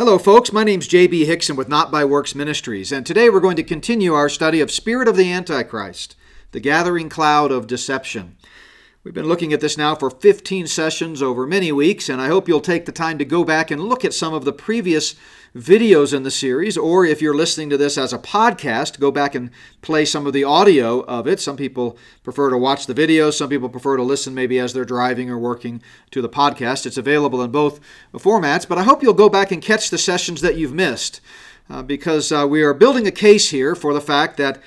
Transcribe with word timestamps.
Hello, 0.00 0.16
folks. 0.16 0.50
My 0.50 0.64
name's 0.64 0.88
J.B. 0.88 1.26
Hickson 1.26 1.56
with 1.56 1.68
Not 1.68 1.90
by 1.90 2.06
Works 2.06 2.34
Ministries, 2.34 2.90
and 2.90 3.04
today 3.04 3.28
we're 3.28 3.38
going 3.38 3.56
to 3.56 3.62
continue 3.62 4.14
our 4.14 4.30
study 4.30 4.62
of 4.62 4.70
Spirit 4.70 5.08
of 5.08 5.14
the 5.14 5.30
Antichrist, 5.30 6.16
the 6.52 6.58
gathering 6.58 7.10
cloud 7.10 7.52
of 7.52 7.66
deception. 7.66 8.38
We've 9.02 9.14
been 9.14 9.28
looking 9.28 9.54
at 9.54 9.62
this 9.62 9.78
now 9.78 9.94
for 9.94 10.10
15 10.10 10.66
sessions 10.66 11.22
over 11.22 11.46
many 11.46 11.72
weeks, 11.72 12.10
and 12.10 12.20
I 12.20 12.26
hope 12.26 12.46
you'll 12.46 12.60
take 12.60 12.84
the 12.84 12.92
time 12.92 13.16
to 13.16 13.24
go 13.24 13.44
back 13.44 13.70
and 13.70 13.80
look 13.80 14.04
at 14.04 14.12
some 14.12 14.34
of 14.34 14.44
the 14.44 14.52
previous 14.52 15.14
videos 15.56 16.12
in 16.12 16.22
the 16.22 16.30
series, 16.30 16.76
or 16.76 17.06
if 17.06 17.22
you're 17.22 17.34
listening 17.34 17.70
to 17.70 17.78
this 17.78 17.96
as 17.96 18.12
a 18.12 18.18
podcast, 18.18 19.00
go 19.00 19.10
back 19.10 19.34
and 19.34 19.52
play 19.80 20.04
some 20.04 20.26
of 20.26 20.34
the 20.34 20.44
audio 20.44 21.00
of 21.04 21.26
it. 21.26 21.40
Some 21.40 21.56
people 21.56 21.96
prefer 22.22 22.50
to 22.50 22.58
watch 22.58 22.84
the 22.84 22.92
videos, 22.92 23.38
some 23.38 23.48
people 23.48 23.70
prefer 23.70 23.96
to 23.96 24.02
listen 24.02 24.34
maybe 24.34 24.58
as 24.58 24.74
they're 24.74 24.84
driving 24.84 25.30
or 25.30 25.38
working 25.38 25.80
to 26.10 26.20
the 26.20 26.28
podcast. 26.28 26.84
It's 26.84 26.98
available 26.98 27.40
in 27.40 27.50
both 27.50 27.80
formats, 28.12 28.68
but 28.68 28.76
I 28.76 28.82
hope 28.82 29.02
you'll 29.02 29.14
go 29.14 29.30
back 29.30 29.50
and 29.50 29.62
catch 29.62 29.88
the 29.88 29.96
sessions 29.96 30.42
that 30.42 30.58
you've 30.58 30.74
missed. 30.74 31.22
Uh, 31.70 31.82
because 31.82 32.32
uh, 32.32 32.46
we 32.46 32.62
are 32.62 32.74
building 32.74 33.06
a 33.06 33.12
case 33.12 33.48
here 33.48 33.74
for 33.74 33.94
the 33.94 34.00
fact 34.00 34.36
that 34.36 34.60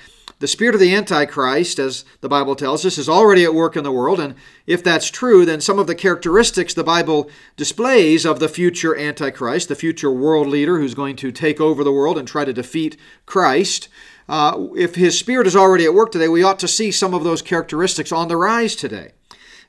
the 0.44 0.48
spirit 0.48 0.74
of 0.74 0.80
the 0.82 0.94
Antichrist, 0.94 1.78
as 1.78 2.04
the 2.20 2.28
Bible 2.28 2.54
tells 2.54 2.84
us, 2.84 2.98
is 2.98 3.08
already 3.08 3.44
at 3.44 3.54
work 3.54 3.76
in 3.76 3.82
the 3.82 3.90
world. 3.90 4.20
And 4.20 4.34
if 4.66 4.84
that's 4.84 5.10
true, 5.10 5.46
then 5.46 5.62
some 5.62 5.78
of 5.78 5.86
the 5.86 5.94
characteristics 5.94 6.74
the 6.74 6.84
Bible 6.84 7.30
displays 7.56 8.26
of 8.26 8.40
the 8.40 8.48
future 8.50 8.94
Antichrist, 8.94 9.70
the 9.70 9.74
future 9.74 10.10
world 10.10 10.46
leader 10.46 10.78
who's 10.78 10.92
going 10.92 11.16
to 11.16 11.32
take 11.32 11.62
over 11.62 11.82
the 11.82 11.94
world 11.94 12.18
and 12.18 12.28
try 12.28 12.44
to 12.44 12.52
defeat 12.52 12.98
Christ, 13.24 13.88
uh, 14.28 14.66
if 14.76 14.96
his 14.96 15.18
spirit 15.18 15.46
is 15.46 15.56
already 15.56 15.86
at 15.86 15.94
work 15.94 16.12
today, 16.12 16.28
we 16.28 16.42
ought 16.42 16.58
to 16.58 16.68
see 16.68 16.90
some 16.90 17.14
of 17.14 17.24
those 17.24 17.40
characteristics 17.40 18.12
on 18.12 18.28
the 18.28 18.36
rise 18.36 18.76
today. 18.76 19.12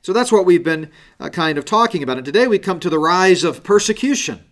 So 0.02 0.12
that's 0.12 0.30
what 0.30 0.44
we've 0.44 0.62
been 0.62 0.90
uh, 1.18 1.30
kind 1.30 1.56
of 1.56 1.64
talking 1.64 2.02
about. 2.02 2.18
And 2.18 2.26
today 2.26 2.46
we 2.46 2.58
come 2.58 2.80
to 2.80 2.90
the 2.90 2.98
rise 2.98 3.44
of 3.44 3.64
persecution. 3.64 4.44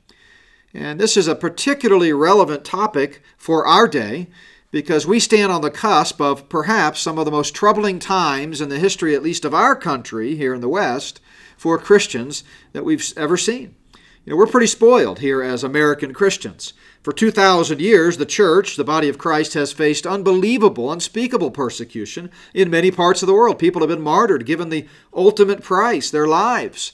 And 0.73 0.99
this 0.99 1.19
is 1.19 1.29
a 1.29 1.37
particularly 1.37 2.15
relevant 2.15 2.65
topic 2.65 3.21
for 3.37 3.67
our 3.67 3.87
day 3.87 4.29
because 4.75 5.07
we 5.07 5.21
stand 5.21 5.53
on 5.53 5.61
the 5.61 5.71
cusp 5.71 6.21
of 6.21 6.49
perhaps 6.49 6.99
some 6.99 7.17
of 7.17 7.25
the 7.25 7.31
most 7.31 7.55
troubling 7.55 8.01
times 8.01 8.61
in 8.61 8.71
the 8.71 8.79
history, 8.81 9.15
at 9.15 9.23
least 9.23 9.45
of 9.45 9.55
our 9.55 9.77
country 9.77 10.35
here 10.35 10.53
in 10.53 10.61
the 10.61 10.69
West, 10.69 11.21
for 11.57 11.79
Christians 11.79 12.43
that 12.73 12.85
we've 12.85 13.13
ever 13.17 13.37
seen. 13.37 13.77
You 14.25 14.33
know, 14.33 14.37
we're 14.37 14.49
pretty 14.49 14.67
spoiled 14.67 15.21
here 15.21 15.41
as 15.43 15.63
American 15.63 16.13
Christians. 16.13 16.73
For 17.05 17.13
2,000 17.13 17.81
years, 17.81 18.17
the 18.17 18.27
church, 18.27 18.75
the 18.75 18.83
body 18.83 19.09
of 19.09 19.17
Christ, 19.17 19.55
has 19.55 19.73
faced 19.73 20.09
unbelievable, 20.09 20.91
unspeakable 20.91 21.53
persecution 21.53 22.29
in 22.53 22.69
many 22.69 22.91
parts 22.91 23.23
of 23.23 23.29
the 23.29 23.35
world. 23.35 23.61
People 23.61 23.81
have 23.81 23.91
been 23.91 24.01
martyred, 24.01 24.45
given 24.45 24.71
the 24.71 24.89
ultimate 25.15 25.63
price, 25.63 26.11
their 26.11 26.27
lives, 26.27 26.91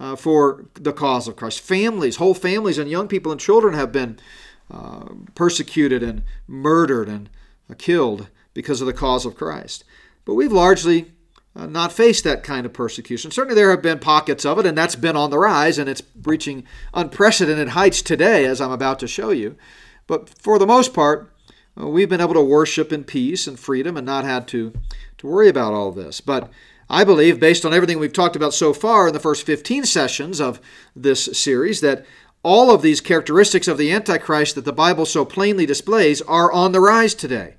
uh, 0.00 0.16
for 0.16 0.64
the 0.72 0.94
cause 0.94 1.28
of 1.28 1.36
Christ. 1.36 1.60
Families, 1.60 2.16
whole 2.16 2.32
families, 2.32 2.78
and 2.78 2.90
young 2.90 3.06
people 3.06 3.30
and 3.30 3.38
children 3.38 3.74
have 3.74 3.92
been 3.92 4.18
uh, 4.70 5.06
persecuted 5.34 6.02
and 6.02 6.22
murdered 6.46 7.08
and 7.08 7.30
uh, 7.70 7.74
killed 7.76 8.28
because 8.54 8.80
of 8.80 8.86
the 8.86 8.92
cause 8.92 9.24
of 9.24 9.36
Christ. 9.36 9.84
But 10.24 10.34
we've 10.34 10.52
largely 10.52 11.12
uh, 11.56 11.66
not 11.66 11.92
faced 11.92 12.24
that 12.24 12.42
kind 12.42 12.66
of 12.66 12.72
persecution. 12.72 13.30
Certainly, 13.30 13.54
there 13.54 13.70
have 13.70 13.82
been 13.82 13.98
pockets 13.98 14.44
of 14.44 14.58
it, 14.58 14.66
and 14.66 14.76
that's 14.76 14.94
been 14.94 15.16
on 15.16 15.30
the 15.30 15.38
rise, 15.38 15.78
and 15.78 15.88
it's 15.88 16.02
reaching 16.22 16.64
unprecedented 16.94 17.70
heights 17.70 18.02
today, 18.02 18.44
as 18.44 18.60
I'm 18.60 18.70
about 18.70 18.98
to 19.00 19.08
show 19.08 19.30
you. 19.30 19.56
But 20.06 20.28
for 20.28 20.58
the 20.58 20.66
most 20.66 20.94
part, 20.94 21.32
uh, 21.80 21.86
we've 21.86 22.08
been 22.08 22.20
able 22.20 22.34
to 22.34 22.42
worship 22.42 22.92
in 22.92 23.04
peace 23.04 23.46
and 23.46 23.58
freedom 23.58 23.96
and 23.96 24.06
not 24.06 24.24
had 24.24 24.46
to, 24.48 24.72
to 25.18 25.26
worry 25.26 25.48
about 25.48 25.72
all 25.72 25.92
this. 25.92 26.20
But 26.20 26.50
I 26.90 27.04
believe, 27.04 27.40
based 27.40 27.64
on 27.64 27.74
everything 27.74 27.98
we've 27.98 28.12
talked 28.12 28.36
about 28.36 28.54
so 28.54 28.72
far 28.72 29.08
in 29.08 29.12
the 29.12 29.20
first 29.20 29.44
15 29.44 29.84
sessions 29.84 30.40
of 30.40 30.60
this 30.96 31.24
series, 31.38 31.80
that 31.80 32.06
all 32.42 32.70
of 32.70 32.82
these 32.82 33.00
characteristics 33.00 33.68
of 33.68 33.78
the 33.78 33.92
Antichrist 33.92 34.54
that 34.54 34.64
the 34.64 34.72
Bible 34.72 35.06
so 35.06 35.24
plainly 35.24 35.66
displays 35.66 36.22
are 36.22 36.52
on 36.52 36.72
the 36.72 36.80
rise 36.80 37.14
today. 37.14 37.54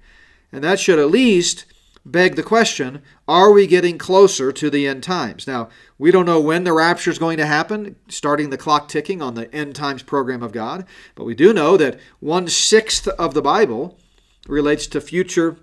And 0.51 0.63
that 0.63 0.79
should 0.79 0.99
at 0.99 1.11
least 1.11 1.65
beg 2.05 2.35
the 2.35 2.43
question 2.43 3.01
are 3.27 3.51
we 3.51 3.67
getting 3.67 3.97
closer 3.97 4.51
to 4.51 4.69
the 4.69 4.87
end 4.87 5.03
times? 5.03 5.45
Now, 5.45 5.69
we 5.97 6.11
don't 6.11 6.25
know 6.25 6.41
when 6.41 6.63
the 6.63 6.73
rapture 6.73 7.11
is 7.11 7.19
going 7.19 7.37
to 7.37 7.45
happen, 7.45 7.95
starting 8.07 8.49
the 8.49 8.57
clock 8.57 8.87
ticking 8.87 9.21
on 9.21 9.35
the 9.35 9.53
end 9.53 9.75
times 9.75 10.01
program 10.01 10.41
of 10.41 10.51
God, 10.51 10.85
but 11.13 11.25
we 11.25 11.35
do 11.35 11.53
know 11.53 11.77
that 11.77 11.99
one 12.19 12.47
sixth 12.47 13.07
of 13.07 13.33
the 13.33 13.41
Bible 13.41 13.99
relates 14.47 14.87
to 14.87 15.01
future 15.01 15.57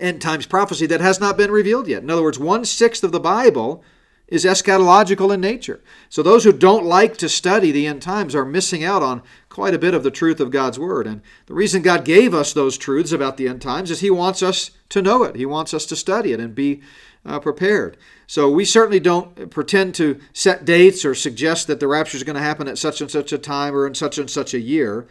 end 0.00 0.22
times 0.22 0.46
prophecy 0.46 0.86
that 0.86 1.02
has 1.02 1.20
not 1.20 1.36
been 1.36 1.50
revealed 1.50 1.86
yet. 1.86 2.02
In 2.02 2.10
other 2.10 2.22
words, 2.22 2.38
one 2.38 2.64
sixth 2.64 3.04
of 3.04 3.12
the 3.12 3.20
Bible 3.20 3.84
is 4.32 4.46
eschatological 4.46 5.32
in 5.32 5.42
nature. 5.42 5.82
So 6.08 6.22
those 6.22 6.44
who 6.44 6.52
don't 6.52 6.86
like 6.86 7.18
to 7.18 7.28
study 7.28 7.70
the 7.70 7.86
end 7.86 8.00
times 8.00 8.34
are 8.34 8.46
missing 8.46 8.82
out 8.82 9.02
on 9.02 9.22
quite 9.50 9.74
a 9.74 9.78
bit 9.78 9.92
of 9.92 10.02
the 10.02 10.10
truth 10.10 10.40
of 10.40 10.50
God's 10.50 10.78
Word. 10.78 11.06
And 11.06 11.20
the 11.44 11.52
reason 11.54 11.82
God 11.82 12.06
gave 12.06 12.32
us 12.32 12.54
those 12.54 12.78
truths 12.78 13.12
about 13.12 13.36
the 13.36 13.46
end 13.46 13.60
times 13.60 13.90
is 13.90 14.00
He 14.00 14.10
wants 14.10 14.42
us 14.42 14.70
to 14.88 15.02
know 15.02 15.22
it, 15.22 15.36
He 15.36 15.44
wants 15.44 15.74
us 15.74 15.84
to 15.86 15.96
study 15.96 16.32
it 16.32 16.40
and 16.40 16.54
be 16.54 16.80
uh, 17.26 17.40
prepared. 17.40 17.98
So 18.26 18.50
we 18.50 18.64
certainly 18.64 19.00
don't 19.00 19.50
pretend 19.50 19.94
to 19.96 20.18
set 20.32 20.64
dates 20.64 21.04
or 21.04 21.14
suggest 21.14 21.66
that 21.66 21.78
the 21.78 21.86
rapture 21.86 22.16
is 22.16 22.24
going 22.24 22.36
to 22.36 22.42
happen 22.42 22.68
at 22.68 22.78
such 22.78 23.02
and 23.02 23.10
such 23.10 23.34
a 23.34 23.38
time 23.38 23.76
or 23.76 23.86
in 23.86 23.94
such 23.94 24.16
and 24.16 24.30
such 24.30 24.54
a 24.54 24.60
year. 24.60 25.06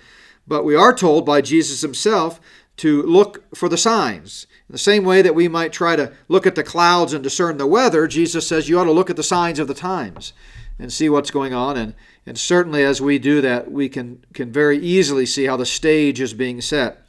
But 0.47 0.65
we 0.65 0.75
are 0.75 0.95
told 0.95 1.27
by 1.27 1.41
Jesus 1.41 1.81
Himself 1.81 2.41
to 2.77 3.03
look 3.03 3.55
for 3.55 3.69
the 3.69 3.77
signs. 3.77 4.47
In 4.71 4.75
the 4.75 4.79
same 4.79 5.03
way 5.03 5.21
that 5.21 5.35
we 5.35 5.49
might 5.49 5.73
try 5.73 5.97
to 5.97 6.13
look 6.29 6.47
at 6.47 6.55
the 6.55 6.63
clouds 6.63 7.11
and 7.11 7.21
discern 7.21 7.57
the 7.57 7.67
weather, 7.67 8.07
Jesus 8.07 8.47
says 8.47 8.69
you 8.69 8.79
ought 8.79 8.85
to 8.85 8.93
look 8.93 9.09
at 9.09 9.17
the 9.17 9.21
signs 9.21 9.59
of 9.59 9.67
the 9.67 9.73
times 9.73 10.31
and 10.79 10.93
see 10.93 11.09
what's 11.09 11.29
going 11.29 11.53
on. 11.53 11.75
And, 11.75 11.93
and 12.25 12.37
certainly 12.37 12.81
as 12.81 13.01
we 13.01 13.19
do 13.19 13.41
that, 13.41 13.69
we 13.69 13.89
can, 13.89 14.23
can 14.33 14.49
very 14.49 14.77
easily 14.77 15.25
see 15.25 15.43
how 15.43 15.57
the 15.57 15.65
stage 15.65 16.21
is 16.21 16.33
being 16.33 16.61
set. 16.61 17.05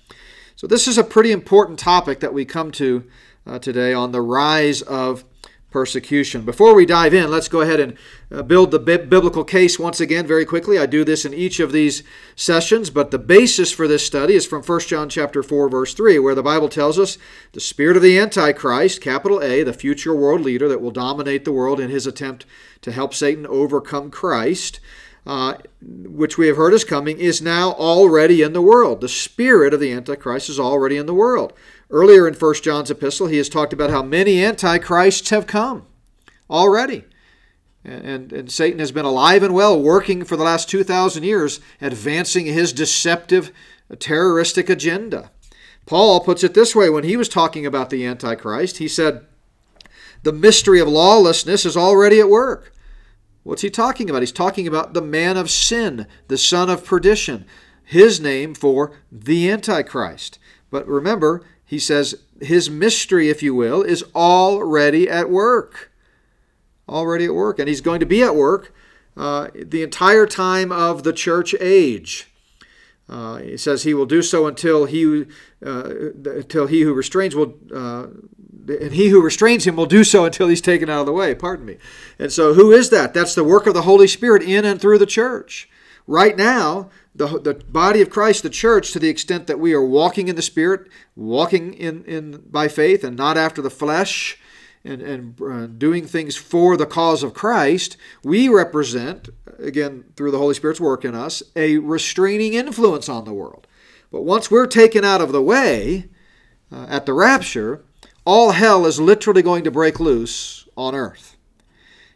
So, 0.57 0.67
this 0.67 0.89
is 0.89 0.99
a 0.99 1.05
pretty 1.05 1.31
important 1.31 1.79
topic 1.79 2.19
that 2.19 2.35
we 2.35 2.45
come 2.45 2.73
to 2.73 3.09
uh, 3.47 3.61
today 3.61 3.95
on 3.95 4.11
the 4.11 4.23
rise 4.23 4.83
of 4.83 5.23
persecution. 5.73 6.43
Before 6.43 6.75
we 6.75 6.87
dive 6.87 7.15
in, 7.15 7.31
let's 7.31 7.49
go 7.49 7.63
ahead 7.63 7.81
and 7.81 7.97
uh, 8.31 8.43
build 8.43 8.71
the 8.71 8.79
biblical 8.79 9.43
case 9.43 9.79
once 9.79 10.01
again 10.01 10.27
very 10.27 10.45
quickly. 10.45 10.79
I 10.79 10.87
do 10.87 11.05
this 11.05 11.25
in 11.25 11.35
each 11.35 11.59
of 11.59 11.73
these 11.73 12.03
sessions, 12.37 12.91
but 12.91 13.11
the 13.11 13.19
basis 13.19 13.73
for 13.73 13.89
this 13.89 14.07
study 14.07 14.35
is 14.35 14.47
from 14.47 14.63
1 14.63 14.81
John 14.81 15.09
chapter 15.09 15.43
4 15.43 15.69
verse 15.69 15.95
3 15.95 16.19
where 16.19 16.35
the 16.35 16.43
Bible 16.43 16.69
tells 16.69 16.99
us 16.99 17.19
the 17.53 17.61
spirit 17.61 17.97
of 17.97 18.03
the 18.03 18.19
antichrist, 18.19 19.01
capital 19.01 19.43
A, 19.43 19.63
the 19.63 19.73
future 19.73 20.15
world 20.15 20.43
leader 20.43 20.69
that 20.69 20.81
will 20.81 20.91
dominate 20.91 21.45
the 21.45 21.53
world 21.53 21.81
in 21.81 21.91
his 21.91 22.07
attempt 22.07 22.47
to 22.83 22.93
help 22.93 23.15
Satan 23.15 23.47
overcome 23.47 24.11
Christ, 24.11 24.81
uh, 25.27 25.55
which 25.81 26.37
we 26.37 26.49
have 26.49 26.57
heard 26.57 26.75
is 26.75 26.85
coming, 26.85 27.19
is 27.19 27.41
now 27.41 27.73
already 27.73 28.43
in 28.43 28.53
the 28.53 28.63
world. 28.63 29.01
The 29.01 29.09
spirit 29.09 29.73
of 29.73 29.81
the 29.81 29.93
Antichrist 29.93 30.49
is 30.49 30.59
already 30.59 30.97
in 30.97 31.07
the 31.07 31.15
world. 31.15 31.53
Earlier 31.93 32.27
in 32.27 32.33
1 32.33 32.55
John's 32.63 32.91
epistle, 32.91 33.27
he 33.27 33.37
has 33.37 33.51
talked 33.51 33.75
about 33.75 33.91
how 33.91 34.03
many 34.03 34.43
antichrists 34.43 35.29
have 35.29 35.47
come 35.47 35.87
already. 36.49 37.05
And, 37.85 38.33
and 38.33 38.51
Satan 38.51 38.79
has 38.79 38.93
been 38.93 39.05
alive 39.05 39.43
and 39.43 39.53
well, 39.53 39.79
working 39.79 40.25
for 40.25 40.37
the 40.37 40.45
last 40.45 40.71
2,000 40.71 41.23
years, 41.23 41.61
advancing 41.83 42.47
his 42.47 42.73
deceptive, 42.73 43.53
terroristic 43.99 44.71
agenda. 44.71 45.31
Paul 45.85 46.21
puts 46.21 46.43
it 46.43 46.55
this 46.55 46.75
way 46.75 46.89
when 46.89 47.05
he 47.05 47.17
was 47.17 47.29
talking 47.29 47.67
about 47.67 47.91
the 47.91 48.07
Antichrist. 48.07 48.79
He 48.79 48.89
said, 48.89 49.27
The 50.23 50.33
mystery 50.33 50.81
of 50.81 50.89
lawlessness 50.89 51.67
is 51.67 51.77
already 51.77 52.21
at 52.21 52.31
work. 52.31 52.73
What's 53.43 53.63
he 53.63 53.71
talking 53.71 54.09
about? 54.09 54.23
He's 54.23 54.33
talking 54.33 54.67
about 54.67 54.95
the 54.95 55.03
man 55.03 55.37
of 55.37 55.51
sin, 55.51 56.07
the 56.29 56.39
son 56.39 56.71
of 56.71 56.87
perdition, 56.87 57.45
his 57.85 58.19
name 58.19 58.55
for 58.55 58.93
the 59.11 59.51
Antichrist. 59.51 60.39
But 60.71 60.87
remember, 60.87 61.43
he 61.73 61.79
says 61.79 62.17
his 62.39 62.69
mystery, 62.69 63.31
if 63.31 63.43
you 63.43 63.55
will, 63.55 63.81
is 63.81 64.05
already 64.15 65.09
at 65.09 65.31
work. 65.31 65.91
Already 66.87 67.25
at 67.25 67.35
work. 67.35 67.59
And 67.59 67.67
he's 67.67 67.81
going 67.81 68.01
to 68.01 68.05
be 68.05 68.23
at 68.23 68.37
work 68.37 68.75
uh, 69.17 69.49
the 69.55 69.83
entire 69.83 70.27
time 70.27 70.71
of 70.71 71.03
the 71.03 71.15
church 71.15 71.55
age. 71.61 72.31
Uh, 73.09 73.39
he 73.39 73.57
says 73.57 73.85
he 73.85 73.95
will 73.95 74.05
do 74.05 74.21
so 74.21 74.47
until 74.47 74.85
he, 74.85 75.25
uh, 75.65 76.11
until 76.27 76.67
he 76.67 76.83
who 76.83 76.93
restrains 76.93 77.35
will, 77.35 77.55
uh, 77.75 78.09
and 78.69 78.93
he 78.93 79.09
who 79.09 79.23
restrains 79.23 79.67
him 79.67 79.75
will 79.75 79.87
do 79.87 80.05
so 80.05 80.27
until 80.27 80.49
he's 80.49 80.61
taken 80.61 80.91
out 80.91 81.01
of 81.01 81.07
the 81.07 81.13
way. 81.13 81.35
Pardon 81.35 81.65
me. 81.65 81.79
And 82.19 82.31
so, 82.31 82.53
who 82.53 82.71
is 82.71 82.91
that? 82.91 83.15
That's 83.15 83.35
the 83.35 83.45
work 83.45 83.67
of 83.67 83.73
the 83.73 83.83
Holy 83.83 84.09
Spirit 84.09 84.43
in 84.43 84.67
and 84.67 84.79
through 84.79 84.99
the 84.99 85.07
church. 85.07 85.71
Right 86.07 86.37
now, 86.37 86.91
the, 87.15 87.39
the 87.39 87.55
body 87.55 88.01
of 88.01 88.11
Christ, 88.11 88.43
the 88.43 88.51
church, 88.51 88.93
to 88.93 88.99
the 88.99 89.09
extent 89.09 89.47
that 89.47 89.59
we 89.59 89.73
are 89.73 89.85
walking 89.85 90.29
in 90.29 90.37
the 90.37 90.43
Spirit, 90.43 90.89
walking 91.15 91.75
in, 91.75 92.05
in 92.05 92.43
by 92.51 92.69
faith 92.69 93.05
and 93.05 93.17
not 93.17 93.37
after 93.37 93.61
the 93.61 93.71
flesh, 93.71 94.39
and, 94.85 95.01
and 95.01 95.41
uh, 95.41 95.67
doing 95.67 96.07
things 96.07 96.37
for 96.37 96.77
the 96.77 96.87
cause 96.87 97.23
of 97.23 97.35
Christ, 97.35 97.97
we 98.25 98.49
represent, 98.49 99.29
again, 99.59 100.05
through 100.17 100.33
the 100.33 100.39
Holy 100.39 100.55
Spirit's 100.55 100.81
work 100.81 101.05
in 101.05 101.15
us, 101.15 101.43
a 101.55 101.79
restraining 101.79 102.55
influence 102.55 103.09
on 103.09 103.25
the 103.25 103.35
world. 103.35 103.67
But 104.11 104.23
once 104.23 104.51
we're 104.51 104.67
taken 104.67 105.05
out 105.05 105.21
of 105.21 105.33
the 105.33 105.43
way 105.43 106.09
uh, 106.73 106.87
at 106.89 107.07
the 107.07 107.15
rapture, 107.15 107.85
all 108.25 108.53
hell 108.53 108.87
is 108.87 109.01
literally 109.01 109.43
going 109.43 109.65
to 109.65 109.71
break 109.71 110.01
loose 110.01 110.69
on 110.77 110.95
earth. 110.95 111.37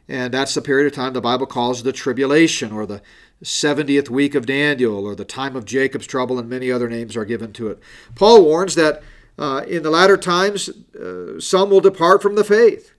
And 0.09 0.33
that's 0.33 0.55
the 0.55 0.63
period 0.63 0.87
of 0.87 0.93
time 0.93 1.13
the 1.13 1.21
Bible 1.21 1.47
calls 1.47 1.83
the 1.83 1.93
tribulation 1.93 2.73
or 2.73 2.87
the 2.87 3.03
70th 3.43 4.09
week 4.09 4.35
of 4.35 4.47
Daniel 4.47 5.07
or 5.07 5.15
the 5.15 5.25
time 5.25 5.57
of 5.57 5.65
Jacob's 5.65 6.07
trouble, 6.07 6.39
and 6.39 6.49
many 6.49 6.71
other 6.71 6.89
names 6.89 7.17
are 7.17 7.25
given 7.25 7.53
to 7.55 7.69
it. 7.69 7.79
Paul 8.15 8.45
warns 8.45 8.75
that 8.75 9.03
uh, 9.39 9.63
in 9.69 9.83
the 9.83 9.91
latter 9.91 10.17
times 10.17 10.69
uh, 10.69 11.39
some 11.39 11.71
will 11.71 11.81
depart 11.81 12.23
from 12.23 12.35
the 12.35 12.45
faith. 12.45 12.93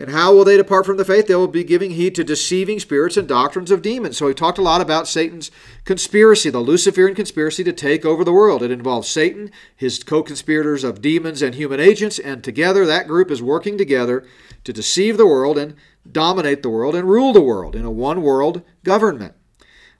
And 0.00 0.10
how 0.10 0.32
will 0.32 0.44
they 0.44 0.56
depart 0.56 0.86
from 0.86 0.96
the 0.96 1.04
faith? 1.04 1.26
They 1.26 1.34
will 1.34 1.48
be 1.48 1.64
giving 1.64 1.90
heed 1.90 2.14
to 2.14 2.22
deceiving 2.22 2.78
spirits 2.78 3.16
and 3.16 3.26
doctrines 3.26 3.72
of 3.72 3.82
demons. 3.82 4.16
So 4.16 4.26
we 4.26 4.34
talked 4.34 4.58
a 4.58 4.62
lot 4.62 4.80
about 4.80 5.08
Satan's 5.08 5.50
conspiracy, 5.84 6.50
the 6.50 6.60
Luciferian 6.60 7.16
conspiracy 7.16 7.64
to 7.64 7.72
take 7.72 8.04
over 8.04 8.22
the 8.22 8.32
world. 8.32 8.62
It 8.62 8.70
involves 8.70 9.08
Satan, 9.08 9.50
his 9.74 10.04
co 10.04 10.22
conspirators 10.22 10.84
of 10.84 11.02
demons 11.02 11.42
and 11.42 11.56
human 11.56 11.80
agents, 11.80 12.20
and 12.20 12.44
together 12.44 12.86
that 12.86 13.08
group 13.08 13.28
is 13.28 13.42
working 13.42 13.76
together 13.76 14.24
to 14.62 14.72
deceive 14.72 15.16
the 15.16 15.26
world 15.26 15.58
and 15.58 15.74
dominate 16.10 16.62
the 16.62 16.70
world 16.70 16.94
and 16.94 17.08
rule 17.08 17.32
the 17.32 17.40
world 17.40 17.74
in 17.74 17.84
a 17.84 17.90
one 17.90 18.22
world 18.22 18.62
government. 18.84 19.34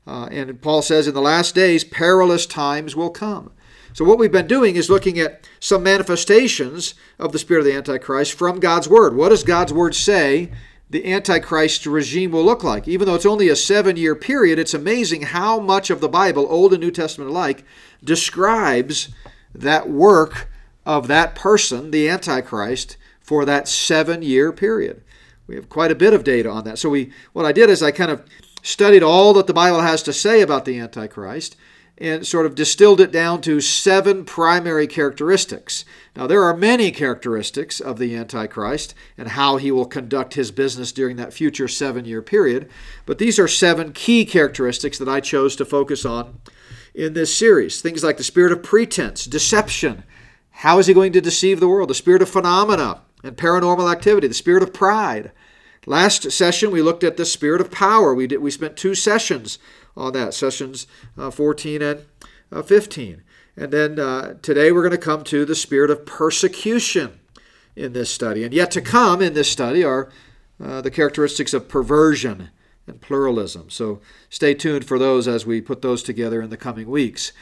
Uh, 0.09 0.27
and 0.31 0.63
Paul 0.63 0.81
says, 0.81 1.07
in 1.07 1.13
the 1.13 1.21
last 1.21 1.55
days, 1.55 1.85
perilous 1.85 2.47
times 2.47 2.97
will 2.97 3.11
come. 3.11 3.53
So, 3.93 4.07
what 4.07 4.19
we've 4.19 4.33
been 4.33 4.47
doing 4.47 4.77
is 4.77 4.89
looking 4.89 5.19
at 5.19 5.47
some 5.61 5.83
manifestations 5.83 6.95
of 7.19 7.33
the 7.33 7.39
spirit 7.39 7.61
of 7.61 7.67
the 7.67 7.75
Antichrist 7.75 8.33
from 8.33 8.59
God's 8.59 8.89
Word. 8.89 9.15
What 9.15 9.29
does 9.29 9.43
God's 9.43 9.73
Word 9.73 9.95
say 9.95 10.51
the 10.89 11.13
Antichrist 11.13 11.85
regime 11.85 12.31
will 12.31 12.45
look 12.45 12.65
like? 12.65 12.89
Even 12.89 13.07
though 13.07 13.17
it's 13.17 13.27
only 13.27 13.49
a 13.49 13.57
seven 13.57 13.97
year 13.97 14.15
period, 14.15 14.59
it's 14.59 14.73
amazing 14.73 15.23
how 15.23 15.61
much 15.61 15.91
of 15.91 16.01
the 16.01 16.09
Bible, 16.09 16.47
Old 16.49 16.73
and 16.73 16.83
New 16.83 16.91
Testament 16.91 17.31
alike, 17.31 17.65
describes 18.03 19.11
that 19.55 19.91
work 19.91 20.49
of 20.87 21.07
that 21.09 21.35
person, 21.35 21.91
the 21.91 22.09
Antichrist, 22.09 22.97
for 23.21 23.45
that 23.45 23.69
seven 23.69 24.23
year 24.23 24.53
period. 24.53 25.03
We 25.47 25.57
have 25.57 25.69
quite 25.69 25.91
a 25.91 25.97
bit 25.97 26.15
of 26.15 26.25
data 26.25 26.49
on 26.49 26.65
that. 26.65 26.79
So, 26.79 26.89
we, 26.89 27.13
what 27.33 27.45
I 27.45 27.53
did 27.53 27.69
is 27.69 27.83
I 27.83 27.91
kind 27.91 28.11
of 28.11 28.23
studied 28.63 29.03
all 29.03 29.33
that 29.35 29.47
the 29.47 29.55
Bible 29.55 29.81
has 29.81 30.03
to 30.05 30.13
say 30.13 30.41
about 30.41 30.65
the 30.65 30.79
Antichrist 30.79 31.57
and 32.01 32.25
sort 32.27 32.47
of 32.47 32.55
distilled 32.55 33.01
it 33.01 33.11
down 33.11 33.41
to 33.41 33.61
seven 33.61 34.25
primary 34.25 34.87
characteristics. 34.87 35.85
Now, 36.15 36.27
there 36.27 36.45
are 36.45 36.57
many 36.57 36.93
characteristics 36.93 37.81
of 37.81 37.99
the 37.99 38.15
Antichrist 38.15 38.95
and 39.17 39.29
how 39.29 39.57
he 39.57 39.73
will 39.73 39.87
conduct 39.87 40.35
his 40.35 40.53
business 40.53 40.93
during 40.93 41.17
that 41.17 41.33
future 41.33 41.67
seven 41.67 42.05
year 42.05 42.23
period, 42.23 42.71
but 43.05 43.19
these 43.19 43.39
are 43.39 43.49
seven 43.49 43.93
key 43.93 44.25
characteristics 44.25 44.99
that 44.99 45.09
I 45.09 45.21
chose 45.21 45.57
to 45.57 45.65
focus 45.65 46.05
on 46.05 46.41
in 46.95 47.15
this 47.15 47.37
series. 47.37 47.81
Things 47.81 48.05
like 48.05 48.17
the 48.17 48.25
spirit 48.25 48.53
of 48.53 48.63
pretense, 48.63 49.25
deception. 49.25 50.05
How 50.51 50.79
is 50.79 50.87
he 50.87 50.95
going 50.95 51.13
to 51.13 51.21
deceive 51.21 51.59
the 51.59 51.69
world? 51.69 51.91
The 51.91 51.95
spirit 51.95 52.23
of 52.23 52.29
phenomena 52.29 53.03
and 53.25 53.37
paranormal 53.37 53.91
activity, 53.91 54.29
the 54.29 54.35
spirit 54.35 54.63
of 54.63 54.73
pride. 54.73 55.33
Last 55.89 56.31
session, 56.33 56.71
we 56.71 56.83
looked 56.83 57.03
at 57.03 57.17
the 57.17 57.25
spirit 57.25 57.63
of 57.63 57.71
power. 57.71 58.15
We, 58.15 58.27
did, 58.27 58.43
we 58.43 58.51
spent 58.51 58.77
two 58.77 58.95
sessions 58.95 59.59
on 59.97 60.13
that, 60.13 60.35
sessions 60.35 60.87
uh, 61.17 61.31
14 61.31 61.81
and 61.81 62.05
uh, 62.53 62.61
15. 62.61 63.23
And 63.57 63.73
then 63.73 63.99
uh, 63.99 64.35
today 64.43 64.71
we're 64.71 64.83
going 64.83 64.91
to 64.91 64.99
come 64.99 65.25
to 65.25 65.47
the 65.47 65.55
spirit 65.55 65.91
of 65.91 66.05
persecution 66.05 67.21
in 67.75 67.95
this 67.95 68.11
study. 68.11 68.45
And 68.45 68.53
yet 68.53 68.71
to 68.73 68.83
come 68.83 69.23
in 69.23 69.33
this 69.33 69.51
study 69.51 69.83
are 69.83 70.11
uh, 70.63 70.83
the 70.83 70.91
characteristics 70.91 71.55
of 71.55 71.71
perversion 71.71 72.51
and 72.87 73.01
pluralism. 73.01 73.71
So 73.71 74.03
stay 74.29 74.53
tuned 74.53 74.85
for 74.85 74.99
those 74.99 75.27
as 75.27 75.47
we 75.47 75.63
put 75.63 75.81
those 75.81 76.03
together 76.03 76.43
in 76.43 76.51
the 76.51 76.59
coming 76.59 76.91
weeks. 76.91 77.33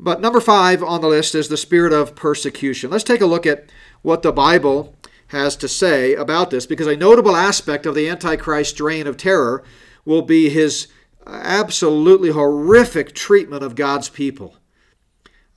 But 0.00 0.20
number 0.20 0.40
five 0.40 0.82
on 0.82 1.00
the 1.00 1.06
list 1.06 1.36
is 1.36 1.46
the 1.46 1.56
spirit 1.56 1.92
of 1.92 2.16
persecution. 2.16 2.90
Let's 2.90 3.04
take 3.04 3.20
a 3.20 3.26
look 3.26 3.46
at 3.46 3.70
what 4.02 4.22
the 4.22 4.32
Bible 4.32 4.96
has 5.32 5.56
to 5.56 5.68
say 5.68 6.14
about 6.14 6.50
this 6.50 6.66
because 6.66 6.86
a 6.86 6.96
notable 6.96 7.34
aspect 7.34 7.86
of 7.86 7.94
the 7.94 8.08
Antichrist 8.08 8.78
reign 8.80 9.06
of 9.06 9.16
terror 9.16 9.64
will 10.04 10.22
be 10.22 10.48
his 10.48 10.88
absolutely 11.26 12.30
horrific 12.30 13.14
treatment 13.14 13.62
of 13.62 13.74
God's 13.74 14.08
people, 14.08 14.56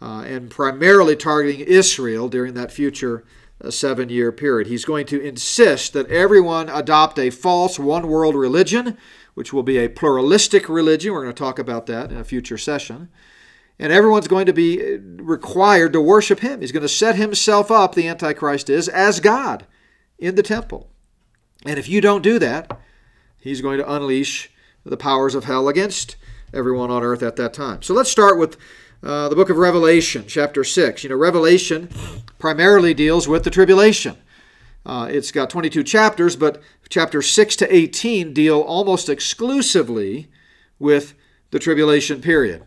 uh, 0.01 0.23
and 0.25 0.49
primarily 0.49 1.15
targeting 1.15 1.61
Israel 1.61 2.29
during 2.29 2.53
that 2.53 2.71
future 2.71 3.23
uh, 3.63 3.69
seven 3.69 4.09
year 4.09 4.31
period. 4.31 4.67
He's 4.67 4.85
going 4.85 5.05
to 5.07 5.21
insist 5.21 5.93
that 5.93 6.09
everyone 6.09 6.69
adopt 6.69 7.19
a 7.19 7.29
false 7.29 7.77
one 7.77 8.07
world 8.07 8.35
religion, 8.35 8.97
which 9.33 9.51
will 9.51 9.63
be 9.63 9.77
a 9.77 9.89
pluralistic 9.89 10.69
religion. 10.69 11.13
We're 11.13 11.23
going 11.23 11.35
to 11.35 11.43
talk 11.43 11.59
about 11.59 11.85
that 11.87 12.11
in 12.11 12.17
a 12.17 12.23
future 12.23 12.57
session. 12.57 13.09
And 13.77 13.91
everyone's 13.91 14.27
going 14.27 14.45
to 14.45 14.53
be 14.53 14.81
uh, 14.81 14.97
required 15.21 15.93
to 15.93 16.01
worship 16.01 16.39
him. 16.39 16.61
He's 16.61 16.71
going 16.71 16.81
to 16.81 16.89
set 16.89 17.15
himself 17.15 17.69
up, 17.69 17.93
the 17.93 18.07
Antichrist 18.07 18.69
is, 18.69 18.87
as 18.87 19.19
God 19.19 19.65
in 20.17 20.35
the 20.35 20.43
temple. 20.43 20.89
And 21.65 21.77
if 21.77 21.89
you 21.89 21.99
don't 21.99 22.21
do 22.21 22.39
that, 22.39 22.79
he's 23.39 23.61
going 23.61 23.77
to 23.79 23.91
unleash 23.91 24.49
the 24.85 24.97
powers 24.97 25.35
of 25.35 25.45
hell 25.45 25.67
against 25.67 26.15
everyone 26.53 26.91
on 26.91 27.03
earth 27.03 27.23
at 27.23 27.35
that 27.35 27.53
time. 27.53 27.81
So 27.81 27.93
let's 27.93 28.11
start 28.11 28.37
with 28.37 28.57
uh, 29.03 29.29
the 29.29 29.35
book 29.35 29.49
of 29.49 29.57
Revelation, 29.57 30.25
chapter 30.27 30.63
6. 30.63 31.03
You 31.03 31.09
know, 31.09 31.15
Revelation 31.15 31.89
primarily 32.39 32.93
deals 32.93 33.27
with 33.27 33.43
the 33.43 33.49
tribulation. 33.49 34.17
Uh, 34.85 35.07
it's 35.09 35.31
got 35.31 35.49
22 35.49 35.83
chapters, 35.83 36.35
but 36.35 36.61
chapters 36.89 37.29
6 37.31 37.55
to 37.57 37.75
18 37.75 38.33
deal 38.33 38.61
almost 38.61 39.09
exclusively 39.09 40.29
with 40.77 41.15
the 41.51 41.59
tribulation 41.59 42.21
period, 42.21 42.65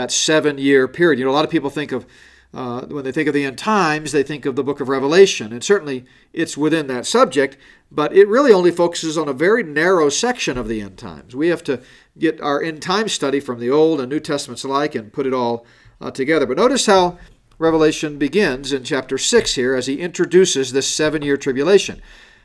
that 0.00 0.10
seven 0.10 0.56
year 0.56 0.88
period. 0.88 1.18
You 1.18 1.26
know, 1.26 1.30
a 1.30 1.32
lot 1.32 1.44
of 1.44 1.50
people 1.50 1.68
think 1.68 1.92
of 1.92 2.06
uh, 2.52 2.86
when 2.86 3.04
they 3.04 3.12
think 3.12 3.28
of 3.28 3.34
the 3.34 3.44
end 3.44 3.58
times, 3.58 4.10
they 4.10 4.22
think 4.22 4.44
of 4.44 4.56
the 4.56 4.64
book 4.64 4.80
of 4.80 4.88
Revelation. 4.88 5.52
And 5.52 5.62
certainly 5.62 6.04
it's 6.32 6.56
within 6.56 6.88
that 6.88 7.06
subject, 7.06 7.56
but 7.92 8.12
it 8.12 8.26
really 8.26 8.52
only 8.52 8.72
focuses 8.72 9.16
on 9.16 9.28
a 9.28 9.32
very 9.32 9.62
narrow 9.62 10.08
section 10.08 10.58
of 10.58 10.66
the 10.66 10.80
end 10.80 10.98
times. 10.98 11.36
We 11.36 11.48
have 11.48 11.62
to 11.64 11.80
get 12.18 12.40
our 12.40 12.60
end 12.60 12.82
time 12.82 13.08
study 13.08 13.40
from 13.40 13.60
the 13.60 13.70
Old 13.70 14.00
and 14.00 14.08
New 14.08 14.20
Testaments 14.20 14.64
alike 14.64 14.94
and 14.94 15.12
put 15.12 15.26
it 15.26 15.34
all 15.34 15.64
uh, 16.00 16.10
together. 16.10 16.46
But 16.46 16.56
notice 16.56 16.86
how 16.86 17.18
Revelation 17.58 18.18
begins 18.18 18.72
in 18.72 18.82
chapter 18.82 19.18
6 19.18 19.54
here 19.54 19.74
as 19.74 19.86
he 19.86 20.00
introduces 20.00 20.72
this 20.72 20.88
seven 20.88 21.22
year 21.22 21.36
tribulation. 21.36 22.00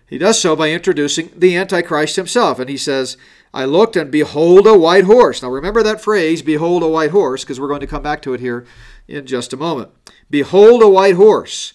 He 0.08 0.20
does 0.20 0.40
so 0.40 0.56
by 0.56 0.70
introducing 0.70 1.32
the 1.36 1.56
Antichrist 1.56 2.16
himself. 2.16 2.60
And 2.60 2.70
he 2.70 2.78
says, 2.78 3.18
I 3.56 3.64
looked 3.64 3.96
and 3.96 4.12
behold 4.12 4.68
a 4.68 4.78
white 4.78 5.06
horse. 5.06 5.42
Now 5.42 5.50
remember 5.50 5.82
that 5.82 6.02
phrase, 6.02 6.42
behold 6.42 6.84
a 6.84 6.90
white 6.90 7.12
horse, 7.12 7.46
because 7.46 7.58
we're 7.58 7.70
going 7.70 7.80
to 7.80 7.88
come 7.88 8.04
back 8.04 8.22
to 8.24 8.34
it 8.34 8.42
here 8.42 8.66
in 9.08 9.26
just 9.26 9.54
a 9.54 9.58
moment. 9.58 9.92
Behold 10.30 10.84
a 10.84 10.90
white 10.90 11.16
horse, 11.16 11.74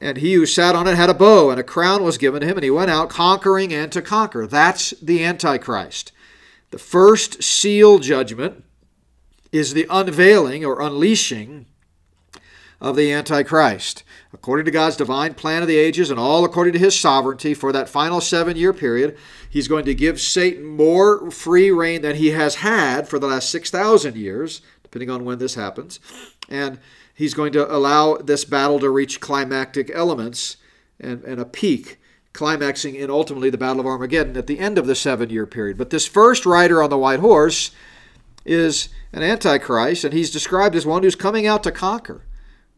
and 0.00 0.16
he 0.16 0.34
who 0.34 0.44
sat 0.44 0.74
on 0.74 0.88
it 0.88 0.96
had 0.96 1.08
a 1.08 1.14
bow, 1.14 1.50
and 1.50 1.60
a 1.60 1.64
crown 1.64 2.02
was 2.02 2.18
given 2.18 2.42
him, 2.42 2.56
and 2.56 2.64
he 2.64 2.70
went 2.72 2.90
out 2.90 3.08
conquering 3.08 3.72
and 3.72 3.92
to 3.92 4.02
conquer. 4.02 4.48
That's 4.48 4.90
the 5.00 5.24
Antichrist. 5.24 6.10
The 6.72 6.78
first 6.78 7.40
seal 7.40 8.00
judgment 8.00 8.64
is 9.52 9.74
the 9.74 9.86
unveiling 9.88 10.64
or 10.64 10.82
unleashing 10.82 11.66
of 12.80 12.96
the 12.96 13.12
Antichrist. 13.12 14.02
According 14.34 14.64
to 14.64 14.70
God's 14.70 14.96
divine 14.96 15.34
plan 15.34 15.62
of 15.62 15.68
the 15.68 15.76
ages 15.76 16.10
and 16.10 16.18
all 16.18 16.44
according 16.44 16.72
to 16.72 16.78
his 16.78 16.98
sovereignty 16.98 17.52
for 17.52 17.70
that 17.72 17.88
final 17.88 18.20
seven 18.20 18.56
year 18.56 18.72
period, 18.72 19.16
he's 19.48 19.68
going 19.68 19.84
to 19.84 19.94
give 19.94 20.20
Satan 20.20 20.64
more 20.64 21.30
free 21.30 21.70
reign 21.70 22.02
than 22.02 22.16
he 22.16 22.30
has 22.30 22.56
had 22.56 23.08
for 23.08 23.18
the 23.18 23.26
last 23.26 23.50
6,000 23.50 24.16
years, 24.16 24.62
depending 24.82 25.10
on 25.10 25.24
when 25.24 25.38
this 25.38 25.54
happens 25.54 26.00
and 26.52 26.78
he's 27.14 27.34
going 27.34 27.52
to 27.52 27.74
allow 27.74 28.16
this 28.16 28.44
battle 28.44 28.78
to 28.78 28.90
reach 28.90 29.20
climactic 29.20 29.90
elements 29.92 30.58
and, 31.00 31.24
and 31.24 31.40
a 31.40 31.44
peak, 31.44 31.98
climaxing 32.32 32.94
in 32.94 33.10
ultimately 33.10 33.50
the 33.50 33.58
Battle 33.58 33.80
of 33.80 33.86
Armageddon 33.86 34.36
at 34.36 34.46
the 34.46 34.58
end 34.58 34.78
of 34.78 34.86
the 34.86 34.94
seven 34.94 35.30
year 35.30 35.46
period. 35.46 35.76
But 35.76 35.90
this 35.90 36.06
first 36.06 36.46
rider 36.46 36.82
on 36.82 36.90
the 36.90 36.98
white 36.98 37.20
horse 37.20 37.70
is 38.44 38.88
an 39.12 39.22
antichrist, 39.22 40.04
and 40.04 40.12
he's 40.12 40.30
described 40.30 40.74
as 40.74 40.86
one 40.86 41.02
who's 41.02 41.14
coming 41.14 41.46
out 41.46 41.62
to 41.62 41.72
conquer. 41.72 42.22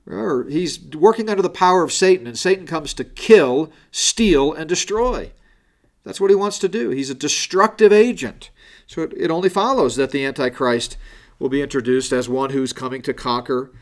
Remember, 0.05 0.49
he's 0.49 0.81
working 0.95 1.31
under 1.31 1.43
the 1.43 1.51
power 1.51 1.83
of 1.83 1.93
Satan, 1.93 2.27
and 2.27 2.39
Satan 2.39 2.67
comes 2.67 2.93
to 2.95 3.05
kill, 3.05 3.73
steal, 3.91 4.53
and 4.53 4.69
destroy. 4.69 5.33
That's 6.05 6.21
what 6.21 6.31
he 6.31 6.37
wants 6.37 6.59
to 6.59 6.69
do. 6.69 6.91
He's 6.91 7.11
a 7.11 7.15
destructive 7.15 7.93
agent. 7.93 8.51
So 8.87 9.03
it, 9.03 9.15
it 9.17 9.31
only 9.31 9.49
follows 9.49 9.97
that 9.97 10.11
the 10.11 10.25
Antichrist 10.25 10.99
will 11.39 11.49
be 11.49 11.63
introduced 11.63 12.13
as 12.13 12.29
one 12.29 12.51
who's 12.51 12.73
coming 12.73 13.01
to 13.03 13.15
conquer, 13.15 13.73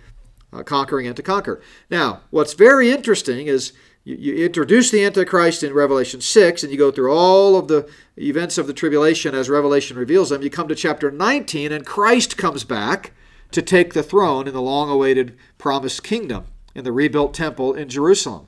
uh, 0.52 0.62
conquering 0.62 1.06
and 1.08 1.16
to 1.16 1.22
conquer. 1.22 1.60
Now, 1.90 2.20
what's 2.30 2.54
very 2.54 2.90
interesting 2.90 3.48
is 3.48 3.72
you, 4.04 4.14
you 4.16 4.44
introduce 4.46 4.92
the 4.92 5.04
Antichrist 5.04 5.64
in 5.64 5.74
Revelation 5.74 6.20
6, 6.20 6.62
and 6.62 6.70
you 6.70 6.78
go 6.78 6.92
through 6.92 7.12
all 7.12 7.56
of 7.56 7.66
the 7.66 7.88
events 8.16 8.58
of 8.58 8.68
the 8.68 8.72
tribulation 8.72 9.34
as 9.34 9.50
Revelation 9.50 9.96
reveals 9.96 10.30
them. 10.30 10.42
You 10.42 10.50
come 10.50 10.68
to 10.68 10.76
chapter 10.76 11.10
19, 11.10 11.72
and 11.72 11.84
Christ 11.84 12.36
comes 12.36 12.62
back 12.62 13.12
to 13.52 13.62
take 13.62 13.92
the 13.94 14.02
throne 14.02 14.46
in 14.46 14.54
the 14.54 14.62
long 14.62 14.90
awaited 14.90 15.36
promised 15.58 16.02
kingdom 16.02 16.46
in 16.74 16.84
the 16.84 16.92
rebuilt 16.92 17.34
temple 17.34 17.74
in 17.74 17.88
Jerusalem. 17.88 18.46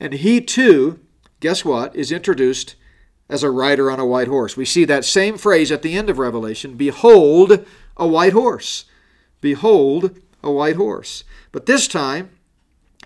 And 0.00 0.14
he 0.14 0.40
too, 0.40 1.00
guess 1.40 1.64
what, 1.64 1.94
is 1.94 2.12
introduced 2.12 2.76
as 3.28 3.42
a 3.42 3.50
rider 3.50 3.90
on 3.90 4.00
a 4.00 4.06
white 4.06 4.28
horse. 4.28 4.56
We 4.56 4.64
see 4.64 4.84
that 4.84 5.04
same 5.04 5.38
phrase 5.38 5.72
at 5.72 5.82
the 5.82 5.96
end 5.96 6.10
of 6.10 6.18
Revelation 6.18 6.76
Behold, 6.76 7.64
a 7.96 8.06
white 8.06 8.32
horse. 8.32 8.84
Behold, 9.40 10.18
a 10.42 10.50
white 10.50 10.76
horse. 10.76 11.24
But 11.52 11.66
this 11.66 11.88
time, 11.88 12.30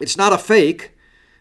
it's 0.00 0.17
not 0.17 0.33
a 0.33 0.38
fake. 0.38 0.97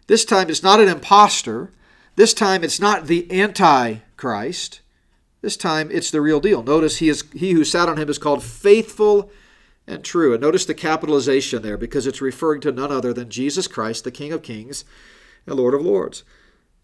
This 0.08 0.26
time, 0.26 0.50
it's 0.50 0.64
not 0.64 0.80
an 0.80 0.88
impostor. 0.88 1.74
This 2.16 2.34
time, 2.34 2.64
it's 2.64 2.80
not 2.80 3.08
the 3.08 3.32
Antichrist. 3.32 4.82
This 5.42 5.58
time 5.58 5.90
it's 5.92 6.12
the 6.12 6.22
real 6.22 6.40
deal. 6.40 6.64
Notice 6.64 6.98
he 6.98 7.10
is 7.10 7.24
he 7.34 7.52
who 7.52 7.64
sat 7.64 7.88
on 7.88 7.98
him 7.98 8.10
is 8.10 8.18
called 8.18 8.44
faithful 8.44 9.32
and 9.88 10.04
true. 10.04 10.34
And 10.34 10.42
notice 10.42 10.66
the 10.66 10.74
capitalization 10.74 11.62
there 11.62 11.78
because 11.78 12.06
it's 12.06 12.22
referring 12.22 12.62
to 12.62 12.72
none 12.72 12.92
other 12.92 13.14
than 13.14 13.30
Jesus 13.30 13.68
Christ, 13.68 14.04
the 14.04 14.12
King 14.12 14.34
of 14.34 14.44
Kings 14.44 14.84
and 15.46 15.56
Lord 15.56 15.74
of 15.74 15.82
Lords. 15.82 16.24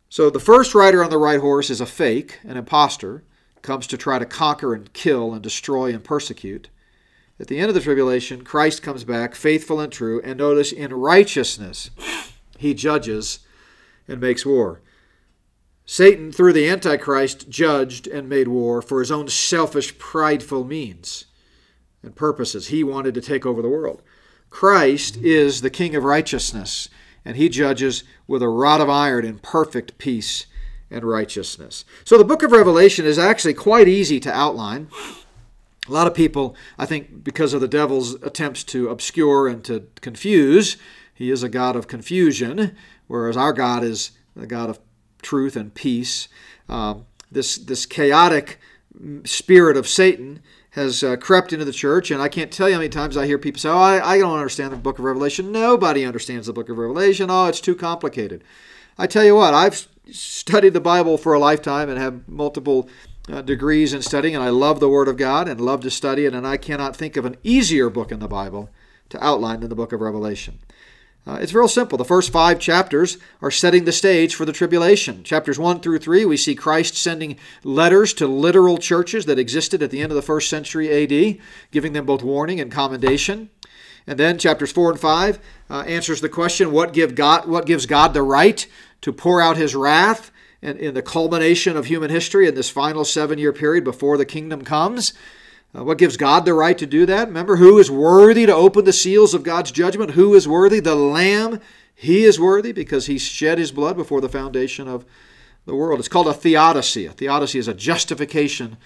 So 0.10 0.30
the 0.30 0.40
first 0.40 0.74
rider 0.74 1.04
on 1.04 1.10
the 1.10 1.18
right 1.18 1.40
horse 1.40 1.70
is 1.70 1.82
a 1.82 1.86
fake, 1.86 2.40
an 2.44 2.56
impostor, 2.56 3.24
comes 3.62 3.88
to 3.88 3.98
try 3.98 4.20
to 4.20 4.26
conquer 4.26 4.74
and 4.74 4.92
kill 4.94 5.34
and 5.34 5.42
destroy 5.42 5.92
and 5.94 6.04
persecute. 6.04 6.70
At 7.40 7.48
the 7.48 7.58
end 7.58 7.70
of 7.70 7.76
the 7.76 7.82
tribulation, 7.82 8.44
Christ 8.44 8.84
comes 8.84 9.04
back, 9.04 9.36
faithful 9.36 9.80
and 9.80 9.92
true, 9.92 10.22
and 10.24 10.38
notice 10.38 10.72
in 10.72 10.94
righteousness 10.94 11.90
he 12.58 12.74
judges 12.74 13.40
and 14.08 14.22
makes 14.22 14.46
war. 14.46 14.82
Satan, 15.86 16.32
through 16.32 16.54
the 16.54 16.70
Antichrist, 16.70 17.50
judged 17.50 18.08
and 18.08 18.30
made 18.30 18.48
war 18.48 18.82
for 18.82 19.00
his 19.00 19.12
own 19.12 19.28
selfish, 19.28 19.98
prideful 19.98 20.64
means 20.64 21.26
and 22.04 22.16
purposes. 22.16 22.68
He 22.68 22.84
wanted 22.84 23.14
to 23.16 23.22
take 23.22 23.46
over 23.46 23.62
the 23.62 23.70
world. 23.70 24.02
Christ 24.50 25.18
is 25.18 25.62
the 25.62 25.70
King 25.70 25.96
of 25.96 26.04
righteousness, 26.04 26.90
and 27.26 27.38
he 27.38 27.50
judges 27.50 28.04
with 28.28 28.44
a 28.44 28.50
rod 28.50 28.82
of 28.82 28.90
iron 28.90 29.26
in 29.26 29.40
perfect 29.40 29.98
peace 29.98 30.46
and 30.92 31.04
righteousness. 31.04 31.86
So 32.06 32.18
the 32.18 32.24
book 32.24 32.44
of 32.44 32.52
Revelation 32.52 33.06
is 33.06 33.18
actually 33.18 33.56
quite 33.56 33.88
easy 33.88 34.20
to 34.20 34.32
outline. 34.32 34.90
A 35.88 35.92
lot 35.92 36.08
of 36.08 36.14
people, 36.14 36.56
I 36.78 36.86
think, 36.86 37.24
because 37.24 37.54
of 37.54 37.62
the 37.62 37.68
devil's 37.68 38.14
attempts 38.22 38.64
to 38.66 38.90
obscure 38.90 39.48
and 39.48 39.64
to 39.66 39.88
confuse, 40.02 40.78
he 41.14 41.32
is 41.32 41.44
a 41.44 41.50
God 41.50 41.76
of 41.76 41.88
confusion, 41.88 42.76
whereas 43.08 43.36
our 43.36 43.54
God 43.54 43.84
is 43.84 44.12
a 44.40 44.46
God 44.46 44.70
of 44.70 44.80
truth 45.22 45.56
and 45.56 45.74
peace. 45.74 46.28
Um, 46.70 47.06
this, 47.32 47.58
this 47.58 47.86
chaotic 47.86 48.60
spirit 49.26 49.76
of 49.76 49.88
Satan 49.88 50.42
has 50.74 51.04
uh, 51.04 51.16
crept 51.16 51.54
into 51.54 51.66
the 51.66 51.72
church, 51.72 52.10
and 52.10 52.20
I 52.20 52.28
can't 52.30 52.52
tell 52.52 52.68
you 52.68 52.74
how 52.74 52.80
many 52.80 52.90
times 52.90 53.16
I 53.16 53.28
hear 53.28 53.38
people 53.38 53.60
say, 53.60 53.70
Oh, 53.70 53.78
I, 53.78 54.14
I 54.14 54.18
don't 54.18 54.34
understand 54.34 54.72
the 54.72 54.78
book 54.78 54.98
of 54.98 55.06
Revelation. 55.06 55.52
Nobody 55.52 56.04
understands 56.04 56.48
the 56.48 56.54
book 56.54 56.68
of 56.68 56.78
Revelation. 56.78 57.30
Oh, 57.30 57.46
it's 57.46 57.62
too 57.62 57.76
complicated. 57.76 58.44
I 58.98 59.06
tell 59.06 59.24
you 59.24 59.36
what, 59.36 59.54
I've 59.54 59.88
studied 60.12 60.74
the 60.74 60.82
Bible 60.82 61.18
for 61.20 61.34
a 61.34 61.40
lifetime 61.40 61.90
and 61.90 62.00
have 62.00 62.28
multiple 62.28 62.90
uh, 63.30 63.44
degrees 63.44 63.94
in 63.94 64.02
studying, 64.02 64.36
and 64.36 64.44
I 64.44 64.50
love 64.50 64.80
the 64.80 64.90
Word 64.90 65.08
of 65.08 65.16
God 65.16 65.48
and 65.48 65.62
love 65.62 65.82
to 65.82 65.92
study 65.92 66.26
it, 66.26 66.34
and 66.34 66.48
I 66.48 66.58
cannot 66.58 66.96
think 66.96 67.18
of 67.18 67.26
an 67.26 67.38
easier 67.44 67.92
book 67.92 68.12
in 68.12 68.20
the 68.20 68.28
Bible 68.28 68.70
to 69.10 69.24
outline 69.24 69.60
than 69.60 69.70
the 69.70 69.76
book 69.76 69.94
of 69.94 70.02
Revelation. 70.02 70.58
Uh, 71.26 71.40
it's 71.42 71.54
real 71.54 71.70
simple. 71.70 71.98
The 71.98 72.04
first 72.04 72.32
five 72.32 72.60
chapters 72.60 73.18
are 73.42 73.52
setting 73.52 73.86
the 73.86 73.94
stage 73.94 74.36
for 74.36 74.44
the 74.44 74.52
tribulation. 74.52 75.24
Chapters 75.24 75.58
1 75.58 75.80
through 75.80 76.00
3, 76.00 76.26
we 76.26 76.36
see 76.36 76.54
Christ 76.54 76.96
sending 76.96 77.38
letters 77.64 78.14
to 78.16 78.28
literal 78.28 78.78
churches 78.78 79.26
that 79.26 79.40
existed 79.40 79.82
at 79.82 79.90
the 79.90 80.02
end 80.02 80.12
of 80.12 80.18
the 80.18 80.22
first 80.22 80.50
century 80.50 80.90
AD, 80.92 81.38
giving 81.72 81.94
them 81.94 82.06
both 82.06 82.24
warning 82.24 82.60
and 82.60 82.70
commendation. 82.70 83.50
And 84.06 84.20
then 84.20 84.38
chapters 84.38 84.74
4 84.74 84.92
and 84.92 85.00
5 85.00 85.40
uh, 85.70 85.80
answers 85.88 86.20
the 86.20 86.28
question 86.28 86.74
what, 86.74 86.92
give 86.92 87.16
God, 87.16 87.48
what 87.48 87.66
gives 87.66 87.86
God 87.86 88.14
the 88.14 88.22
right 88.22 88.68
to 89.00 89.14
pour 89.14 89.42
out 89.42 89.56
his 89.56 89.76
wrath 89.76 90.30
in, 90.62 90.78
in 90.78 90.94
the 90.94 91.02
culmination 91.02 91.78
of 91.78 91.86
human 91.86 92.10
history 92.10 92.50
in 92.50 92.56
this 92.56 92.70
final 92.70 93.06
seven 93.06 93.40
year 93.40 93.54
period 93.54 93.86
before 93.86 94.18
the 94.18 94.26
kingdom 94.26 94.62
comes? 94.62 95.14
Uh, 95.76 95.84
what 95.84 95.98
gives 95.98 96.18
God 96.18 96.46
the 96.46 96.54
right 96.54 96.78
to 96.78 96.86
do 96.86 97.06
that? 97.06 97.28
Remember, 97.28 97.56
who 97.56 97.80
is 97.80 97.90
worthy 97.90 98.46
to 98.46 98.54
open 98.54 98.86
the 98.86 98.94
seals 98.94 99.34
of 99.34 99.44
God's 99.44 99.72
judgment? 99.72 100.12
Who 100.12 100.34
is 100.36 100.48
worthy? 100.48 100.80
The 100.80 100.96
Lamb. 100.96 101.60
He 101.96 102.24
is 102.24 102.40
worthy 102.40 102.72
because 102.72 103.08
he 103.08 103.18
shed 103.18 103.58
his 103.58 103.72
blood 103.72 103.96
before 103.96 104.22
the 104.22 104.30
foundation 104.30 104.88
of 104.88 105.06
the 105.66 105.76
world. 105.76 106.00
It's 106.00 106.08
called 106.08 106.28
a 106.28 106.34
theodicy. 106.34 107.06
A 107.06 107.12
theodicy 107.12 107.60
is 107.60 107.68
a 107.68 107.74
justification 107.74 108.78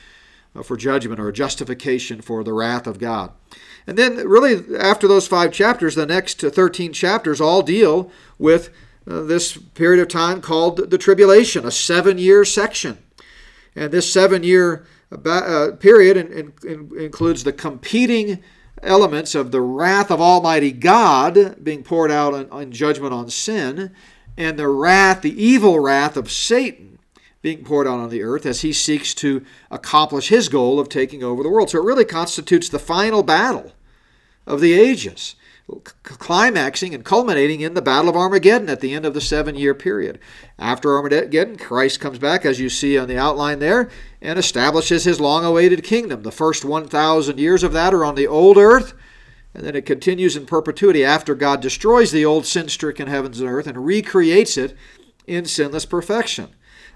uh, 0.55 0.63
for 0.63 0.77
judgment 0.77 1.19
or 1.19 1.27
a 1.27 1.33
justification 1.33 2.21
for 2.21 2.43
the 2.43 2.53
wrath 2.53 2.87
of 2.87 2.99
God. 2.99 3.31
And 3.85 3.97
then, 3.97 4.15
really, 4.27 4.77
after 4.77 5.07
those 5.07 5.27
five 5.27 5.51
chapters, 5.51 5.95
the 5.95 6.05
next 6.05 6.41
13 6.41 6.93
chapters 6.93 7.41
all 7.41 7.61
deal 7.61 8.11
with 8.37 8.69
uh, 9.09 9.21
this 9.21 9.57
period 9.57 10.01
of 10.01 10.09
time 10.09 10.41
called 10.41 10.89
the 10.89 10.97
tribulation, 10.97 11.65
a 11.65 11.71
seven 11.71 12.17
year 12.17 12.43
section. 12.45 12.97
And 13.75 13.91
this 13.91 14.11
seven 14.11 14.43
year 14.43 14.85
uh, 15.11 15.71
period 15.79 16.17
in, 16.17 16.53
in, 16.63 16.91
includes 16.97 17.43
the 17.43 17.53
competing 17.53 18.43
elements 18.83 19.35
of 19.35 19.51
the 19.51 19.61
wrath 19.61 20.11
of 20.11 20.21
Almighty 20.21 20.71
God 20.71 21.63
being 21.63 21.83
poured 21.83 22.11
out 22.11 22.33
in 22.33 22.71
judgment 22.71 23.13
on 23.13 23.29
sin, 23.29 23.91
and 24.37 24.59
the 24.59 24.67
wrath, 24.67 25.21
the 25.21 25.43
evil 25.43 25.79
wrath 25.79 26.15
of 26.17 26.31
Satan 26.31 26.99
being 27.41 27.63
poured 27.63 27.87
out 27.87 27.99
on 27.99 28.09
the 28.09 28.23
earth 28.23 28.45
as 28.45 28.61
he 28.61 28.73
seeks 28.73 29.13
to 29.15 29.45
accomplish 29.71 30.29
his 30.29 30.49
goal 30.49 30.79
of 30.79 30.89
taking 30.89 31.23
over 31.23 31.41
the 31.41 31.49
world. 31.49 31.69
So 31.69 31.79
it 31.79 31.85
really 31.85 32.05
constitutes 32.05 32.69
the 32.69 32.79
final 32.79 33.23
battle 33.23 33.73
of 34.45 34.61
the 34.61 34.73
ages 34.73 35.35
climaxing 36.03 36.93
and 36.93 37.03
culminating 37.03 37.59
in 37.59 37.73
the 37.73 37.81
Battle 37.81 38.09
of 38.09 38.15
Armageddon 38.15 38.69
at 38.69 38.79
the 38.79 38.93
end 38.93 39.05
of 39.05 39.13
the 39.13 39.21
seven 39.21 39.55
year 39.55 39.73
period. 39.73 40.17
After 40.57 40.95
Armageddon, 40.95 41.57
Christ 41.57 41.99
comes 41.99 42.19
back, 42.19 42.45
as 42.45 42.59
you 42.59 42.69
see 42.69 42.97
on 42.97 43.07
the 43.07 43.17
outline 43.17 43.59
there, 43.59 43.89
and 44.21 44.39
establishes 44.39 45.03
his 45.03 45.19
long 45.19 45.43
awaited 45.43 45.83
kingdom. 45.83 46.23
The 46.23 46.31
first 46.31 46.63
1,000 46.63 47.37
years 47.37 47.63
of 47.63 47.73
that 47.73 47.93
are 47.93 48.05
on 48.05 48.15
the 48.15 48.27
old 48.27 48.57
earth, 48.57 48.93
and 49.53 49.65
then 49.65 49.75
it 49.75 49.85
continues 49.85 50.37
in 50.37 50.45
perpetuity 50.45 51.03
after 51.03 51.35
God 51.35 51.61
destroys 51.61 52.11
the 52.11 52.25
old 52.25 52.45
sin 52.45 52.69
stricken 52.69 53.07
heavens 53.07 53.41
and 53.41 53.49
earth 53.49 53.67
and 53.67 53.85
recreates 53.85 54.57
it 54.57 54.75
in 55.25 55.45
sinless 55.45 55.85
perfection. 55.85 56.49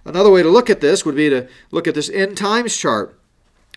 Another 0.05 0.31
way 0.31 0.43
to 0.43 0.49
look 0.49 0.69
at 0.69 0.81
this 0.81 1.05
would 1.05 1.15
be 1.15 1.29
to 1.29 1.47
look 1.71 1.87
at 1.87 1.95
this 1.95 2.09
end 2.09 2.37
times 2.37 2.75
chart. 2.77 3.19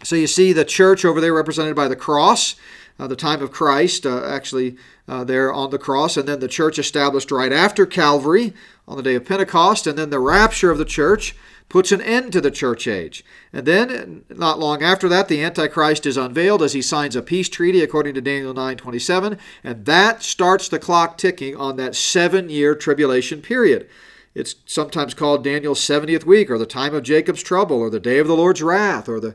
So 0.03 0.17
you 0.17 0.27
see 0.27 0.53
the 0.53 0.65
church 0.65 1.05
over 1.05 1.21
there 1.21 1.35
represented 1.35 1.75
by 1.75 1.89
the 1.89 1.97
cross 1.97 2.57
the 2.99 3.17
time 3.17 3.43
of 3.43 3.51
Christ, 3.51 4.07
uh, 4.07 4.25
actually 4.25 4.77
uh, 5.09 5.25
there 5.25 5.53
on 5.53 5.71
the 5.71 5.79
cross, 5.79 6.17
and 6.17 6.29
then 6.29 6.41
the 6.41 6.49
church 6.49 6.79
established 6.79 7.31
right 7.31 7.53
after 7.53 7.87
Calvary 7.87 8.53
on 8.87 8.97
the 8.97 9.03
day 9.03 9.15
of 9.15 9.25
Pentecost, 9.25 9.87
and 9.87 9.99
then 9.99 10.11
the 10.11 10.21
rapture 10.21 10.71
of 10.71 10.79
the 10.79 10.85
church 10.85 11.35
puts 11.69 11.91
an 11.91 12.01
end 12.01 12.33
to 12.33 12.41
the 12.41 12.51
church 12.51 12.87
age. 12.87 13.25
And 13.53 13.67
then, 13.67 14.25
not 14.29 14.59
long 14.59 14.83
after 14.83 15.09
that, 15.09 15.29
the 15.29 15.43
Antichrist 15.43 16.07
is 16.07 16.17
unveiled 16.17 16.63
as 16.63 16.73
he 16.73 16.83
signs 16.83 17.17
a 17.17 17.23
peace 17.23 17.49
treaty 17.49 17.83
according 17.83 18.15
to 18.15 18.21
Daniel 18.21 18.55
9:27, 18.55 19.39
and 19.65 19.85
that 19.87 20.23
starts 20.23 20.69
the 20.69 20.79
clock 20.79 21.19
ticking 21.19 21.57
on 21.57 21.77
that 21.77 21.97
seven-year 21.97 22.75
tribulation 22.75 23.41
period. 23.41 23.89
It's 24.35 24.57
sometimes 24.67 25.15
called 25.15 25.45
Daniel's 25.45 25.81
70th 25.81 26.25
week, 26.25 26.51
or 26.51 26.59
the 26.59 26.67
time 26.67 26.95
of 26.95 27.03
Jacob's 27.03 27.43
trouble, 27.43 27.77
or 27.77 27.91
the 27.91 28.01
day 28.01 28.19
of 28.19 28.27
the 28.27 28.37
Lord's 28.37 28.63
wrath, 28.63 29.09
or 29.09 29.21
the 29.21 29.35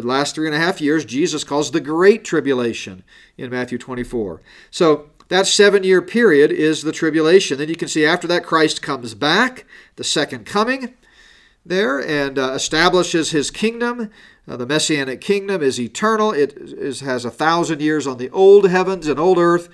the 0.00 0.06
last 0.06 0.34
three 0.34 0.46
and 0.46 0.56
a 0.56 0.58
half 0.58 0.80
years, 0.80 1.04
Jesus 1.04 1.44
calls 1.44 1.70
the 1.70 1.80
Great 1.80 2.24
Tribulation 2.24 3.04
in 3.36 3.50
Matthew 3.50 3.78
24. 3.78 4.40
So 4.70 5.10
that 5.28 5.46
seven 5.46 5.84
year 5.84 6.02
period 6.02 6.50
is 6.50 6.82
the 6.82 6.92
tribulation. 6.92 7.58
Then 7.58 7.68
you 7.68 7.76
can 7.76 7.88
see 7.88 8.04
after 8.04 8.26
that, 8.28 8.44
Christ 8.44 8.82
comes 8.82 9.14
back, 9.14 9.64
the 9.96 10.04
second 10.04 10.46
coming 10.46 10.94
there, 11.64 12.00
and 12.00 12.38
uh, 12.38 12.52
establishes 12.52 13.30
his 13.30 13.50
kingdom. 13.50 14.10
Uh, 14.48 14.56
the 14.56 14.66
Messianic 14.66 15.20
kingdom 15.20 15.62
is 15.62 15.78
eternal, 15.78 16.32
it 16.32 16.54
is, 16.56 17.00
has 17.00 17.24
a 17.24 17.30
thousand 17.30 17.80
years 17.80 18.06
on 18.06 18.18
the 18.18 18.30
old 18.30 18.68
heavens 18.68 19.06
and 19.06 19.20
old 19.20 19.38
earth. 19.38 19.68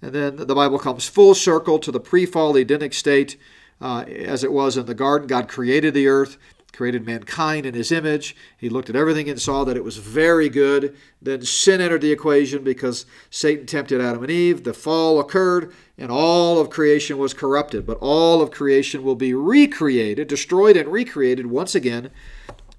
And 0.00 0.12
then 0.12 0.36
the 0.36 0.54
Bible 0.54 0.78
comes 0.78 1.08
full 1.08 1.34
circle 1.34 1.78
to 1.78 1.92
the 1.92 2.00
pre 2.00 2.26
fall 2.26 2.56
Edenic 2.56 2.94
state 2.94 3.36
uh, 3.80 4.04
as 4.08 4.44
it 4.44 4.52
was 4.52 4.76
in 4.76 4.86
the 4.86 4.94
garden. 4.94 5.26
God 5.26 5.48
created 5.48 5.94
the 5.94 6.08
earth 6.08 6.38
created 6.74 7.06
mankind 7.06 7.64
in 7.64 7.74
his 7.74 7.90
image. 7.90 8.36
He 8.56 8.68
looked 8.68 8.90
at 8.90 8.96
everything 8.96 9.28
and 9.28 9.40
saw 9.40 9.64
that 9.64 9.76
it 9.76 9.84
was 9.84 9.96
very 9.96 10.48
good. 10.48 10.96
Then 11.22 11.42
sin 11.42 11.80
entered 11.80 12.02
the 12.02 12.12
equation 12.12 12.62
because 12.62 13.06
Satan 13.30 13.66
tempted 13.66 14.00
Adam 14.00 14.22
and 14.22 14.30
Eve. 14.30 14.64
The 14.64 14.74
fall 14.74 15.20
occurred, 15.20 15.72
and 15.96 16.10
all 16.10 16.60
of 16.60 16.70
creation 16.70 17.18
was 17.18 17.32
corrupted. 17.32 17.86
But 17.86 17.98
all 18.00 18.42
of 18.42 18.50
creation 18.50 19.02
will 19.02 19.14
be 19.14 19.32
recreated, 19.32 20.28
destroyed 20.28 20.76
and 20.76 20.88
recreated 20.90 21.46
once 21.46 21.74
again 21.74 22.10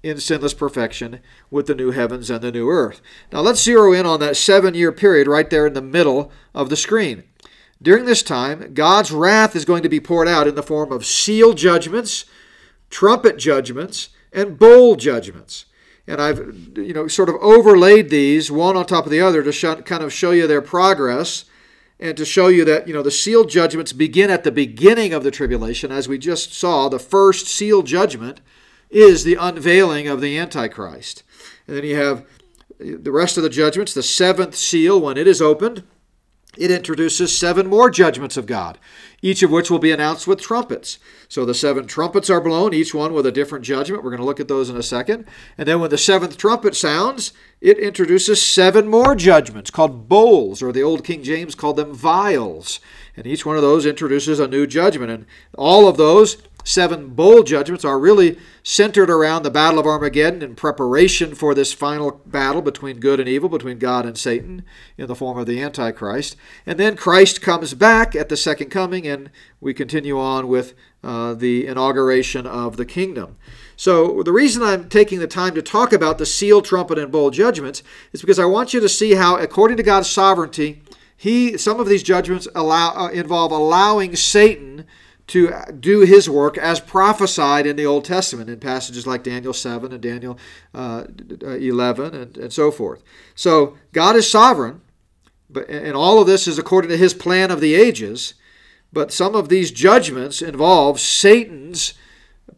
in 0.02 0.20
sinless 0.20 0.54
perfection 0.54 1.20
with 1.50 1.66
the 1.66 1.74
new 1.74 1.90
heavens 1.90 2.30
and 2.30 2.40
the 2.40 2.52
new 2.52 2.68
earth. 2.68 3.00
Now 3.32 3.40
let's 3.40 3.62
zero 3.62 3.92
in 3.92 4.06
on 4.06 4.20
that 4.20 4.36
seven 4.36 4.74
year 4.74 4.92
period 4.92 5.26
right 5.26 5.50
there 5.50 5.66
in 5.66 5.74
the 5.74 5.82
middle 5.82 6.30
of 6.54 6.70
the 6.70 6.76
screen. 6.76 7.24
During 7.82 8.06
this 8.06 8.22
time, 8.22 8.72
God's 8.72 9.10
wrath 9.12 9.54
is 9.54 9.66
going 9.66 9.82
to 9.82 9.88
be 9.88 10.00
poured 10.00 10.28
out 10.28 10.48
in 10.48 10.54
the 10.54 10.62
form 10.62 10.92
of 10.92 11.04
seal 11.04 11.52
judgments 11.52 12.24
trumpet 12.90 13.38
judgments, 13.38 14.10
and 14.32 14.58
bowl 14.58 14.96
judgments. 14.96 15.64
And 16.06 16.20
I've 16.20 16.38
you 16.76 16.92
know 16.92 17.08
sort 17.08 17.28
of 17.28 17.36
overlaid 17.36 18.10
these 18.10 18.50
one 18.50 18.76
on 18.76 18.86
top 18.86 19.06
of 19.06 19.10
the 19.10 19.20
other 19.20 19.42
to 19.42 19.52
sh- 19.52 19.82
kind 19.84 20.02
of 20.02 20.12
show 20.12 20.30
you 20.30 20.46
their 20.46 20.62
progress 20.62 21.46
and 21.98 22.16
to 22.16 22.24
show 22.24 22.48
you 22.48 22.64
that 22.64 22.86
you 22.86 22.94
know 22.94 23.02
the 23.02 23.10
seal 23.10 23.44
judgments 23.44 23.92
begin 23.92 24.30
at 24.30 24.44
the 24.44 24.52
beginning 24.52 25.12
of 25.12 25.24
the 25.24 25.30
tribulation 25.30 25.90
as 25.90 26.08
we 26.08 26.18
just 26.18 26.52
saw 26.54 26.88
the 26.88 26.98
first 26.98 27.46
seal 27.46 27.82
judgment 27.82 28.40
is 28.90 29.24
the 29.24 29.34
unveiling 29.34 30.06
of 30.06 30.20
the 30.20 30.38
antichrist 30.38 31.22
and 31.66 31.76
then 31.76 31.84
you 31.84 31.96
have 31.96 32.24
the 32.78 33.10
rest 33.10 33.36
of 33.36 33.42
the 33.42 33.50
judgments 33.50 33.94
the 33.94 34.02
seventh 34.02 34.54
seal 34.54 35.00
when 35.00 35.16
it 35.16 35.26
is 35.26 35.42
opened 35.42 35.82
it 36.56 36.70
introduces 36.70 37.36
seven 37.36 37.66
more 37.66 37.90
judgments 37.90 38.36
of 38.36 38.46
God, 38.46 38.78
each 39.22 39.42
of 39.42 39.50
which 39.50 39.70
will 39.70 39.78
be 39.78 39.92
announced 39.92 40.26
with 40.26 40.40
trumpets. 40.40 40.98
So 41.28 41.44
the 41.44 41.54
seven 41.54 41.86
trumpets 41.86 42.30
are 42.30 42.40
blown, 42.40 42.72
each 42.72 42.94
one 42.94 43.12
with 43.12 43.26
a 43.26 43.32
different 43.32 43.64
judgment. 43.64 44.02
We're 44.02 44.10
going 44.10 44.20
to 44.20 44.26
look 44.26 44.40
at 44.40 44.48
those 44.48 44.70
in 44.70 44.76
a 44.76 44.82
second. 44.82 45.26
And 45.58 45.66
then 45.66 45.80
when 45.80 45.90
the 45.90 45.98
seventh 45.98 46.36
trumpet 46.36 46.76
sounds, 46.76 47.32
it 47.60 47.78
introduces 47.78 48.42
seven 48.42 48.88
more 48.88 49.14
judgments 49.14 49.70
called 49.70 50.08
bowls, 50.08 50.62
or 50.62 50.72
the 50.72 50.82
Old 50.82 51.04
King 51.04 51.22
James 51.22 51.54
called 51.54 51.76
them 51.76 51.92
vials. 51.92 52.80
And 53.16 53.26
each 53.26 53.46
one 53.46 53.56
of 53.56 53.62
those 53.62 53.86
introduces 53.86 54.38
a 54.38 54.46
new 54.46 54.66
judgment. 54.66 55.10
And 55.10 55.26
all 55.56 55.88
of 55.88 55.96
those 55.96 56.36
seven 56.66 57.10
bowl 57.10 57.44
judgments 57.44 57.84
are 57.84 57.98
really 57.98 58.36
centered 58.64 59.08
around 59.08 59.44
the 59.44 59.50
Battle 59.50 59.78
of 59.78 59.86
Armageddon 59.86 60.42
in 60.42 60.56
preparation 60.56 61.32
for 61.34 61.54
this 61.54 61.72
final 61.72 62.20
battle 62.26 62.60
between 62.60 62.98
good 62.98 63.20
and 63.20 63.28
evil, 63.28 63.48
between 63.48 63.78
God 63.78 64.04
and 64.04 64.18
Satan, 64.18 64.64
in 64.98 65.06
the 65.06 65.14
form 65.14 65.38
of 65.38 65.46
the 65.46 65.62
Antichrist. 65.62 66.36
And 66.66 66.76
then 66.78 66.96
Christ 66.96 67.40
comes 67.40 67.72
back 67.72 68.16
at 68.16 68.28
the 68.28 68.36
second 68.36 68.70
coming, 68.70 69.06
and 69.06 69.30
we 69.60 69.74
continue 69.74 70.18
on 70.18 70.48
with 70.48 70.74
uh, 71.04 71.34
the 71.34 71.68
inauguration 71.68 72.46
of 72.46 72.76
the 72.76 72.84
kingdom. 72.84 73.36
So, 73.76 74.24
the 74.24 74.32
reason 74.32 74.62
I'm 74.62 74.88
taking 74.88 75.20
the 75.20 75.28
time 75.28 75.54
to 75.54 75.62
talk 75.62 75.92
about 75.92 76.18
the 76.18 76.26
seal, 76.26 76.62
trumpet, 76.62 76.98
and 76.98 77.12
bowl 77.12 77.30
judgments 77.30 77.84
is 78.12 78.22
because 78.22 78.40
I 78.40 78.46
want 78.46 78.74
you 78.74 78.80
to 78.80 78.88
see 78.88 79.14
how, 79.14 79.36
according 79.36 79.76
to 79.76 79.84
God's 79.84 80.10
sovereignty, 80.10 80.82
he 81.16 81.56
some 81.56 81.78
of 81.78 81.88
these 81.88 82.02
judgments 82.02 82.48
allow 82.54 82.92
uh, 82.94 83.08
involve 83.08 83.52
allowing 83.52 84.16
Satan 84.16 84.84
to 85.28 85.52
do 85.78 86.00
his 86.00 86.30
work 86.30 86.56
as 86.56 86.78
prophesied 86.78 87.66
in 87.66 87.76
the 87.76 87.86
Old 87.86 88.04
Testament 88.04 88.48
in 88.48 88.60
passages 88.60 89.06
like 89.06 89.24
Daniel 89.24 89.52
7 89.52 89.92
and 89.92 90.00
Daniel 90.00 90.38
uh, 90.72 91.04
11 91.42 92.14
and, 92.14 92.36
and 92.36 92.52
so 92.52 92.70
forth. 92.70 93.02
So 93.34 93.76
God 93.92 94.14
is 94.14 94.30
sovereign, 94.30 94.82
but, 95.50 95.68
and 95.68 95.96
all 95.96 96.20
of 96.20 96.26
this 96.26 96.46
is 96.46 96.58
according 96.58 96.90
to 96.90 96.96
his 96.96 97.12
plan 97.12 97.50
of 97.50 97.60
the 97.60 97.74
ages, 97.74 98.34
but 98.92 99.12
some 99.12 99.34
of 99.34 99.48
these 99.48 99.72
judgments 99.72 100.40
involve 100.40 101.00
Satan's 101.00 101.94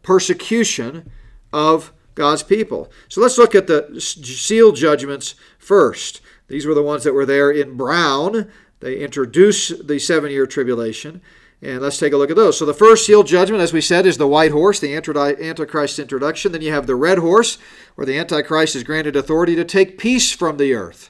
persecution 0.03 1.09
of 1.51 1.91
God's 2.13 2.43
people. 2.43 2.91
So 3.07 3.21
let's 3.21 3.37
look 3.37 3.55
at 3.55 3.67
the 3.67 3.99
seal 3.99 4.73
judgments 4.73 5.35
first. 5.57 6.21
These 6.47 6.65
were 6.65 6.73
the 6.73 6.83
ones 6.83 7.03
that 7.03 7.13
were 7.13 7.25
there 7.25 7.49
in 7.49 7.77
brown. 7.77 8.51
They 8.79 8.97
introduce 8.97 9.69
the 9.69 9.99
seven 9.99 10.31
year 10.31 10.45
tribulation. 10.45 11.21
And 11.61 11.81
let's 11.81 11.97
take 11.97 12.13
a 12.13 12.17
look 12.17 12.29
at 12.29 12.37
those. 12.37 12.57
So 12.57 12.65
the 12.65 12.73
first 12.73 13.05
seal 13.05 13.23
judgment, 13.23 13.61
as 13.61 13.73
we 13.73 13.81
said, 13.81 14.05
is 14.05 14.17
the 14.17 14.27
white 14.27 14.51
horse, 14.51 14.79
the 14.79 14.95
Antichrist 14.95 15.99
introduction. 15.99 16.53
Then 16.53 16.61
you 16.61 16.71
have 16.71 16.87
the 16.87 16.95
red 16.95 17.17
horse, 17.17 17.57
where 17.95 18.05
the 18.05 18.17
Antichrist 18.17 18.77
is 18.77 18.83
granted 18.83 19.17
authority 19.17 19.55
to 19.57 19.65
take 19.65 19.97
peace 19.97 20.31
from 20.31 20.55
the 20.55 20.73
earth. 20.73 21.09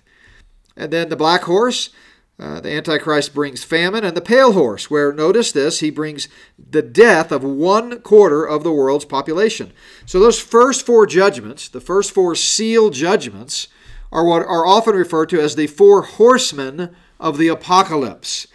And 0.76 0.92
then 0.92 1.10
the 1.10 1.16
black 1.16 1.44
horse, 1.44 1.92
uh, 2.40 2.62
the 2.62 2.72
Antichrist 2.72 3.36
brings 3.36 3.64
famine. 3.64 4.04
And 4.04 4.18
the 4.18 4.22
pale 4.22 4.54
horse, 4.54 4.90
where, 4.90 5.14
notice 5.14 5.52
this, 5.52 5.82
he 5.82 5.92
brings 5.92 6.28
the 6.58 6.82
death 6.82 7.32
of 7.32 7.44
one 7.44 8.02
quarter 8.02 8.44
of 8.44 8.64
the 8.64 8.74
world's 8.74 9.06
population. 9.06 9.72
So 10.08 10.20
those 10.20 10.40
first 10.40 10.84
four 10.84 11.06
judgments, 11.06 11.70
the 11.70 11.82
first 11.82 12.12
four 12.12 12.34
seal 12.34 12.90
judgments, 12.90 13.68
are 14.12 14.26
what 14.26 14.42
are 14.42 14.66
often 14.66 14.96
referred 14.96 15.30
to 15.30 15.40
as 15.40 15.56
the 15.56 15.68
four 15.68 16.02
horsemen 16.02 16.96
of 17.20 17.38
the 17.38 17.50
apocalypse 17.50 18.48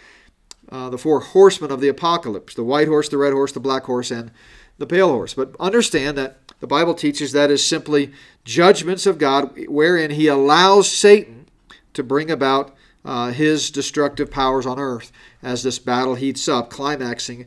uh, 0.75 0.89
the 0.89 0.97
four 0.97 1.21
horsemen 1.21 1.71
of 1.71 1.79
the 1.79 1.87
apocalypse 1.87 2.53
the 2.53 2.63
white 2.63 2.89
horse, 2.89 3.07
the 3.07 3.17
red 3.17 3.31
horse, 3.31 3.53
the 3.53 3.59
black 3.61 3.83
horse, 3.85 4.11
and 4.11 4.29
the 4.77 4.85
pale 4.85 5.09
horse. 5.09 5.33
But 5.33 5.55
understand 5.57 6.17
that 6.17 6.37
the 6.59 6.67
Bible 6.67 6.93
teaches 6.93 7.31
that 7.31 7.49
is 7.49 7.65
simply 7.65 8.11
judgments 8.43 9.05
of 9.05 9.17
God 9.17 9.57
wherein 9.69 10.11
He 10.11 10.27
allows 10.27 10.91
Satan 10.91 11.47
to 11.93 12.03
bring 12.03 12.29
about 12.29 12.75
uh, 13.05 13.31
his 13.31 13.71
destructive 13.71 14.29
powers 14.29 14.65
on 14.65 14.77
earth 14.77 15.13
as 15.41 15.63
this 15.63 15.79
battle 15.79 16.15
heats 16.15 16.49
up, 16.49 16.69
climaxing 16.69 17.45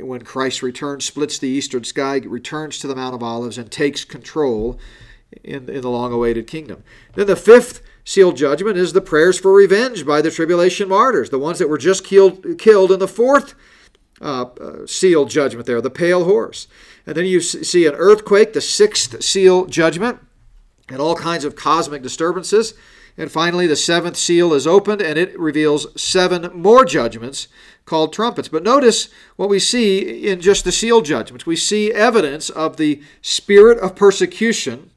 when 0.00 0.22
Christ 0.22 0.60
returns, 0.60 1.04
splits 1.04 1.38
the 1.38 1.48
eastern 1.48 1.84
sky, 1.84 2.16
returns 2.24 2.80
to 2.80 2.88
the 2.88 2.96
Mount 2.96 3.14
of 3.14 3.22
Olives, 3.22 3.58
and 3.58 3.70
takes 3.70 4.04
control 4.04 4.80
in, 5.44 5.68
in 5.68 5.82
the 5.82 5.90
long 5.90 6.12
awaited 6.12 6.48
kingdom. 6.48 6.82
Then 7.14 7.28
the 7.28 7.36
fifth 7.36 7.82
sealed 8.04 8.36
judgment 8.36 8.76
is 8.76 8.92
the 8.92 9.00
prayers 9.00 9.38
for 9.38 9.52
revenge 9.52 10.06
by 10.06 10.20
the 10.20 10.30
tribulation 10.30 10.88
martyrs, 10.88 11.30
the 11.30 11.38
ones 11.38 11.58
that 11.58 11.68
were 11.68 11.78
just 11.78 12.04
killed, 12.04 12.58
killed 12.58 12.92
in 12.92 12.98
the 12.98 13.08
fourth 13.08 13.54
uh, 14.20 14.44
uh, 14.60 14.86
sealed 14.86 15.30
judgment 15.30 15.66
there, 15.66 15.80
the 15.80 15.90
pale 15.90 16.24
horse. 16.24 16.68
And 17.06 17.16
then 17.16 17.26
you 17.26 17.40
see 17.40 17.86
an 17.86 17.94
earthquake, 17.94 18.52
the 18.52 18.60
sixth 18.60 19.22
seal 19.22 19.66
judgment, 19.66 20.20
and 20.88 21.00
all 21.00 21.16
kinds 21.16 21.44
of 21.44 21.56
cosmic 21.56 22.02
disturbances. 22.02 22.74
And 23.16 23.30
finally, 23.30 23.66
the 23.66 23.76
seventh 23.76 24.16
seal 24.16 24.52
is 24.52 24.66
opened 24.66 25.00
and 25.00 25.18
it 25.18 25.38
reveals 25.38 26.00
seven 26.00 26.50
more 26.52 26.84
judgments 26.84 27.48
called 27.84 28.12
trumpets. 28.12 28.48
But 28.48 28.62
notice 28.62 29.08
what 29.36 29.48
we 29.48 29.58
see 29.58 30.26
in 30.26 30.40
just 30.40 30.64
the 30.64 30.72
seal 30.72 31.00
judgments. 31.00 31.46
We 31.46 31.56
see 31.56 31.92
evidence 31.92 32.50
of 32.50 32.76
the 32.76 33.02
spirit 33.22 33.78
of 33.78 33.94
persecution 33.94 34.90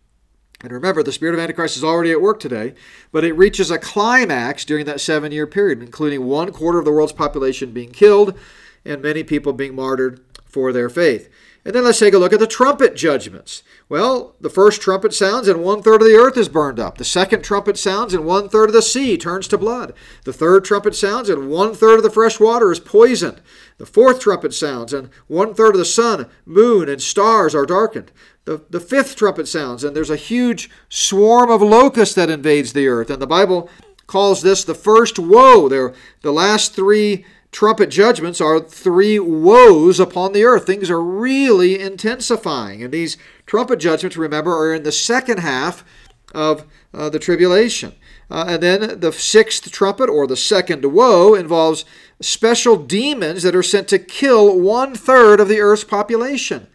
and 0.62 0.72
remember, 0.72 1.04
the 1.04 1.12
spirit 1.12 1.36
of 1.36 1.40
Antichrist 1.40 1.78
is 1.78 1.84
already 1.84 2.12
at 2.12 2.22
work 2.22 2.40
today, 2.40 2.74
but 3.12 3.24
it 3.24 3.34
reaches 3.34 3.70
a 3.70 3.78
climax 3.78 4.66
during 4.66 4.86
that 4.86 5.00
seven 5.00 5.32
year 5.32 5.46
period, 5.46 5.84
including 5.84 6.26
one 6.26 6.52
quarter 6.52 6.80
of 6.80 6.86
the 6.86 6.92
world's 6.92 7.14
population 7.14 7.72
being 7.72 7.92
killed 7.92 8.38
and 8.84 9.02
many 9.02 9.24
people 9.24 9.54
being 9.54 9.76
martyred 9.76 10.20
for 10.48 10.72
their 10.72 10.90
faith. 10.90 11.30
And 11.68 11.76
then 11.76 11.84
let's 11.84 12.00
take 12.00 12.14
a 12.14 12.18
look 12.18 12.32
at 12.32 12.40
the 12.40 12.48
trumpet 12.48 12.96
judgments. 12.96 13.62
Well, 13.90 14.36
the 14.40 14.50
first 14.50 14.82
trumpet 14.82 15.14
sounds 15.14 15.50
and 15.50 15.62
one 15.62 15.82
third 15.82 16.02
of 16.02 16.08
the 16.08 16.16
earth 16.16 16.38
is 16.38 16.48
burned 16.48 16.80
up. 16.80 16.98
The 16.98 17.04
second 17.04 17.44
trumpet 17.44 17.78
sounds 17.78 18.14
and 18.14 18.24
one 18.24 18.48
third 18.48 18.70
of 18.70 18.74
the 18.74 18.82
sea 18.82 19.18
turns 19.18 19.50
to 19.50 19.58
blood. 19.58 19.94
The 20.24 20.32
third 20.32 20.64
trumpet 20.64 20.96
sounds 20.96 21.28
and 21.28 21.50
one 21.50 21.74
third 21.74 21.98
of 21.98 22.04
the 22.04 22.10
fresh 22.10 22.40
water 22.40 22.72
is 22.72 22.80
poisoned. 22.80 23.42
The 23.80 23.86
fourth 23.86 24.22
trumpet 24.22 24.54
sounds 24.54 24.94
and 24.94 25.10
one 25.28 25.54
third 25.54 25.76
of 25.76 25.80
the 25.80 25.84
sun, 25.84 26.28
moon, 26.46 26.88
and 26.88 27.02
stars 27.02 27.54
are 27.54 27.66
darkened. 27.66 28.14
The, 28.46 28.64
the 28.70 28.80
fifth 28.80 29.18
trumpet 29.18 29.50
sounds, 29.50 29.84
and 29.84 29.94
there's 29.94 30.10
a 30.10 30.16
huge 30.16 30.70
swarm 30.88 31.50
of 31.50 31.62
locusts 31.62 32.16
that 32.16 32.30
invades 32.30 32.72
the 32.72 32.88
earth. 32.88 33.10
And 33.10 33.22
the 33.22 33.28
Bible 33.28 33.70
calls 34.08 34.42
this 34.42 34.64
the 34.64 34.74
first 34.74 35.20
woe. 35.20 35.68
There, 35.68 35.94
the 36.22 36.32
last 36.32 36.74
three 36.74 37.26
trumpet 37.52 37.90
judgments 37.90 38.42
are 38.42 38.60
three 38.60 39.20
woes 39.20 40.00
upon 40.00 40.34
the 40.34 40.44
earth. 40.44 40.66
Things 40.66 40.90
are 40.90 41.02
really 41.02 41.80
intensifying. 41.80 42.84
And 42.84 42.94
these 42.94 43.18
trumpet 43.46 43.80
judgments, 43.80 44.18
remember, 44.18 44.56
are 44.56 44.74
in 44.74 44.84
the 44.84 44.92
second 44.92 45.40
half 45.40 45.84
of 46.34 46.66
uh, 46.94 47.10
the 47.10 47.20
tribulation. 47.20 47.96
Uh, 48.30 48.46
and 48.50 48.64
then 48.64 49.00
the 49.00 49.12
sixth 49.12 49.72
trumpet, 49.72 50.10
or 50.10 50.28
the 50.28 50.36
second 50.36 50.84
woe, 50.84 51.34
involves 51.34 51.86
special 52.20 52.76
demons 52.76 53.44
that 53.44 53.56
are 53.56 53.64
sent 53.64 53.88
to 53.88 54.00
kill 54.00 54.60
one 54.60 54.94
third 54.94 55.40
of 55.40 55.48
the 55.48 55.62
earth's 55.62 55.86
population. 55.86 56.68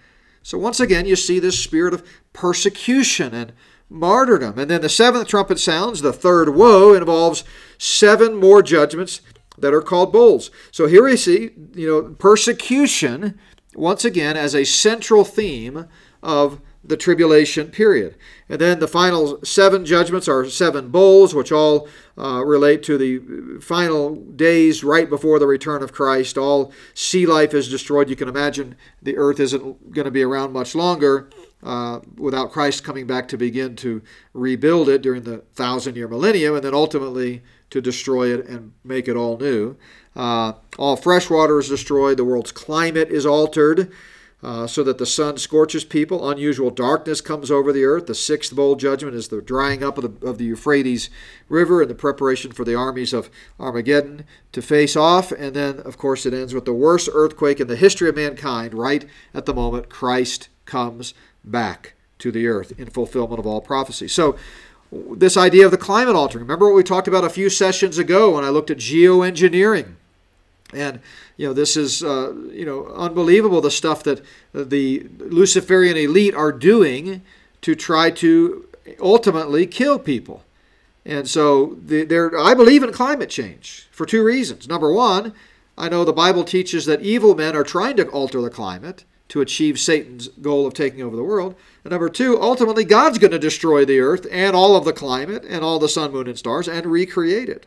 So 0.43 0.59
once 0.59 0.81
again, 0.81 1.07
you 1.07 1.17
see 1.17 1.39
this 1.39 1.63
spirit 1.63 1.93
of 1.93 2.07
persecution 2.33 3.35
and 3.35 3.53
martyrdom. 3.91 4.59
And 4.59 4.71
then 4.71 4.81
the 4.81 4.89
seventh 4.89 5.29
trumpet 5.29 5.61
sounds, 5.61 6.01
the 6.01 6.13
third 6.13 6.55
woe 6.55 6.95
involves 6.95 7.45
seven 7.79 8.35
more 8.37 8.63
judgments 8.63 9.21
that 9.59 9.75
are 9.75 9.83
called 9.83 10.13
bowls. 10.13 10.51
So 10.71 10.87
here 10.87 11.05
we 11.05 11.17
see, 11.17 11.51
you 11.75 11.87
know, 11.87 12.03
persecution 12.15 13.39
once 13.75 14.05
again 14.05 14.37
as 14.37 14.55
a 14.55 14.65
central 14.65 15.25
theme 15.25 15.87
of 16.23 16.61
the 16.85 16.97
tribulation 16.97 17.69
period. 17.69 18.17
And 18.49 18.61
then 18.61 18.81
the 18.81 18.89
final 18.89 19.39
seven 19.45 19.85
judgments 19.85 20.27
are 20.27 20.49
seven 20.49 20.89
bowls, 20.89 21.35
which 21.35 21.53
all 21.53 21.89
uh, 22.19 22.45
relate 22.45 22.83
to 22.85 22.99
the 22.99 23.61
final 23.61 24.17
days 24.17 24.83
right 24.83 25.09
before 25.09 25.39
the 25.39 25.47
return 25.47 25.83
of 25.83 25.93
Christ. 25.93 26.37
All 26.37 26.73
sea 26.93 27.25
life 27.25 27.55
is 27.55 27.69
destroyed. 27.69 28.11
You 28.11 28.17
can 28.17 28.29
imagine 28.29 28.77
the 29.01 29.17
earth 29.17 29.39
isn't 29.39 29.93
going 29.93 30.07
to 30.07 30.11
be 30.11 30.23
around 30.23 30.53
much 30.53 30.75
longer 30.75 31.31
uh, 31.63 32.01
without 32.17 32.51
Christ 32.51 32.83
coming 32.83 33.07
back 33.07 33.29
to 33.29 33.39
begin 33.39 33.77
to 33.77 34.03
rebuild 34.33 34.89
it 34.89 35.03
during 35.03 35.23
the 35.23 35.39
thousand 35.55 35.97
year 35.97 36.09
millennium 36.09 36.57
and 36.57 36.65
then 36.65 36.75
ultimately 36.75 37.43
to 37.73 37.81
destroy 37.81 38.33
it 38.33 38.47
and 38.47 38.73
make 38.85 39.09
it 39.09 39.17
all 39.17 39.39
new. 39.39 39.77
Uh, 40.15 40.53
all 40.79 40.95
fresh 40.95 41.31
water 41.31 41.59
is 41.59 41.71
destroyed. 41.71 42.19
The 42.19 42.25
world's 42.25 42.53
climate 42.53 43.09
is 43.11 43.27
altered. 43.27 43.91
Uh, 44.45 44.67
so 44.67 44.83
that 44.83 44.99
the 44.99 45.07
sun 45.07 45.39
scorches 45.39 45.85
people. 45.85 46.29
Unusual 46.29 46.71
darkness 46.71 47.21
comes 47.21 47.49
over 47.49 47.73
the 47.73 47.85
earth. 47.85 48.09
The 48.09 48.15
sixth 48.15 48.53
bowl 48.57 48.75
judgment 48.75 49.15
is 49.15 49.29
the 49.29 49.41
drying 49.41 49.85
up 49.85 49.99
of 49.99 50.21
the, 50.21 50.27
of 50.27 50.37
the 50.39 50.47
Euphrates 50.47 51.11
River 51.49 51.81
and 51.81 51.89
the 51.89 51.95
preparation 51.95 52.51
for 52.51 52.65
the 52.65 52.75
armies 52.75 53.13
of 53.13 53.31
Armageddon 53.61 54.25
to 54.51 54.61
face 54.61 54.97
off. 54.97 55.31
And 55.31 55.55
then, 55.55 55.79
of 55.79 55.97
course, 55.97 56.27
it 56.27 56.35
ends 56.35 56.55
with 56.55 56.65
the 56.65 56.73
worst 56.73 57.09
earthquake 57.13 57.61
in 57.61 57.69
the 57.69 57.77
history 57.77 58.09
of 58.09 58.17
mankind 58.17 58.75
right 58.75 59.05
at 59.33 59.47
the 59.47 59.55
moment 59.55 59.89
Christ 59.89 60.49
comes 60.65 61.15
back 61.45 61.95
to 62.19 62.33
the 62.33 62.49
earth 62.49 62.73
in 62.77 62.91
fulfillment 62.91 63.39
of 63.39 63.47
all 63.47 63.61
prophecy. 63.61 64.09
So, 64.09 64.37
this 64.93 65.37
idea 65.37 65.65
of 65.65 65.71
the 65.71 65.79
climate 65.79 66.15
altering. 66.15 66.45
Remember 66.45 66.67
what 66.67 66.77
we 66.77 66.83
talked 66.83 67.09
about 67.09 67.25
a 67.25 67.31
few 67.31 67.49
sessions 67.49 67.99
ago 67.99 68.35
when 68.35 68.45
I 68.45 68.51
looked 68.51 68.71
at 68.71 68.77
geoengineering 68.77 69.95
and 70.73 71.01
you 71.37 71.47
know 71.47 71.53
this 71.53 71.77
is 71.77 72.03
uh, 72.03 72.33
you 72.51 72.65
know 72.65 72.87
unbelievable 72.95 73.61
the 73.61 73.71
stuff 73.71 74.03
that 74.05 74.25
the 74.53 75.07
Luciferian 75.19 75.97
elite 75.97 76.35
are 76.35 76.53
doing 76.53 77.23
to 77.61 77.75
try 77.75 78.11
to 78.11 78.67
ultimately 79.01 79.67
kill 79.67 79.99
people. 79.99 80.43
And 81.05 81.29
so 81.29 81.79
the, 81.85 82.05
there, 82.05 82.37
I 82.39 82.55
believe 82.55 82.83
in 82.83 82.93
climate 82.93 83.31
change 83.31 83.89
for 83.91 84.07
two 84.07 84.23
reasons. 84.23 84.69
Number 84.69 84.93
one, 84.93 85.33
I 85.77 85.89
know 85.89 86.05
the 86.05 86.13
Bible 86.13 86.45
teaches 86.45 86.87
that 86.87 87.03
evil 87.03 87.35
men 87.35 87.57
are 87.57 87.65
trying 87.65 87.97
to 87.97 88.09
alter 88.09 88.41
the 88.41 88.51
climate 88.51 89.05
to 89.29 89.41
achieve 89.41 89.79
Satan's 89.79 90.29
goal 90.29 90.67
of 90.67 90.75
taking 90.75 91.03
over 91.03 91.17
the 91.17 91.25
world. 91.25 91.55
And 91.85 91.91
number 91.91 92.09
two, 92.09 92.41
ultimately, 92.41 92.85
God's 92.85 93.19
going 93.19 93.33
to 93.33 93.39
destroy 93.39 93.85
the 93.85 94.01
earth 94.01 94.27
and 94.31 94.55
all 94.55 94.77
of 94.77 94.85
the 94.85 94.93
climate 94.93 95.45
and 95.45 95.65
all 95.65 95.79
the 95.79 95.89
sun, 95.89 96.13
moon, 96.13 96.29
and 96.29 96.39
stars 96.39 96.69
and 96.69 96.87
recreate 96.87 97.49
it. 97.49 97.67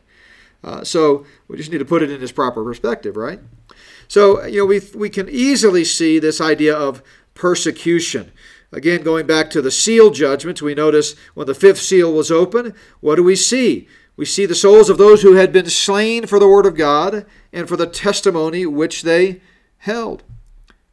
Uh, 0.64 0.82
so 0.82 1.26
we 1.48 1.56
just 1.56 1.70
need 1.70 1.78
to 1.78 1.84
put 1.84 2.02
it 2.02 2.10
in 2.10 2.22
its 2.22 2.32
proper 2.32 2.64
perspective, 2.64 3.16
right? 3.16 3.40
So, 4.08 4.44
you 4.44 4.60
know, 4.60 4.66
we, 4.66 4.80
we 4.94 5.10
can 5.10 5.28
easily 5.28 5.84
see 5.84 6.18
this 6.18 6.40
idea 6.40 6.74
of 6.74 7.02
persecution. 7.34 8.32
Again, 8.72 9.02
going 9.02 9.26
back 9.26 9.50
to 9.50 9.62
the 9.62 9.70
seal 9.70 10.10
judgments, 10.10 10.62
we 10.62 10.74
notice 10.74 11.14
when 11.34 11.46
the 11.46 11.54
fifth 11.54 11.80
seal 11.80 12.12
was 12.12 12.30
open, 12.30 12.74
what 13.00 13.16
do 13.16 13.22
we 13.22 13.36
see? 13.36 13.86
We 14.16 14.24
see 14.24 14.46
the 14.46 14.54
souls 14.54 14.88
of 14.88 14.98
those 14.98 15.22
who 15.22 15.34
had 15.34 15.52
been 15.52 15.68
slain 15.68 16.26
for 16.26 16.38
the 16.38 16.48
word 16.48 16.66
of 16.66 16.76
God 16.76 17.26
and 17.52 17.68
for 17.68 17.76
the 17.76 17.86
testimony 17.86 18.64
which 18.64 19.02
they 19.02 19.40
held, 19.78 20.24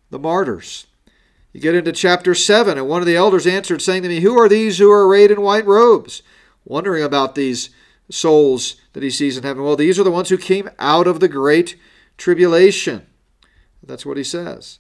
the 0.09 0.19
martyrs. 0.19 0.88
You 1.53 1.61
get 1.61 1.75
into 1.75 1.91
chapter 1.91 2.33
7, 2.33 2.79
and 2.79 2.89
one 2.89 3.01
of 3.01 3.05
the 3.05 3.15
elders 3.15 3.45
answered, 3.45 3.81
saying 3.81 4.01
to 4.01 4.09
me, 4.09 4.21
Who 4.21 4.39
are 4.39 4.49
these 4.49 4.79
who 4.79 4.91
are 4.91 5.07
arrayed 5.07 5.29
in 5.29 5.41
white 5.41 5.67
robes? 5.67 6.23
Wondering 6.65 7.03
about 7.03 7.35
these 7.35 7.69
souls 8.09 8.75
that 8.93 9.03
he 9.03 9.11
sees 9.11 9.37
in 9.37 9.43
heaven. 9.43 9.63
Well, 9.63 9.75
these 9.75 9.99
are 9.99 10.03
the 10.03 10.11
ones 10.11 10.29
who 10.29 10.37
came 10.37 10.69
out 10.79 11.05
of 11.05 11.19
the 11.19 11.27
great 11.27 11.77
tribulation. 12.17 13.05
That's 13.83 14.05
what 14.05 14.17
he 14.17 14.23
says. 14.23 14.79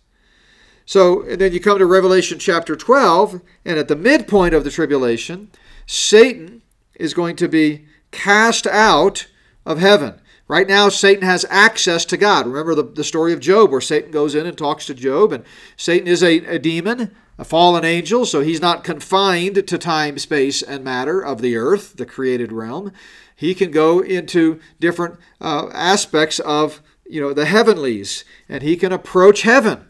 So, 0.85 1.21
and 1.21 1.39
then 1.39 1.53
you 1.53 1.59
come 1.59 1.77
to 1.77 1.85
Revelation 1.85 2.39
chapter 2.39 2.75
12, 2.75 3.41
and 3.65 3.77
at 3.77 3.87
the 3.87 3.95
midpoint 3.95 4.55
of 4.55 4.63
the 4.63 4.71
tribulation, 4.71 5.51
Satan 5.85 6.63
is 6.95 7.13
going 7.13 7.35
to 7.37 7.47
be 7.47 7.85
cast 8.11 8.65
out 8.65 9.27
of 9.65 9.79
heaven. 9.79 10.19
Right 10.47 10.67
now, 10.67 10.89
Satan 10.89 11.23
has 11.23 11.45
access 11.49 12.03
to 12.05 12.17
God. 12.17 12.45
Remember 12.45 12.75
the, 12.75 12.83
the 12.83 13.03
story 13.03 13.31
of 13.31 13.39
Job, 13.39 13.71
where 13.71 13.81
Satan 13.81 14.11
goes 14.11 14.35
in 14.35 14.45
and 14.45 14.57
talks 14.57 14.85
to 14.87 14.93
Job, 14.93 15.31
and 15.31 15.45
Satan 15.77 16.07
is 16.07 16.21
a, 16.21 16.39
a 16.45 16.59
demon, 16.59 17.15
a 17.37 17.45
fallen 17.45 17.85
angel, 17.85 18.25
so 18.25 18.41
he's 18.41 18.61
not 18.61 18.83
confined 18.83 19.67
to 19.67 19.77
time, 19.77 20.17
space, 20.17 20.61
and 20.61 20.83
matter 20.83 21.21
of 21.21 21.41
the 21.41 21.55
earth, 21.55 21.95
the 21.95 22.05
created 22.05 22.51
realm. 22.51 22.91
He 23.35 23.55
can 23.55 23.71
go 23.71 23.99
into 23.99 24.59
different 24.79 25.17
uh, 25.39 25.69
aspects 25.73 26.39
of 26.39 26.81
you 27.05 27.21
know 27.21 27.33
the 27.33 27.45
heavenlies, 27.45 28.25
and 28.49 28.63
he 28.63 28.75
can 28.75 28.91
approach 28.91 29.41
heaven. 29.41 29.85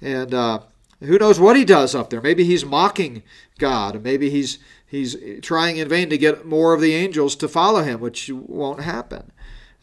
And 0.00 0.32
uh, 0.32 0.60
who 1.00 1.18
knows 1.18 1.40
what 1.40 1.56
he 1.56 1.64
does 1.64 1.94
up 1.94 2.10
there? 2.10 2.20
Maybe 2.20 2.44
he's 2.44 2.64
mocking 2.64 3.22
God. 3.58 4.02
Maybe 4.02 4.30
he's 4.30 4.58
he's 4.86 5.16
trying 5.40 5.76
in 5.76 5.88
vain 5.88 6.10
to 6.10 6.18
get 6.18 6.46
more 6.46 6.74
of 6.74 6.80
the 6.80 6.94
angels 6.94 7.36
to 7.36 7.48
follow 7.48 7.82
him, 7.82 8.00
which 8.00 8.30
won't 8.32 8.82
happen. 8.82 9.32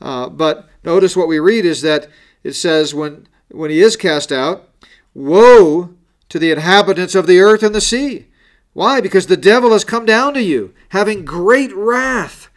Uh, 0.01 0.29
but 0.29 0.69
notice 0.83 1.15
what 1.15 1.27
we 1.27 1.39
read 1.39 1.65
is 1.65 1.81
that 1.81 2.07
it 2.43 2.53
says 2.53 2.93
when 2.93 3.27
when 3.49 3.69
he 3.69 3.79
is 3.79 3.95
cast 3.95 4.31
out, 4.31 4.69
woe 5.13 5.91
to 6.29 6.39
the 6.39 6.51
inhabitants 6.51 7.15
of 7.15 7.27
the 7.27 7.39
earth 7.39 7.63
and 7.63 7.73
the 7.73 7.81
sea. 7.81 8.27
Why? 8.73 8.99
Because 8.99 9.27
the 9.27 9.37
devil 9.37 9.71
has 9.71 9.85
come 9.85 10.05
down 10.05 10.33
to 10.33 10.43
you, 10.43 10.73
having 10.89 11.23
great 11.23 11.73
wrath, 11.73 12.49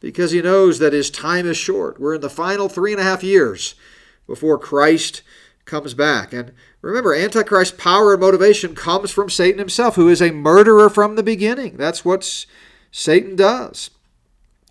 because 0.00 0.32
he 0.32 0.42
knows 0.42 0.78
that 0.78 0.92
his 0.92 1.10
time 1.10 1.46
is 1.46 1.56
short. 1.56 1.98
We're 1.98 2.16
in 2.16 2.20
the 2.20 2.28
final 2.28 2.68
three 2.68 2.92
and 2.92 3.00
a 3.00 3.04
half 3.04 3.22
years 3.22 3.74
before 4.26 4.58
Christ 4.58 5.22
comes 5.64 5.94
back. 5.94 6.32
And 6.32 6.52
remember, 6.82 7.14
Antichrist's 7.14 7.76
power 7.76 8.12
and 8.12 8.20
motivation 8.20 8.74
comes 8.74 9.10
from 9.10 9.30
Satan 9.30 9.58
himself, 9.58 9.94
who 9.94 10.08
is 10.08 10.20
a 10.20 10.32
murderer 10.32 10.90
from 10.90 11.16
the 11.16 11.22
beginning. 11.22 11.76
That's 11.76 12.04
what 12.04 12.46
Satan 12.90 13.36
does. 13.36 13.90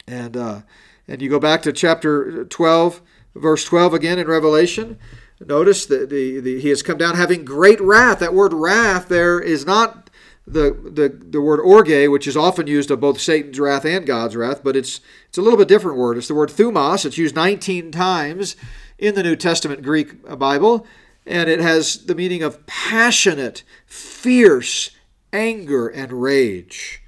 And 0.08 0.38
uh, 0.38 0.62
and 1.12 1.22
you 1.22 1.30
go 1.30 1.42
back 1.42 1.62
to 1.62 1.74
chapter 1.74 2.46
12, 2.46 3.02
verse 3.36 3.66
12 3.66 3.94
again 3.94 4.18
in 4.18 4.28
Revelation. 4.28 4.98
Notice 5.42 5.86
that 5.88 6.10
the, 6.10 6.40
the, 6.40 6.62
he 6.62 6.70
has 6.70 6.82
come 6.82 6.98
down 6.98 7.16
having 7.16 7.44
great 7.44 7.82
wrath. 7.82 8.20
That 8.20 8.34
word 8.34 8.54
wrath 8.54 9.10
there 9.10 9.38
is 9.38 9.66
not 9.66 10.10
the, 10.48 10.72
the, 10.72 11.10
the 11.10 11.42
word 11.42 11.60
orge, 11.60 12.08
which 12.08 12.28
is 12.28 12.38
often 12.38 12.66
used 12.66 12.92
of 12.92 13.02
both 13.02 13.20
Satan's 13.20 13.60
wrath 13.60 13.84
and 13.84 14.06
God's 14.06 14.38
wrath, 14.38 14.64
but 14.64 14.78
it's, 14.78 15.02
it's 15.28 15.38
a 15.38 15.42
little 15.42 15.60
bit 15.60 15.68
different 15.68 15.98
word. 15.98 16.18
It's 16.18 16.30
the 16.30 16.36
word 16.36 16.50
thumos. 16.50 17.06
It's 17.06 17.18
used 17.18 17.36
19 17.36 17.92
times 17.92 18.56
in 18.98 19.14
the 19.14 19.24
New 19.24 19.36
Testament 19.36 19.84
Greek 19.84 20.40
Bible, 20.40 20.88
and 21.26 21.50
it 21.50 21.60
has 21.60 22.06
the 22.06 22.16
meaning 22.16 22.42
of 22.42 22.66
passionate, 22.68 23.64
fierce 23.86 24.92
anger 25.34 25.90
and 25.90 26.24
rage. 26.24 27.04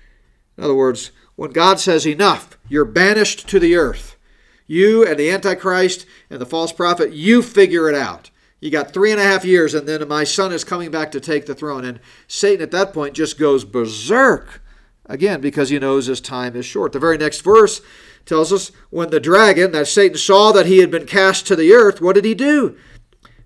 In 0.57 0.65
other 0.65 0.75
words, 0.75 1.11
when 1.35 1.51
God 1.51 1.79
says, 1.79 2.05
Enough, 2.05 2.57
you're 2.69 2.85
banished 2.85 3.47
to 3.49 3.59
the 3.59 3.75
earth. 3.75 4.17
You 4.65 5.05
and 5.05 5.19
the 5.19 5.29
Antichrist 5.29 6.05
and 6.29 6.39
the 6.39 6.45
false 6.45 6.71
prophet, 6.71 7.13
you 7.13 7.41
figure 7.41 7.89
it 7.89 7.95
out. 7.95 8.29
You 8.59 8.71
got 8.71 8.93
three 8.93 9.11
and 9.11 9.19
a 9.19 9.23
half 9.23 9.43
years, 9.43 9.73
and 9.73 9.87
then 9.87 10.07
my 10.07 10.23
son 10.23 10.53
is 10.53 10.63
coming 10.63 10.89
back 10.89 11.11
to 11.11 11.19
take 11.19 11.45
the 11.45 11.55
throne. 11.55 11.83
And 11.83 11.99
Satan 12.27 12.63
at 12.63 12.71
that 12.71 12.93
point 12.93 13.13
just 13.13 13.37
goes 13.37 13.65
berserk 13.65 14.61
again 15.05 15.41
because 15.41 15.69
he 15.69 15.79
knows 15.79 16.05
his 16.05 16.21
time 16.21 16.55
is 16.55 16.65
short. 16.65 16.93
The 16.93 16.99
very 16.99 17.17
next 17.17 17.41
verse 17.41 17.81
tells 18.25 18.53
us 18.53 18.71
when 18.89 19.09
the 19.09 19.19
dragon, 19.19 19.73
that 19.73 19.87
Satan 19.87 20.17
saw 20.17 20.53
that 20.53 20.65
he 20.65 20.77
had 20.77 20.89
been 20.89 21.05
cast 21.05 21.45
to 21.47 21.57
the 21.57 21.73
earth, 21.73 21.99
what 21.99 22.15
did 22.15 22.23
he 22.23 22.33
do? 22.33 22.77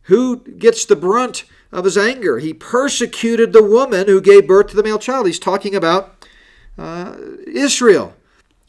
Who 0.03 0.37
gets 0.37 0.85
the 0.85 0.95
brunt 0.95 1.45
of 1.71 1.85
his 1.85 1.97
anger? 1.97 2.37
He 2.37 2.53
persecuted 2.53 3.53
the 3.53 3.63
woman 3.63 4.07
who 4.07 4.21
gave 4.21 4.47
birth 4.47 4.67
to 4.67 4.75
the 4.75 4.83
male 4.83 4.99
child. 4.99 5.25
He's 5.25 5.39
talking 5.39 5.75
about 5.75 6.16
uh, 6.77 7.15
Israel. 7.45 8.13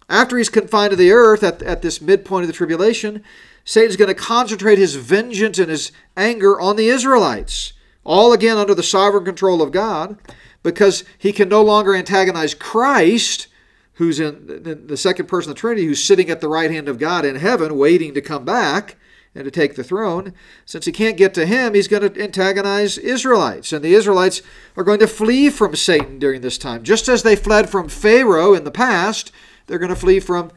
After 0.09 0.38
he's 0.38 0.49
confined 0.49 0.90
to 0.90 0.97
the 0.97 1.12
earth 1.12 1.42
at, 1.42 1.62
at 1.62 1.83
this 1.83 2.01
midpoint 2.01 2.44
of 2.44 2.47
the 2.47 2.55
tribulation, 2.55 3.23
Satan's 3.64 3.97
going 3.97 4.09
to 4.09 4.14
concentrate 4.14 4.79
his 4.79 4.94
vengeance 4.94 5.59
and 5.59 5.71
his 5.71 5.92
anger 6.16 6.59
on 6.59 6.77
the 6.77 6.88
Israelites, 6.88 7.75
all 8.05 8.33
again 8.33 8.57
under 8.57 8.75
the 8.75 8.83
sovereign 8.83 9.27
control 9.27 9.61
of 9.61 9.73
God, 9.73 10.18
because 10.62 11.05
he 11.18 11.33
can 11.33 11.49
no 11.49 11.62
longer 11.62 11.94
antagonize 11.94 12.55
Christ, 12.55 13.49
who's 13.94 14.18
in 14.18 14.87
the 14.87 14.97
second 14.97 15.27
person 15.27 15.51
of 15.51 15.57
the 15.57 15.61
Trinity, 15.61 15.87
who's 15.87 16.03
sitting 16.03 16.31
at 16.31 16.40
the 16.40 16.49
right 16.49 16.71
hand 16.71 16.88
of 16.88 16.99
God 16.99 17.25
in 17.25 17.37
heaven, 17.37 17.77
waiting 17.77 18.14
to 18.14 18.23
come 18.23 18.44
back 18.44 18.97
and 19.35 19.45
to 19.45 19.51
take 19.51 19.77
the 19.77 19.85
throne. 19.85 20.33
Since 20.64 20.87
he 20.87 20.93
can't 20.93 21.17
get 21.17 21.35
to 21.35 21.47
him, 21.47 21.75
he's 21.75 21.88
going 21.88 22.09
to 22.11 22.23
antagonize 22.23 22.99
Israelites. 22.99 23.73
And 23.73 23.85
the 23.85 23.95
Israelites 23.95 24.43
are 24.77 24.85
going 24.85 25.01
to 25.01 25.07
flee 25.07 25.51
from 25.51 25.77
Satan 25.77 26.19
during 26.19 26.41
this 26.41 26.59
time. 26.59 26.83
Just 26.83 27.09
as 27.09 27.23
they 27.23 27.37
fled 27.37 27.71
from 27.71 27.88
Pharaoh 27.88 28.55
in 28.55 28.64
the 28.64 28.71
past, 28.71 29.33
they're 29.67 29.79
going 29.79 29.88
to 29.91 29.97
flee 29.97 30.21
from 30.21 30.51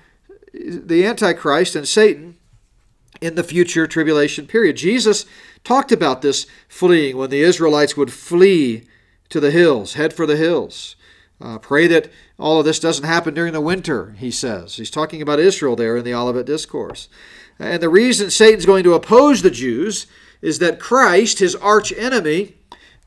the 0.54 1.06
Antichrist 1.06 1.76
and 1.76 1.88
Satan 1.88 2.38
in 3.22 3.36
the 3.36 3.44
future 3.44 3.88
tribulation 3.88 4.48
period. 4.48 4.78
Jesus 4.78 5.26
talked 5.64 5.92
about 5.92 6.22
this 6.22 6.48
fleeing 6.68 7.18
when 7.18 7.30
the 7.30 7.44
Israelites 7.44 7.96
would 7.96 8.12
flee 8.12 8.88
to 9.30 9.40
the 9.40 9.52
hills, 9.52 9.94
head 9.94 10.14
for 10.14 10.26
the 10.26 10.38
hills. 10.38 10.96
Uh, 11.40 11.58
pray 11.58 11.88
that 11.88 12.10
all 12.38 12.60
of 12.60 12.66
this 12.66 12.80
doesn't 12.80 13.06
happen 13.06 13.34
during 13.34 13.54
the 13.54 13.62
winter, 13.62 14.16
he 14.18 14.30
says. 14.30 14.76
He's 14.76 14.92
talking 14.92 15.22
about 15.22 15.40
Israel 15.40 15.76
there 15.76 15.98
in 15.98 16.06
the 16.06 16.14
Olivet 16.14 16.46
Discourse. 16.46 17.10
And 17.62 17.82
the 17.82 17.90
reason 17.90 18.32
Satan's 18.32 18.66
going 18.66 18.84
to 18.84 18.96
oppose 18.96 19.42
the 19.42 19.52
Jews 19.52 20.08
is 20.42 20.58
that 20.60 20.80
Christ, 20.80 21.40
his 21.40 21.56
arch 21.56 21.94
enemy, 21.94 22.56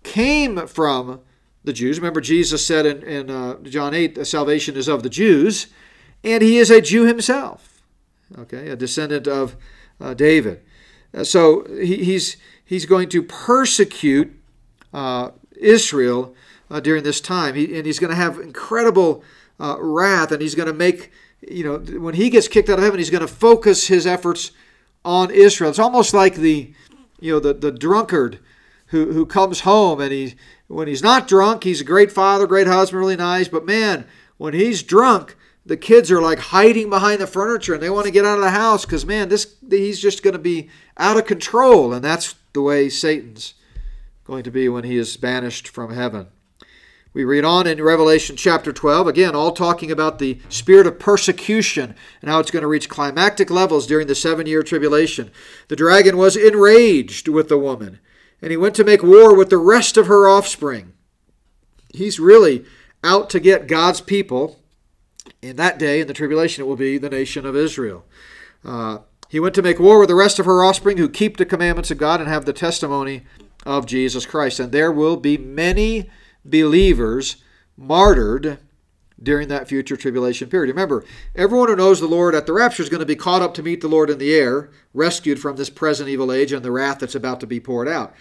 came 0.05 0.69
from 0.69 1.21
the 1.65 1.73
Jews. 1.73 1.99
Remember, 1.99 2.21
Jesus 2.21 2.65
said 2.65 2.87
in, 2.87 3.03
in 3.03 3.31
uh, 3.31 3.57
John 3.65 3.95
8, 3.95 4.25
salvation 4.25 4.77
is 4.77 4.87
of 4.87 5.03
the 5.03 5.09
Jews, 5.11 5.67
and 6.23 6.41
he 6.41 6.59
is 6.59 6.71
a 6.71 6.81
Jew 6.81 7.05
himself, 7.05 7.83
okay, 8.39 8.69
a 8.69 8.77
descendant 8.77 9.27
of 9.27 9.57
uh, 10.01 10.15
David. 10.15 10.61
Uh, 11.13 11.25
so 11.25 11.65
he, 11.65 12.05
he's, 12.05 12.37
he's 12.65 12.87
going 12.87 13.09
to 13.09 13.23
persecute 13.23 14.33
uh, 14.93 15.31
Israel 15.57 16.35
uh, 16.71 16.79
during 16.79 17.03
this 17.03 17.21
time, 17.21 17.57
he, 17.57 17.77
and 17.77 17.87
he's 17.87 17.99
going 17.99 18.11
to 18.11 18.17
have 18.17 18.39
incredible 18.39 19.25
uh, 19.59 19.77
wrath, 19.81 20.31
and 20.31 20.41
he's 20.41 20.55
going 20.55 20.69
to 20.69 20.73
make, 20.73 21.11
you 21.51 21.65
know, 21.65 21.79
when 21.99 22.15
he 22.15 22.31
gets 22.31 22.49
kicked 22.49 22.69
out 22.69 22.79
of 22.79 22.85
heaven, 22.85 22.99
he's 22.99 23.11
going 23.11 23.27
to 23.27 23.29
focus 23.29 23.87
his 23.87 24.07
efforts 24.07 24.53
on 25.05 25.31
Israel. 25.31 25.71
It's 25.71 25.79
almost 25.79 26.15
like 26.15 26.37
the, 26.37 26.73
you 27.21 27.33
know, 27.33 27.41
the, 27.41 27.55
the 27.55 27.73
drunkard 27.73 28.39
who, 28.87 29.13
who 29.13 29.27
comes 29.27 29.61
home 29.61 30.01
and 30.01 30.13
he, 30.13 30.35
when 30.67 30.89
he's 30.89 31.03
not 31.03 31.29
drunk, 31.29 31.65
he's 31.65 31.81
a 31.81 31.85
great 31.85 32.11
father, 32.11 32.47
great 32.47 32.67
husband, 32.67 33.01
really 33.01 33.17
nice, 33.17 33.49
but 33.49 33.67
man, 33.67 34.07
when 34.37 34.55
he's 34.55 34.83
drunk, 34.83 35.37
the 35.67 35.77
kids 35.77 36.11
are 36.11 36.21
like 36.21 36.39
hiding 36.39 36.91
behind 36.91 37.21
the 37.21 37.27
furniture 37.27 37.75
and 37.75 37.83
they 37.83 37.91
want 37.91 38.07
to 38.07 38.13
get 38.13 38.25
out 38.25 38.39
of 38.39 38.45
the 38.45 38.51
house 38.51 38.85
because 38.85 39.07
man 39.07 39.29
this 39.29 39.57
he's 39.71 40.01
just 40.01 40.23
going 40.23 40.33
to 40.33 40.39
be 40.39 40.69
out 40.99 41.17
of 41.17 41.27
control 41.27 41.93
and 41.93 42.05
that's 42.05 42.35
the 42.53 42.63
way 42.63 42.89
satan's 42.89 43.55
going 44.25 44.43
to 44.43 44.51
be 44.51 44.69
when 44.69 44.85
he 44.85 44.97
is 44.97 45.17
banished 45.17 45.69
from 45.69 45.93
heaven 45.93 46.27
we 47.15 47.25
read 47.25 47.45
on 47.45 47.67
in 47.67 47.83
revelation 47.83 48.37
chapter 48.37 48.73
12 48.73 49.07
again 49.07 49.35
all 49.35 49.53
talking 49.53 49.91
about 49.91 50.19
the 50.19 50.39
spirit 50.49 50.87
of 50.87 50.99
persecution 50.99 51.95
and 52.21 52.31
how 52.31 52.41
it's 52.41 52.51
going 52.51 52.63
to 52.63 52.69
reach 52.69 52.89
climactic 52.89 53.51
levels 53.51 53.87
during 53.87 54.07
the 54.07 54.15
seven 54.15 54.47
year 54.47 54.63
tribulation 54.63 55.31
the 55.69 55.77
dragon 55.77 56.17
was 56.19 56.37
enraged 56.37 57.29
with 57.29 57.49
the 57.49 57.59
woman 57.59 57.99
and 58.43 58.51
he 58.51 58.57
went 58.57 58.75
to 58.75 58.85
make 58.85 59.03
war 59.03 59.35
with 59.35 59.49
the 59.49 59.57
rest 59.57 59.97
of 59.97 60.09
her 60.09 60.29
offspring 60.29 60.93
he's 61.95 62.21
really 62.21 62.65
out 63.03 63.31
to 63.31 63.41
get 63.41 63.67
god's 63.67 64.03
people 64.03 64.59
In 65.45 65.57
that 65.57 65.79
day, 65.79 66.01
in 66.01 66.07
the 66.07 66.15
tribulation, 66.15 66.65
it 66.65 66.67
will 66.67 66.77
be 66.77 66.99
the 66.99 67.11
nation 67.11 67.47
of 67.47 67.57
Israel. 67.57 68.05
Uh, 68.65 68.99
he 69.29 69.41
went 69.41 69.55
to 69.55 69.63
make 69.63 69.79
war 69.79 69.99
with 69.99 70.09
the 70.09 70.15
rest 70.15 70.39
of 70.39 70.47
her 70.47 70.65
offspring 70.65 70.97
who 70.97 71.09
keep 71.09 71.37
the 71.37 71.45
commandments 71.45 71.91
of 71.91 71.99
God 71.99 72.21
and 72.21 72.29
have 72.29 72.45
the 72.45 72.53
testimony 72.53 73.25
of 73.67 73.87
Jesus 73.87 74.27
Christ. 74.27 74.61
And 74.61 74.73
there 74.73 74.93
will 74.93 75.17
be 75.17 75.37
many 75.37 76.11
believers 76.45 77.37
martyred 77.77 78.59
during 79.23 79.49
that 79.49 79.69
future 79.69 79.97
tribulation 79.97 80.49
period. 80.49 80.69
Remember, 80.69 81.05
everyone 81.35 81.69
who 81.69 81.77
knows 81.77 82.01
the 82.01 82.07
Lord 82.07 82.35
at 82.35 82.47
the 82.47 82.53
rapture 82.53 82.83
is 82.83 82.89
going 82.89 83.01
to 83.01 83.07
be 83.07 83.17
caught 83.17 83.43
up 83.43 83.55
to 83.55 83.63
meet 83.63 83.81
the 83.81 83.89
Lord 83.89 84.11
in 84.11 84.19
the 84.19 84.35
air, 84.35 84.71
rescued 84.93 85.41
from 85.41 85.57
this 85.57 85.71
present 85.71 86.09
evil 86.09 86.33
age 86.33 86.53
and 86.53 86.65
the 86.65 86.71
wrath 86.73 86.99
that's 86.99 87.15
about 87.15 87.41
to 87.41 87.47
be 87.47 87.61
poured 87.61 87.89
out. 87.89 88.15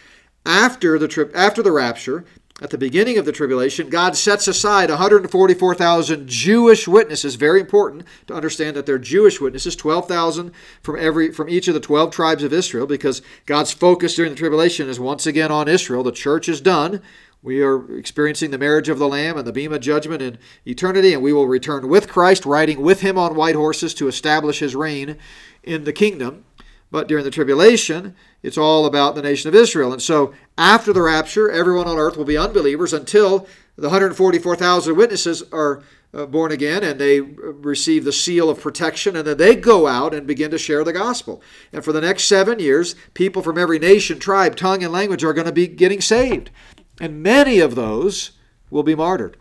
After 0.46 1.00
the 1.00 1.08
trip 1.08 1.32
after 1.34 1.62
the 1.64 1.72
rapture, 1.72 2.26
at 2.62 2.70
the 2.70 2.78
beginning 2.78 3.18
of 3.18 3.26
the 3.26 3.32
tribulation, 3.32 3.90
God 3.90 4.16
sets 4.16 4.48
aside 4.48 4.90
144,000 4.90 6.30
Jewish 6.30 6.88
witnesses. 6.88 7.36
Very 7.36 7.60
important 7.60 8.04
to 8.28 8.34
understand 8.34 8.76
that 8.76 8.86
they're 8.86 9.00
Jewish 9.00 9.42
witnesses, 9.42 9.76
12,000 9.76 10.52
from 10.82 11.00
every 11.00 11.32
from 11.32 11.50
each 11.50 11.68
of 11.68 11.74
the 11.74 11.80
12 11.80 12.12
tribes 12.12 12.44
of 12.44 12.54
Israel, 12.54 12.86
because 12.86 13.22
God's 13.48 13.74
focus 13.74 14.16
during 14.16 14.32
the 14.32 14.38
tribulation 14.38 14.88
is 14.88 15.00
once 15.00 15.26
again 15.26 15.52
on 15.52 15.68
Israel. 15.68 16.04
The 16.04 16.12
church 16.12 16.48
is 16.48 16.62
done. 16.62 17.02
We 17.44 17.62
are 17.62 17.98
experiencing 17.98 18.52
the 18.52 18.58
marriage 18.58 18.88
of 18.88 19.00
the 19.00 19.08
Lamb 19.08 19.38
and 19.38 19.46
the 19.46 19.52
bema 19.52 19.78
judgment 19.78 20.22
in 20.22 20.38
eternity, 20.66 21.14
and 21.14 21.22
we 21.22 21.34
will 21.34 21.46
return 21.46 21.90
with 21.90 22.08
Christ, 22.08 22.46
riding 22.46 22.82
with 22.82 23.02
him 23.02 23.18
on 23.18 23.36
white 23.36 23.56
horses 23.56 23.94
to 23.96 24.08
establish 24.08 24.60
his 24.60 24.78
reign 24.78 25.18
in 25.62 25.84
the 25.84 25.92
kingdom. 25.92 26.46
But 26.90 27.10
during 27.10 27.26
the 27.26 27.32
tribulation, 27.32 28.16
it's 28.44 28.58
all 28.58 28.86
about 28.86 29.16
the 29.16 29.22
nation 29.22 29.50
of 29.50 29.56
Israel. 29.56 29.92
And 29.92 30.02
so 30.02 30.34
after 30.58 30.94
the 30.94 31.02
rapture, 31.02 31.52
everyone 31.52 31.88
on 31.88 31.98
earth 31.98 32.16
will 32.16 32.24
be 32.24 32.38
unbelievers 32.38 32.94
until 32.94 33.46
the 33.76 33.90
144,000 33.90 34.96
witnesses 34.96 35.44
are 35.52 35.84
uh, 36.14 36.26
born 36.28 36.52
again 36.52 36.84
and 36.84 37.02
they 37.02 37.20
receive 37.20 38.06
the 38.06 38.12
seal 38.12 38.50
of 38.50 38.62
protection 38.62 39.16
and 39.16 39.26
then 39.26 39.38
they 39.38 39.56
go 39.56 39.88
out 39.88 40.14
and 40.14 40.28
begin 40.28 40.52
to 40.52 40.58
share 40.58 40.84
the 40.84 40.94
gospel. 40.94 41.42
And 41.74 41.84
for 41.84 41.92
the 41.92 42.02
next 42.02 42.26
seven 42.26 42.60
years, 42.60 42.96
people 43.16 43.42
from 43.42 43.58
every 43.58 43.80
nation, 43.80 44.20
tribe, 44.20 44.56
tongue, 44.56 44.84
and 44.84 44.94
language 44.94 45.24
are 45.24 45.34
going 45.34 45.48
to 45.48 45.52
be 45.52 45.68
getting 45.68 46.00
saved. 46.00 46.52
And 47.00 47.24
many 47.24 47.60
of 47.60 47.76
those 47.76 48.32
will 48.70 48.84
be 48.84 48.96
martyred. 48.96 49.38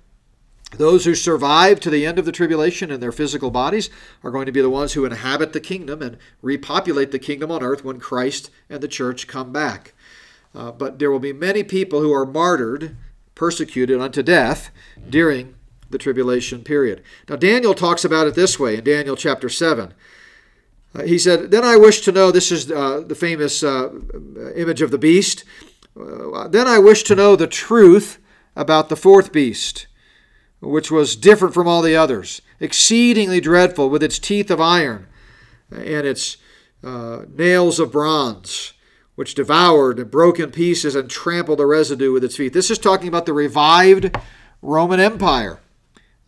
Those 0.77 1.05
who 1.05 1.15
survive 1.15 1.81
to 1.81 1.91
the 1.91 2.07
end 2.07 2.19
of 2.19 2.25
the 2.25 2.33
tribulation 2.33 2.91
in 2.91 3.01
their 3.01 3.12
physical 3.12 3.51
bodies 3.51 3.91
are 4.23 4.31
going 4.31 4.47
to 4.47 4.53
be 4.53 4.62
the 4.62 4.71
ones 4.71 4.95
who 4.95 5.05
inhabit 5.05 5.53
the 5.53 5.61
kingdom 5.61 6.01
and 6.01 6.17
repopulate 6.41 7.11
the 7.11 7.19
kingdom 7.19 7.51
on 7.51 7.62
earth 7.62 7.85
when 7.85 8.01
Christ 8.01 8.51
and 8.71 8.81
the 8.81 8.88
church 8.88 9.27
come 9.27 9.53
back. 9.53 9.93
Uh, 10.55 10.73
but 10.73 10.99
there 10.99 11.11
will 11.11 11.19
be 11.19 11.33
many 11.33 11.62
people 11.62 12.01
who 12.01 12.12
are 12.12 12.25
martyred, 12.25 12.97
persecuted 13.35 14.01
unto 14.01 14.23
death 14.23 14.71
during 15.09 15.55
the 15.91 15.99
tribulation 15.99 16.65
period. 16.65 17.03
Now, 17.29 17.37
Daniel 17.37 17.75
talks 17.75 18.05
about 18.05 18.27
it 18.27 18.35
this 18.35 18.59
way 18.59 18.77
in 18.77 18.85
Daniel 18.85 19.17
chapter 19.17 19.51
7. 19.51 19.93
Uh, 20.95 21.03
he 21.03 21.19
said, 21.19 21.51
Then 21.51 21.65
I 21.65 21.77
wish 21.77 22.01
to 22.03 22.12
know, 22.12 22.31
this 22.31 22.51
is 22.51 22.71
uh, 22.71 23.03
the 23.07 23.15
famous 23.15 23.62
uh, 23.62 23.91
image 24.57 24.81
of 24.81 24.91
the 24.91 24.99
beast. 24.99 25.45
Uh, 25.98 26.48
then 26.48 26.66
I 26.66 26.78
wish 26.78 27.02
to 27.05 27.14
know 27.14 27.37
the 27.37 27.46
truth 27.46 28.18
about 28.57 28.88
the 28.88 28.96
fourth 28.96 29.33
beast 29.33 29.87
which 30.62 30.92
was 30.92 31.16
different 31.16 31.52
from 31.52 31.66
all 31.66 31.83
the 31.83 31.96
others, 31.96 32.40
exceedingly 32.61 33.40
dreadful, 33.40 33.90
with 33.90 34.02
its 34.02 34.18
teeth 34.18 34.50
of 34.50 34.61
iron 34.61 35.09
and 35.70 36.07
its 36.07 36.37
uh, 36.85 37.22
nails 37.35 37.81
of 37.81 37.90
bronze, 37.90 38.72
which 39.16 39.35
devoured 39.35 39.98
and 39.98 40.11
broke 40.11 40.38
in 40.38 40.52
pieces 40.52 40.94
and 40.94 41.11
trampled 41.11 41.59
the 41.59 41.66
residue 41.66 42.12
with 42.12 42.22
its 42.22 42.37
feet. 42.37 42.52
This 42.52 42.70
is 42.70 42.78
talking 42.78 43.09
about 43.09 43.26
the 43.26 43.33
revived 43.33 44.16
Roman 44.61 45.00
Empire. 45.00 45.59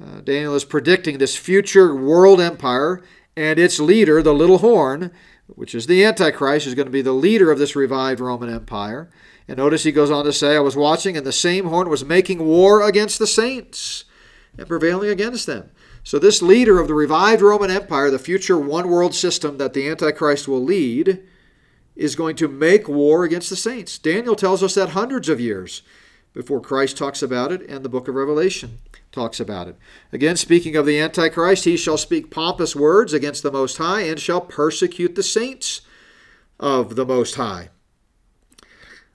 Uh, 0.05 0.21
Daniel 0.21 0.57
is 0.57 0.65
predicting 0.65 1.19
this 1.19 1.37
future 1.37 1.95
world 1.95 2.41
empire 2.41 3.03
and 3.37 3.59
its 3.59 3.79
leader, 3.79 4.21
the 4.21 4.35
little 4.35 4.59
horn, 4.59 5.13
which 5.47 5.77
is 5.77 5.87
the 5.87 6.05
Antichrist, 6.05 6.67
is 6.67 6.75
going 6.75 6.87
to 6.87 6.93
be 6.93 7.03
the 7.03 7.13
leader 7.13 7.53
of 7.53 7.59
this 7.61 7.77
revived 7.77 8.19
Roman 8.19 8.51
Empire. 8.51 9.11
And 9.47 9.59
notice 9.59 9.83
he 9.83 9.93
goes 9.93 10.11
on 10.11 10.25
to 10.25 10.33
say, 10.33 10.57
I 10.57 10.61
was 10.61 10.77
watching, 10.77 11.17
and 11.17 11.27
the 11.27 11.33
same 11.33 11.67
horn 11.67 11.89
was 11.89 12.05
making 12.05 12.45
war 12.45 12.87
against 12.87 13.19
the 13.19 13.27
saints 13.27 14.05
and 14.57 14.67
prevailing 14.67 15.11
against 15.11 15.47
them. 15.47 15.71
So, 16.03 16.19
this 16.19 16.43
leader 16.43 16.79
of 16.79 16.89
the 16.89 16.95
revived 16.95 17.43
Roman 17.43 17.71
Empire, 17.71 18.11
the 18.11 18.19
future 18.19 18.59
one 18.59 18.89
world 18.89 19.15
system 19.15 19.59
that 19.59 19.73
the 19.73 19.89
Antichrist 19.89 20.47
will 20.47 20.63
lead, 20.63 21.23
is 21.97 22.17
going 22.17 22.37
to 22.37 22.49
make 22.49 22.89
war 22.89 23.25
against 23.25 23.51
the 23.51 23.57
saints. 23.57 23.99
Daniel 23.99 24.37
tells 24.37 24.63
us 24.63 24.75
that 24.75 24.91
hundreds 24.91 25.29
of 25.29 25.41
years 25.41 25.83
before 26.35 26.61
Christ 26.61 26.97
talks 26.97 27.23
about 27.23 27.53
it, 27.53 27.63
and 27.69 27.85
the 27.85 27.89
book 27.89 28.09
of 28.09 28.17
Revelation 28.17 28.79
talks 29.13 29.39
about 29.41 29.69
it. 29.69 29.77
Again, 30.13 30.37
speaking 30.37 30.75
of 30.77 30.85
the 30.85 30.99
Antichrist, 30.99 31.65
he 31.65 31.77
shall 31.77 31.97
speak 31.97 32.31
pompous 32.31 32.75
words 32.75 33.13
against 33.13 33.43
the 33.43 33.53
Most 33.53 33.79
High 33.79 34.03
and 34.03 34.19
shall 34.19 34.41
persecute 34.41 35.15
the 35.15 35.23
saints 35.23 35.83
of 36.59 36.97
the 36.97 37.07
Most 37.07 37.37
High. 37.37 37.71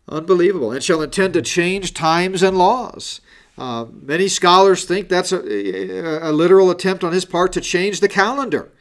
Unbelievable. 0.10 0.72
And 0.72 0.84
shall 0.84 1.02
intend 1.02 1.34
to 1.36 1.42
change 1.42 1.94
times 1.94 2.44
and 2.44 2.58
laws 2.58 3.22
uh, 3.60 3.86
many 3.92 4.30
scholars 4.30 4.86
think 4.86 5.10
that's 5.10 5.34
a, 5.34 6.30
a, 6.30 6.32
literal 6.32 6.72
attempt 6.72 7.04
on 7.04 7.12
his 7.12 7.26
part 7.26 7.52
to 7.52 7.60
change 7.60 8.00
the 8.00 8.08
calendar 8.08 8.72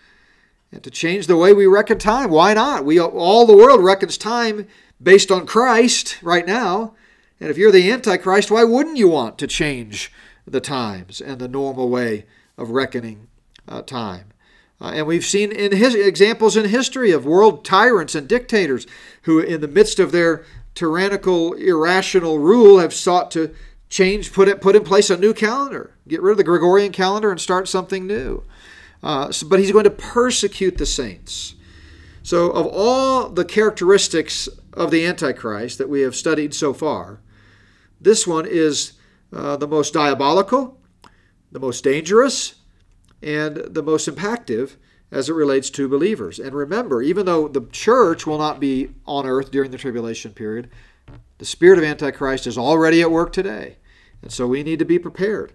and 0.70 0.84
to 0.84 0.90
change 0.90 1.26
the 1.26 1.36
way 1.36 1.52
we 1.52 1.66
reckon 1.66 1.98
time. 1.98 2.30
Why 2.30 2.54
not? 2.54 2.84
We 2.84 3.00
all 3.00 3.44
the 3.44 3.56
world 3.56 3.82
reckons 3.82 4.16
time 4.16 4.68
based 5.02 5.32
on 5.32 5.46
Christ 5.46 6.22
right 6.22 6.46
now, 6.46 6.94
and 7.40 7.50
if 7.50 7.58
you're 7.58 7.72
the 7.72 7.90
Antichrist, 7.90 8.52
why 8.52 8.62
wouldn't 8.62 8.96
you 8.96 9.08
want 9.08 9.36
to 9.38 9.48
change 9.48 10.12
the 10.46 10.60
times 10.60 11.20
and 11.20 11.40
the 11.40 11.48
normal 11.48 11.88
way 11.88 12.26
of 12.56 12.70
reckoning 12.70 13.26
uh, 13.66 13.82
time? 13.82 14.26
Uh, 14.80 14.92
and 14.94 15.08
we've 15.08 15.24
seen 15.24 15.50
in 15.50 15.72
his 15.72 15.96
examples 15.96 16.56
in 16.56 16.66
history 16.66 17.10
of 17.10 17.26
world 17.26 17.64
tyrants 17.64 18.14
and 18.14 18.28
dictators 18.28 18.86
who, 19.22 19.40
in 19.40 19.60
the 19.60 19.66
midst 19.66 19.98
of 19.98 20.12
their 20.12 20.44
tyrannical, 20.78 21.54
irrational 21.54 22.38
rule, 22.38 22.78
have 22.78 22.94
sought 22.94 23.32
to 23.32 23.52
change, 23.88 24.32
put 24.32 24.46
it, 24.46 24.60
put 24.60 24.76
in 24.76 24.84
place 24.84 25.10
a 25.10 25.16
new 25.16 25.34
calendar, 25.34 25.96
get 26.06 26.22
rid 26.22 26.30
of 26.30 26.36
the 26.36 26.44
Gregorian 26.44 26.92
calendar 26.92 27.32
and 27.32 27.40
start 27.40 27.66
something 27.66 28.06
new. 28.06 28.44
Uh, 29.02 29.32
so, 29.32 29.48
but 29.48 29.58
he's 29.58 29.72
going 29.72 29.82
to 29.82 29.90
persecute 29.90 30.78
the 30.78 30.86
saints. 30.86 31.56
So, 32.22 32.50
of 32.50 32.64
all 32.68 33.28
the 33.28 33.44
characteristics 33.44 34.48
of 34.72 34.92
the 34.92 35.04
Antichrist 35.04 35.78
that 35.78 35.88
we 35.88 36.02
have 36.02 36.14
studied 36.14 36.54
so 36.54 36.72
far, 36.72 37.18
this 38.00 38.24
one 38.24 38.46
is 38.46 38.92
uh, 39.32 39.56
the 39.56 39.66
most 39.66 39.92
diabolical, 39.92 40.78
the 41.50 41.58
most 41.58 41.82
dangerous, 41.82 42.54
and 43.20 43.56
the 43.56 43.82
most 43.82 44.08
impactful 44.08 44.76
as 45.10 45.28
it 45.28 45.34
relates 45.34 45.70
to 45.70 45.88
believers. 45.88 46.38
And 46.38 46.54
remember, 46.54 47.02
even 47.02 47.26
though 47.26 47.48
the 47.48 47.66
church 47.72 48.26
will 48.26 48.38
not 48.38 48.60
be 48.60 48.90
on 49.06 49.26
earth 49.26 49.50
during 49.50 49.70
the 49.70 49.78
tribulation 49.78 50.32
period, 50.32 50.68
the 51.38 51.44
spirit 51.44 51.78
of 51.78 51.84
Antichrist 51.84 52.46
is 52.46 52.58
already 52.58 53.00
at 53.00 53.10
work 53.10 53.32
today. 53.32 53.76
And 54.22 54.32
so 54.32 54.46
we 54.46 54.62
need 54.62 54.78
to 54.80 54.84
be 54.84 54.98
prepared. 54.98 55.52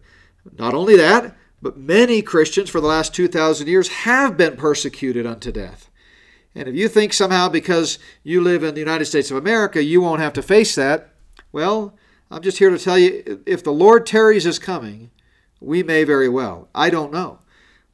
Not 0.57 0.73
only 0.73 0.95
that, 0.97 1.35
but 1.61 1.77
many 1.77 2.21
Christians 2.21 2.69
for 2.69 2.81
the 2.81 2.87
last 2.87 3.13
2,000 3.13 3.67
years 3.67 3.87
have 3.89 4.35
been 4.35 4.57
persecuted 4.57 5.25
unto 5.25 5.51
death. 5.51 5.89
And 6.55 6.67
if 6.67 6.75
you 6.75 6.87
think 6.87 7.13
somehow 7.13 7.49
because 7.49 7.99
you 8.23 8.41
live 8.41 8.63
in 8.63 8.73
the 8.73 8.79
United 8.79 9.05
States 9.05 9.31
of 9.31 9.37
America, 9.37 9.83
you 9.83 10.01
won't 10.01 10.21
have 10.21 10.33
to 10.33 10.41
face 10.41 10.75
that, 10.75 11.09
well, 11.51 11.95
I'm 12.29 12.41
just 12.41 12.57
here 12.57 12.69
to 12.69 12.79
tell 12.79 12.97
you 12.97 13.41
if 13.45 13.63
the 13.63 13.71
Lord 13.71 14.05
tarries 14.05 14.45
is 14.45 14.59
coming, 14.59 15.11
we 15.59 15.83
may 15.83 16.03
very 16.03 16.29
well. 16.29 16.67
I 16.73 16.89
don't 16.89 17.13
know. 17.13 17.39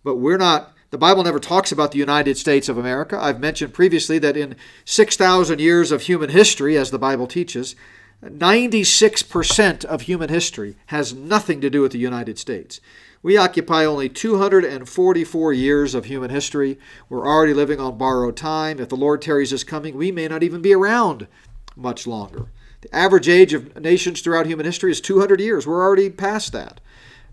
But 0.04 0.15
we're 0.15 0.38
not 0.38 0.74
the 0.91 0.97
Bible 0.97 1.23
never 1.23 1.39
talks 1.39 1.71
about 1.71 1.91
the 1.91 1.99
United 1.99 2.38
States 2.38 2.67
of 2.67 2.78
America. 2.78 3.17
I've 3.21 3.39
mentioned 3.39 3.73
previously 3.73 4.17
that 4.19 4.36
in 4.36 4.56
6,000 4.86 5.60
years 5.60 5.91
of 5.91 6.04
human 6.04 6.30
history, 6.30 6.78
as 6.78 6.91
the 6.91 6.99
Bible 6.99 7.28
teaches, 7.28 7.75
96% 8.23 9.86
of 9.86 10.02
human 10.02 10.30
history 10.30 10.75
has 10.88 11.13
nothing 11.13 11.62
to 11.62 11.69
do 11.69 11.82
with 11.82 11.91
the 11.91 11.99
United 11.99 12.38
States. 12.38 12.82
We 13.21 13.38
occupy 13.38 13.86
only 13.86 14.10
244 14.10 15.54
years 15.54 15.93
of 15.93 16.06
human 16.06 16.30
history. 16.30 16.80
We're 17.08 17.28
already 17.28 17.54
living 17.54 17.80
on 17.80 17.97
borrowed 17.97 18.36
time. 18.36 18.80
If 18.80 18.89
the 18.89 18.95
Lord 18.95 19.21
tarries 19.21 19.54
is 19.54 19.63
coming, 19.63 19.95
we 19.95 20.12
may 20.12 20.28
not 20.28 20.43
even 20.43 20.62
be 20.62 20.73
around 20.73 21.28
much 21.75 22.08
longer. 22.08 22.47
The 22.82 22.95
average 22.95 23.28
age 23.28 23.54
of 23.54 23.80
nations 23.80 24.21
throughout 24.21 24.45
human 24.45 24.65
history 24.65 24.91
is 24.91 25.02
200 25.02 25.39
years. 25.41 25.67
We're 25.67 25.84
already 25.84 26.10
past 26.10 26.54
that. 26.54 26.80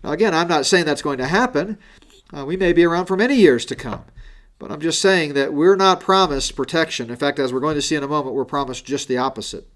Now, 0.03 0.11
again, 0.11 0.33
I'm 0.33 0.47
not 0.47 0.65
saying 0.65 0.85
that's 0.85 1.01
going 1.01 1.17
to 1.19 1.27
happen. 1.27 1.77
Uh, 2.35 2.45
we 2.45 2.57
may 2.57 2.73
be 2.73 2.83
around 2.83 3.05
for 3.05 3.15
many 3.15 3.35
years 3.35 3.65
to 3.65 3.75
come. 3.75 4.05
But 4.59 4.71
I'm 4.71 4.81
just 4.81 5.01
saying 5.01 5.33
that 5.35 5.53
we're 5.53 5.75
not 5.75 5.99
promised 5.99 6.55
protection. 6.55 7.09
In 7.09 7.15
fact, 7.15 7.39
as 7.39 7.53
we're 7.53 7.59
going 7.59 7.75
to 7.75 7.81
see 7.81 7.95
in 7.95 8.03
a 8.03 8.07
moment, 8.07 8.35
we're 8.35 8.45
promised 8.45 8.85
just 8.85 9.07
the 9.07 9.17
opposite. 9.17 9.67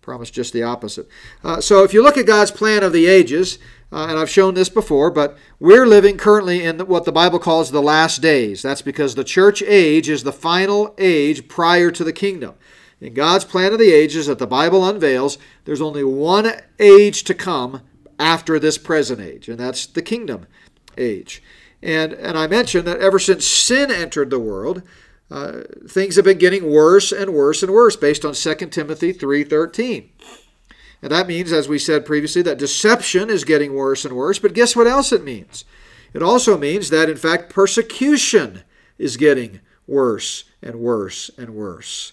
Promised 0.00 0.34
just 0.34 0.52
the 0.52 0.62
opposite. 0.62 1.08
Uh, 1.44 1.60
so 1.60 1.84
if 1.84 1.92
you 1.92 2.02
look 2.02 2.16
at 2.16 2.26
God's 2.26 2.50
plan 2.50 2.82
of 2.82 2.92
the 2.92 3.06
ages, 3.06 3.58
uh, 3.92 4.06
and 4.08 4.18
I've 4.18 4.30
shown 4.30 4.54
this 4.54 4.68
before, 4.68 5.10
but 5.10 5.36
we're 5.60 5.86
living 5.86 6.16
currently 6.16 6.64
in 6.64 6.80
what 6.80 7.04
the 7.04 7.12
Bible 7.12 7.38
calls 7.38 7.70
the 7.70 7.82
last 7.82 8.22
days. 8.22 8.62
That's 8.62 8.82
because 8.82 9.14
the 9.14 9.24
church 9.24 9.62
age 9.62 10.08
is 10.08 10.22
the 10.22 10.32
final 10.32 10.94
age 10.98 11.46
prior 11.46 11.90
to 11.90 12.04
the 12.04 12.12
kingdom. 12.12 12.54
In 13.00 13.14
God's 13.14 13.44
plan 13.44 13.72
of 13.72 13.80
the 13.80 13.92
ages 13.92 14.26
that 14.26 14.38
the 14.38 14.46
Bible 14.46 14.88
unveils, 14.88 15.36
there's 15.64 15.80
only 15.80 16.04
one 16.04 16.52
age 16.78 17.24
to 17.24 17.34
come 17.34 17.82
after 18.18 18.58
this 18.60 18.78
present 18.78 19.20
age, 19.20 19.48
and 19.48 19.58
that's 19.58 19.86
the 19.86 20.02
kingdom 20.02 20.46
age. 20.96 21.42
And, 21.82 22.12
and 22.12 22.38
I 22.38 22.46
mentioned 22.46 22.86
that 22.86 23.00
ever 23.00 23.18
since 23.18 23.46
sin 23.46 23.90
entered 23.90 24.30
the 24.30 24.38
world, 24.38 24.82
uh, 25.30 25.62
things 25.88 26.16
have 26.16 26.24
been 26.24 26.38
getting 26.38 26.70
worse 26.70 27.10
and 27.10 27.32
worse 27.32 27.62
and 27.62 27.72
worse 27.72 27.96
based 27.96 28.24
on 28.24 28.34
2 28.34 28.54
Timothy 28.66 29.12
3.13. 29.12 30.10
And 31.02 31.10
that 31.10 31.26
means, 31.26 31.50
as 31.50 31.68
we 31.68 31.78
said 31.78 32.06
previously, 32.06 32.42
that 32.42 32.58
deception 32.58 33.28
is 33.28 33.44
getting 33.44 33.74
worse 33.74 34.04
and 34.04 34.14
worse. 34.14 34.38
But 34.38 34.54
guess 34.54 34.76
what 34.76 34.86
else 34.86 35.10
it 35.10 35.24
means? 35.24 35.64
It 36.14 36.22
also 36.22 36.56
means 36.56 36.90
that, 36.90 37.08
in 37.08 37.16
fact, 37.16 37.52
persecution 37.52 38.62
is 38.98 39.16
getting 39.16 39.60
worse 39.86 40.44
and 40.62 40.76
worse 40.76 41.30
and 41.36 41.50
worse. 41.50 42.12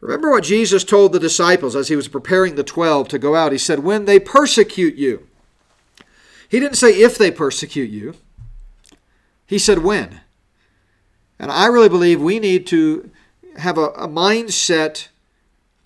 Remember 0.00 0.30
what 0.30 0.44
Jesus 0.44 0.84
told 0.84 1.12
the 1.12 1.18
disciples 1.18 1.74
as 1.74 1.88
he 1.88 1.96
was 1.96 2.06
preparing 2.06 2.54
the 2.54 2.62
twelve 2.62 3.08
to 3.08 3.18
go 3.18 3.34
out? 3.34 3.50
He 3.50 3.58
said, 3.58 3.80
When 3.80 4.04
they 4.04 4.20
persecute 4.20 4.94
you. 4.94 5.26
He 6.48 6.60
didn't 6.60 6.76
say 6.76 7.00
if 7.00 7.18
they 7.18 7.32
persecute 7.32 7.90
you, 7.90 8.14
he 9.48 9.58
said 9.58 9.78
when. 9.78 10.20
And 11.38 11.50
I 11.50 11.66
really 11.66 11.88
believe 11.88 12.20
we 12.20 12.38
need 12.38 12.66
to 12.68 13.10
have 13.56 13.78
a, 13.78 13.86
a 13.88 14.06
mindset 14.06 15.08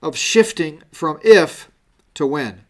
of 0.03 0.17
shifting 0.17 0.83
from 0.91 1.21
if 1.23 1.71
to 2.15 2.27
when. 2.27 2.63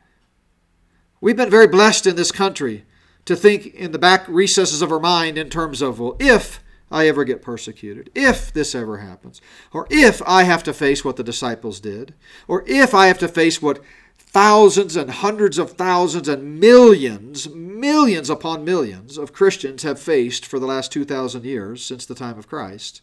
We've 1.21 1.37
been 1.37 1.51
very 1.51 1.67
blessed 1.67 2.07
in 2.07 2.15
this 2.15 2.31
country 2.31 2.85
to 3.25 3.35
think 3.35 3.67
in 3.67 3.93
the 3.93 3.99
back 3.99 4.29
recesses 4.29 4.83
of 4.83 4.93
our 4.93 5.01
mind 5.01 5.39
in 5.39 5.49
terms 5.49 5.81
of, 5.81 5.99
well, 5.99 6.17
if 6.21 6.63
I 6.91 7.09
ever 7.09 7.25
get 7.25 7.41
persecuted, 7.41 8.11
if 8.15 8.53
this 8.53 8.75
ever 8.75 8.99
happens, 8.99 9.41
or 9.73 9.87
if 9.89 10.21
I 10.27 10.43
have 10.43 10.63
to 10.65 10.75
face 10.75 11.05
what 11.05 11.17
the 11.17 11.25
disciples 11.25 11.81
did, 11.81 12.13
or 12.47 12.65
if 12.67 12.95
I 12.95 13.07
have 13.07 13.19
to 13.21 13.29
face 13.29 13.63
what 13.63 13.81
thousands 14.19 14.97
and 14.97 15.11
hundreds 15.11 15.59
of 15.59 15.73
thousands 15.73 16.29
and 16.29 16.61
millions, 16.61 17.49
millions 17.83 18.31
upon 18.31 18.65
millions 18.65 19.19
of 19.19 19.33
Christians 19.33 19.83
have 19.83 19.99
faced 19.99 20.47
for 20.47 20.61
the 20.61 20.67
last 20.67 20.93
2,000 20.93 21.45
years 21.45 21.85
since 21.85 22.07
the 22.07 22.15
time 22.15 22.39
of 22.39 22.47
Christ. 22.47 23.03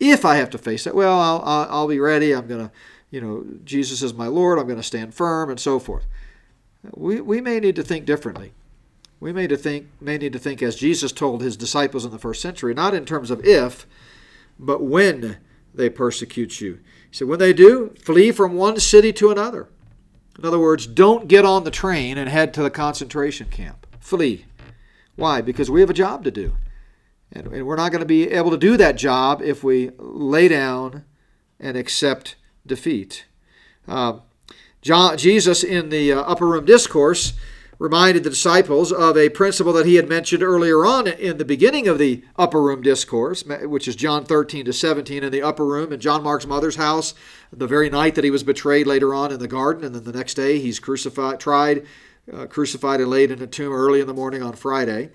If 0.00 0.24
I 0.24 0.36
have 0.36 0.48
to 0.50 0.58
face 0.58 0.86
it, 0.86 0.94
well, 0.94 1.20
I'll, 1.20 1.42
I'll, 1.44 1.68
I'll 1.70 1.88
be 1.88 2.00
ready. 2.00 2.34
I'm 2.34 2.46
going 2.46 2.68
to, 2.68 2.72
you 3.10 3.20
know, 3.20 3.44
Jesus 3.64 4.00
is 4.00 4.14
my 4.14 4.26
Lord. 4.26 4.58
I'm 4.58 4.66
going 4.66 4.78
to 4.78 4.82
stand 4.82 5.12
firm 5.12 5.50
and 5.50 5.60
so 5.60 5.78
forth. 5.78 6.06
We, 6.94 7.20
we 7.20 7.42
may 7.42 7.60
need 7.60 7.76
to 7.76 7.82
think 7.82 8.06
differently. 8.06 8.54
We 9.20 9.30
may, 9.30 9.46
to 9.46 9.58
think, 9.58 9.88
may 10.00 10.16
need 10.16 10.32
to 10.32 10.38
think 10.38 10.62
as 10.62 10.76
Jesus 10.76 11.12
told 11.12 11.42
his 11.42 11.56
disciples 11.56 12.06
in 12.06 12.10
the 12.10 12.18
first 12.18 12.40
century, 12.40 12.72
not 12.72 12.94
in 12.94 13.04
terms 13.04 13.30
of 13.30 13.44
if, 13.44 13.86
but 14.58 14.82
when 14.82 15.36
they 15.74 15.90
persecute 15.90 16.62
you. 16.62 16.78
He 17.10 17.16
said, 17.16 17.28
when 17.28 17.40
they 17.40 17.52
do, 17.52 17.94
flee 18.00 18.32
from 18.32 18.54
one 18.54 18.80
city 18.80 19.12
to 19.14 19.30
another. 19.30 19.68
In 20.38 20.46
other 20.46 20.58
words, 20.58 20.86
don't 20.86 21.28
get 21.28 21.44
on 21.44 21.64
the 21.64 21.70
train 21.70 22.16
and 22.16 22.30
head 22.30 22.54
to 22.54 22.62
the 22.62 22.70
concentration 22.70 23.48
camp. 23.50 23.86
Flee. 24.00 24.46
Why? 25.16 25.40
Because 25.40 25.70
we 25.70 25.80
have 25.80 25.90
a 25.90 25.94
job 25.94 26.24
to 26.24 26.30
do. 26.30 26.56
And, 27.32 27.48
and 27.48 27.66
we're 27.66 27.76
not 27.76 27.92
going 27.92 28.00
to 28.00 28.06
be 28.06 28.30
able 28.30 28.50
to 28.50 28.56
do 28.56 28.76
that 28.76 28.96
job 28.96 29.42
if 29.42 29.62
we 29.62 29.90
lay 29.98 30.48
down 30.48 31.04
and 31.60 31.76
accept 31.76 32.36
defeat. 32.66 33.26
Uh, 33.86 34.20
John, 34.80 35.18
Jesus, 35.18 35.64
in 35.64 35.88
the 35.88 36.12
uh, 36.12 36.20
Upper 36.20 36.46
Room 36.46 36.64
Discourse, 36.64 37.34
reminded 37.78 38.24
the 38.24 38.30
disciples 38.30 38.90
of 38.92 39.16
a 39.16 39.28
principle 39.28 39.72
that 39.72 39.86
he 39.86 39.94
had 39.94 40.08
mentioned 40.08 40.42
earlier 40.42 40.84
on 40.84 41.06
in 41.06 41.38
the 41.38 41.44
beginning 41.44 41.86
of 41.86 41.98
the 41.98 42.24
upper 42.36 42.60
room 42.60 42.82
discourse, 42.82 43.44
which 43.44 43.86
is 43.86 43.94
John 43.94 44.24
13 44.24 44.64
to 44.64 44.72
17 44.72 45.22
in 45.22 45.30
the 45.30 45.42
upper 45.42 45.64
room 45.64 45.92
in 45.92 46.00
John 46.00 46.22
Mark's 46.22 46.46
mother's 46.46 46.76
house, 46.76 47.14
the 47.52 47.68
very 47.68 47.88
night 47.88 48.16
that 48.16 48.24
he 48.24 48.30
was 48.30 48.42
betrayed 48.42 48.86
later 48.86 49.14
on 49.14 49.30
in 49.30 49.38
the 49.38 49.48
garden, 49.48 49.84
and 49.84 49.94
then 49.94 50.04
the 50.04 50.16
next 50.16 50.34
day 50.34 50.58
he's 50.58 50.80
crucified, 50.80 51.38
tried, 51.38 51.86
uh, 52.32 52.46
crucified, 52.46 53.00
and 53.00 53.10
laid 53.10 53.30
in 53.30 53.42
a 53.42 53.46
tomb 53.46 53.72
early 53.72 54.00
in 54.00 54.06
the 54.06 54.14
morning 54.14 54.42
on 54.42 54.54
Friday. 54.54 55.10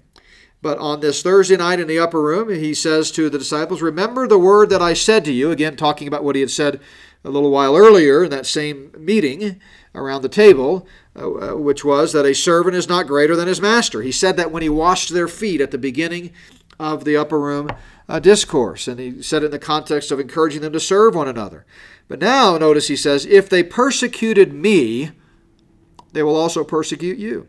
But 0.62 0.78
on 0.78 1.02
this 1.02 1.22
Thursday 1.22 1.58
night 1.58 1.82
in 1.82 1.88
the 1.88 2.00
upper 2.00 2.22
room, 2.22 2.50
he 2.50 2.74
says 2.74 3.12
to 3.12 3.30
the 3.30 3.38
disciples, 3.38 3.82
Remember 3.82 4.28
the 4.28 4.40
word 4.40 4.70
that 4.70 4.82
I 4.82 4.94
said 4.94 5.26
to 5.26 5.34
you, 5.34 5.52
again 5.52 5.76
talking 5.76 6.08
about 6.08 6.24
what 6.24 6.36
he 6.36 6.42
had 6.42 6.52
said 6.52 6.80
a 7.26 7.30
little 7.30 7.52
while 7.52 7.76
earlier 7.76 8.24
in 8.24 8.30
that 8.32 8.46
same 8.46 8.92
meeting 8.98 9.60
around 9.96 10.22
the 10.22 10.30
table, 10.30 10.88
uh, 11.16 11.52
uh, 11.52 11.56
which 11.58 11.84
was 11.84 12.14
that 12.14 12.26
a 12.26 12.34
servant 12.34 12.76
is 12.76 12.90
not 12.90 13.08
greater 13.08 13.36
than 13.36 13.48
his 13.48 13.62
master. 13.62 14.02
He 14.02 14.12
said 14.12 14.38
that 14.38 14.52
when 14.52 14.64
he 14.64 14.70
washed 14.70 15.14
their 15.14 15.28
feet 15.28 15.62
at 15.62 15.72
the 15.72 15.78
beginning 15.78 16.32
of 16.80 17.06
the 17.06 17.18
upper 17.18 17.40
room 17.40 17.70
uh, 18.10 18.20
discourse, 18.20 18.88
and 18.88 19.00
he 19.00 19.22
said 19.22 19.44
it 19.44 19.48
in 19.48 19.52
the 19.52 19.60
context 19.60 20.12
of 20.12 20.20
encouraging 20.20 20.62
them 20.62 20.74
to 20.74 20.80
serve 20.80 21.16
one 21.16 21.28
another. 21.28 21.66
But 22.08 22.20
now, 22.20 22.58
notice 22.58 22.88
he 22.88 22.96
says, 22.96 23.26
If 23.26 23.50
they 23.50 23.64
persecuted 23.64 24.54
me, 24.54 25.12
they 26.14 26.24
will 26.24 26.36
also 26.36 26.64
persecute 26.64 27.18
you. 27.18 27.48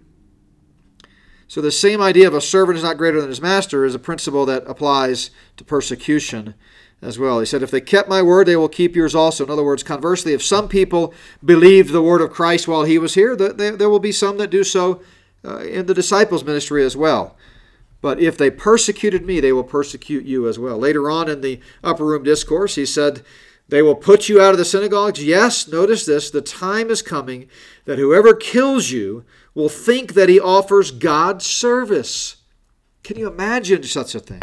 So, 1.47 1.61
the 1.61 1.71
same 1.71 2.01
idea 2.01 2.27
of 2.27 2.35
a 2.35 2.41
servant 2.41 2.79
is 2.79 2.85
not 2.85 2.97
greater 2.97 3.21
than 3.21 3.29
his 3.29 3.41
master 3.41 3.85
is 3.85 3.95
a 3.95 3.99
principle 3.99 4.47
that 4.47 4.65
applies 4.67 5.31
to 5.57 5.65
persecution 5.65 6.55
as 7.03 7.19
well. 7.19 7.39
He 7.39 7.47
said, 7.47 7.63
If 7.63 7.71
they 7.71 7.81
kept 7.81 8.09
my 8.09 8.23
word, 8.23 8.49
they 8.49 8.57
will 8.57 8.69
keep 8.69 8.97
yours 8.97 9.15
also. 9.15 9.45
In 9.45 9.51
other 9.51 9.63
words, 9.63 9.83
conversely, 9.83 10.33
if 10.33 10.43
some 10.43 10.69
people 10.69 11.13
believed 11.45 11.93
the 11.93 12.03
word 12.03 12.23
of 12.23 12.31
Christ 12.31 12.67
while 12.67 12.85
he 12.85 12.99
was 12.99 13.15
here, 13.15 13.37
there 13.37 13.91
will 13.91 14.01
be 14.01 14.13
some 14.13 14.39
that 14.39 14.51
do 14.51 14.65
so 14.65 15.03
uh, 15.45 15.59
in 15.59 15.87
the 15.87 15.95
disciples' 15.95 16.45
ministry 16.45 16.83
as 16.83 16.97
well. 16.97 17.37
But 18.01 18.21
if 18.21 18.37
they 18.37 18.51
persecuted 18.51 19.25
me, 19.25 19.41
they 19.41 19.53
will 19.53 19.65
persecute 19.65 20.25
you 20.25 20.49
as 20.49 20.59
well. 20.59 20.79
Later 20.79 21.11
on 21.11 21.29
in 21.29 21.41
the 21.41 21.61
upper 21.83 22.05
room 22.05 22.23
discourse, 22.23 22.75
he 22.75 22.87
said, 22.87 23.23
They 23.69 23.83
will 23.83 23.95
put 23.95 24.29
you 24.29 24.41
out 24.41 24.53
of 24.53 24.59
the 24.59 24.65
synagogues. 24.65 25.25
Yes, 25.25 25.67
notice 25.69 26.05
this 26.05 26.31
the 26.31 26.43
time 26.43 26.91
is 26.91 27.03
coming 27.03 27.49
that 27.87 27.99
whoever 27.99 28.35
kills 28.35 28.91
you 28.91 29.25
will 29.55 29.69
think 29.69 30.15
that 30.15 30.29
he 30.29 30.39
offers 30.39 30.91
God 30.91 31.43
service. 31.43 32.37
Can 33.03 33.19
you 33.19 33.27
imagine 33.29 33.83
such 33.85 34.15
a 34.15 34.21
thing? 34.21 34.43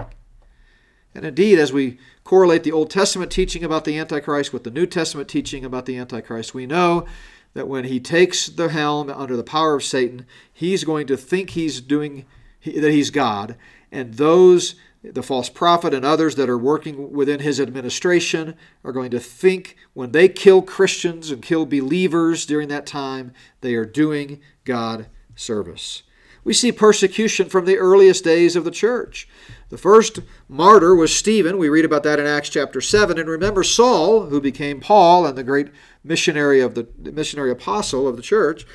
And 1.13 1.25
indeed, 1.25 1.60
as 1.60 1.73
we 1.73 1.99
correlate 2.23 2.63
the 2.63 2.71
Old 2.71 2.89
Testament 2.89 3.31
teaching 3.31 3.63
about 3.63 3.86
the 3.86 3.97
Antichrist 3.97 4.53
with 4.53 4.63
the 4.63 4.71
New 4.71 4.86
Testament 4.86 5.27
teaching 5.27 5.65
about 5.65 5.86
the 5.86 5.97
Antichrist, 5.97 6.53
we 6.53 6.65
know 6.65 7.05
that 7.53 7.67
when 7.67 7.84
he 7.84 7.99
takes 7.99 8.47
the 8.47 8.69
helm 8.69 9.10
under 9.10 9.36
the 9.36 9.43
power 9.43 9.75
of 9.75 9.84
Satan, 9.84 10.25
he's 10.51 10.84
going 10.84 11.07
to 11.07 11.17
think 11.17 11.51
he's 11.51 11.81
doing 11.81 12.25
that 12.63 12.91
he's 12.91 13.10
God, 13.10 13.55
and 13.91 14.13
those 14.13 14.75
the 15.03 15.23
false 15.23 15.49
prophet 15.49 15.93
and 15.93 16.05
others 16.05 16.35
that 16.35 16.49
are 16.49 16.57
working 16.57 17.11
within 17.11 17.39
his 17.39 17.59
administration 17.59 18.55
are 18.83 18.91
going 18.91 19.11
to 19.11 19.19
think 19.19 19.75
when 19.93 20.11
they 20.11 20.29
kill 20.29 20.61
Christians 20.61 21.31
and 21.31 21.41
kill 21.41 21.65
believers 21.65 22.45
during 22.45 22.67
that 22.67 22.85
time, 22.85 23.33
they 23.61 23.73
are 23.73 23.85
doing 23.85 24.39
God 24.63 25.07
service. 25.35 26.03
We 26.43 26.53
see 26.53 26.71
persecution 26.71 27.49
from 27.49 27.65
the 27.65 27.77
earliest 27.77 28.23
days 28.23 28.55
of 28.55 28.63
the 28.63 28.71
church. 28.71 29.27
The 29.69 29.77
first 29.77 30.19
martyr 30.47 30.95
was 30.95 31.15
Stephen. 31.15 31.57
We 31.57 31.69
read 31.69 31.85
about 31.85 32.03
that 32.03 32.19
in 32.19 32.25
Acts 32.25 32.49
chapter 32.49 32.81
7. 32.81 33.19
And 33.19 33.29
remember 33.29 33.63
Saul, 33.63 34.27
who 34.27 34.41
became 34.41 34.79
Paul 34.79 35.25
and 35.25 35.37
the 35.37 35.43
great 35.43 35.69
missionary 36.03 36.59
of 36.59 36.73
the 36.73 36.87
missionary 37.11 37.51
apostle 37.51 38.07
of 38.07 38.15
the 38.15 38.23
church, 38.23 38.65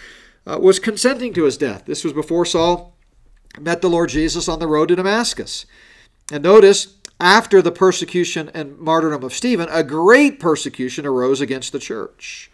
uh, 0.46 0.58
was 0.60 0.78
consenting 0.78 1.32
to 1.34 1.44
his 1.44 1.56
death. 1.56 1.84
This 1.86 2.04
was 2.04 2.12
before 2.12 2.46
Saul 2.46 2.96
met 3.60 3.82
the 3.82 3.90
Lord 3.90 4.10
Jesus 4.10 4.48
on 4.48 4.60
the 4.60 4.68
road 4.68 4.88
to 4.88 4.96
Damascus. 4.96 5.66
And 6.30 6.42
notice, 6.42 6.96
after 7.20 7.62
the 7.62 7.72
persecution 7.72 8.50
and 8.52 8.78
martyrdom 8.78 9.22
of 9.22 9.32
Stephen, 9.32 9.68
a 9.70 9.82
great 9.82 10.38
persecution 10.40 11.06
arose 11.06 11.40
against 11.40 11.72
the 11.72 11.78
church. 11.78 12.50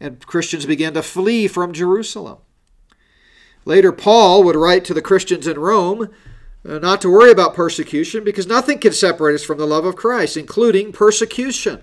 And 0.00 0.24
Christians 0.26 0.66
began 0.66 0.94
to 0.94 1.02
flee 1.02 1.48
from 1.48 1.72
Jerusalem. 1.72 2.38
Later, 3.64 3.92
Paul 3.92 4.44
would 4.44 4.56
write 4.56 4.84
to 4.86 4.94
the 4.94 5.02
Christians 5.02 5.46
in 5.46 5.58
Rome 5.58 6.08
uh, 6.66 6.78
not 6.78 7.00
to 7.00 7.10
worry 7.10 7.30
about 7.30 7.54
persecution 7.54 8.24
because 8.24 8.46
nothing 8.46 8.78
can 8.78 8.92
separate 8.92 9.34
us 9.34 9.44
from 9.44 9.58
the 9.58 9.66
love 9.66 9.84
of 9.84 9.96
Christ, 9.96 10.36
including 10.36 10.92
persecution. 10.92 11.82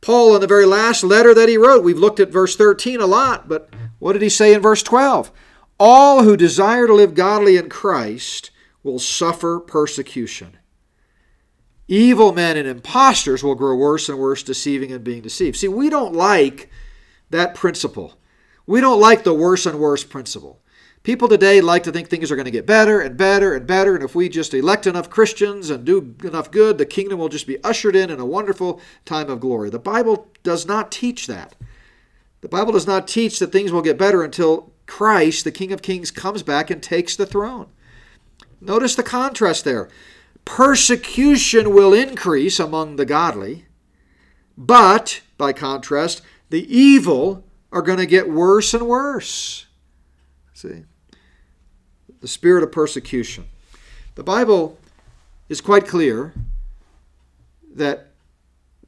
Paul, 0.00 0.34
in 0.34 0.40
the 0.40 0.46
very 0.46 0.64
last 0.64 1.04
letter 1.04 1.34
that 1.34 1.48
he 1.48 1.58
wrote, 1.58 1.84
we've 1.84 1.98
looked 1.98 2.20
at 2.20 2.30
verse 2.30 2.56
13 2.56 3.00
a 3.00 3.06
lot, 3.06 3.48
but 3.48 3.68
what 3.98 4.14
did 4.14 4.22
he 4.22 4.30
say 4.30 4.54
in 4.54 4.62
verse 4.62 4.82
12? 4.82 5.30
All 5.78 6.22
who 6.22 6.36
desire 6.36 6.86
to 6.86 6.94
live 6.94 7.14
godly 7.14 7.56
in 7.56 7.68
Christ 7.68 8.50
will 8.82 8.98
suffer 8.98 9.60
persecution. 9.60 10.56
Evil 11.88 12.32
men 12.32 12.56
and 12.56 12.68
impostors 12.68 13.42
will 13.42 13.54
grow 13.54 13.74
worse 13.74 14.08
and 14.08 14.18
worse, 14.18 14.42
deceiving 14.42 14.92
and 14.92 15.02
being 15.02 15.22
deceived. 15.22 15.56
See, 15.56 15.68
we 15.68 15.90
don't 15.90 16.14
like 16.14 16.70
that 17.30 17.54
principle. 17.54 18.14
We 18.66 18.80
don't 18.80 19.00
like 19.00 19.24
the 19.24 19.34
worse 19.34 19.66
and 19.66 19.78
worse 19.78 20.04
principle. 20.04 20.60
People 21.02 21.28
today 21.28 21.60
like 21.60 21.82
to 21.84 21.92
think 21.92 22.08
things 22.08 22.30
are 22.30 22.36
going 22.36 22.44
to 22.44 22.50
get 22.50 22.66
better 22.66 23.00
and 23.00 23.16
better 23.16 23.54
and 23.54 23.66
better, 23.66 23.94
and 23.94 24.04
if 24.04 24.14
we 24.14 24.28
just 24.28 24.52
elect 24.52 24.86
enough 24.86 25.08
Christians 25.08 25.70
and 25.70 25.84
do 25.84 26.14
enough 26.22 26.50
good, 26.50 26.76
the 26.76 26.84
kingdom 26.84 27.18
will 27.18 27.30
just 27.30 27.46
be 27.46 27.62
ushered 27.64 27.96
in 27.96 28.10
in 28.10 28.20
a 28.20 28.26
wonderful 28.26 28.80
time 29.06 29.30
of 29.30 29.40
glory. 29.40 29.70
The 29.70 29.78
Bible 29.78 30.28
does 30.42 30.66
not 30.66 30.92
teach 30.92 31.26
that. 31.26 31.54
The 32.42 32.48
Bible 32.48 32.72
does 32.72 32.86
not 32.86 33.08
teach 33.08 33.38
that 33.38 33.50
things 33.50 33.72
will 33.72 33.82
get 33.82 33.98
better 33.98 34.22
until 34.22 34.72
Christ, 34.86 35.44
the 35.44 35.52
King 35.52 35.72
of 35.72 35.82
Kings, 35.82 36.10
comes 36.10 36.42
back 36.42 36.70
and 36.70 36.82
takes 36.82 37.16
the 37.16 37.26
throne. 37.26 37.68
Notice 38.60 38.94
the 38.94 39.02
contrast 39.02 39.64
there. 39.64 39.88
Persecution 40.44 41.74
will 41.74 41.92
increase 41.92 42.58
among 42.58 42.96
the 42.96 43.06
godly, 43.06 43.66
but, 44.56 45.22
by 45.38 45.52
contrast, 45.52 46.22
the 46.50 46.66
evil 46.74 47.44
are 47.72 47.82
going 47.82 47.98
to 47.98 48.06
get 48.06 48.30
worse 48.30 48.74
and 48.74 48.86
worse. 48.86 49.66
See? 50.52 50.84
the 52.20 52.28
spirit 52.28 52.62
of 52.62 52.72
persecution. 52.72 53.46
The 54.14 54.22
Bible 54.22 54.78
is 55.48 55.60
quite 55.60 55.88
clear 55.88 56.32
that 57.74 58.08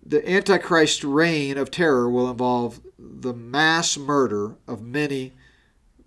the 0.04 0.28
Antichrist 0.28 1.04
reign 1.04 1.56
of 1.56 1.70
terror 1.70 2.10
will 2.10 2.30
involve 2.30 2.80
the 2.98 3.32
mass 3.32 3.96
murder 3.96 4.56
of 4.66 4.82
many 4.82 5.32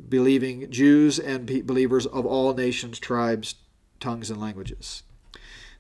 believing 0.10 0.70
Jews 0.70 1.20
and 1.20 1.46
believers 1.66 2.06
of 2.06 2.26
all 2.26 2.54
nations, 2.54 3.00
tribes, 3.00 3.56
tongues, 4.00 4.30
and 4.30 4.40
languages. 4.40 5.04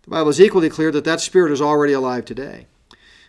The 0.03 0.11
Bible 0.11 0.29
is 0.29 0.41
equally 0.41 0.69
clear 0.69 0.91
that 0.91 1.03
that 1.05 1.21
spirit 1.21 1.51
is 1.51 1.61
already 1.61 1.93
alive 1.93 2.25
today. 2.25 2.67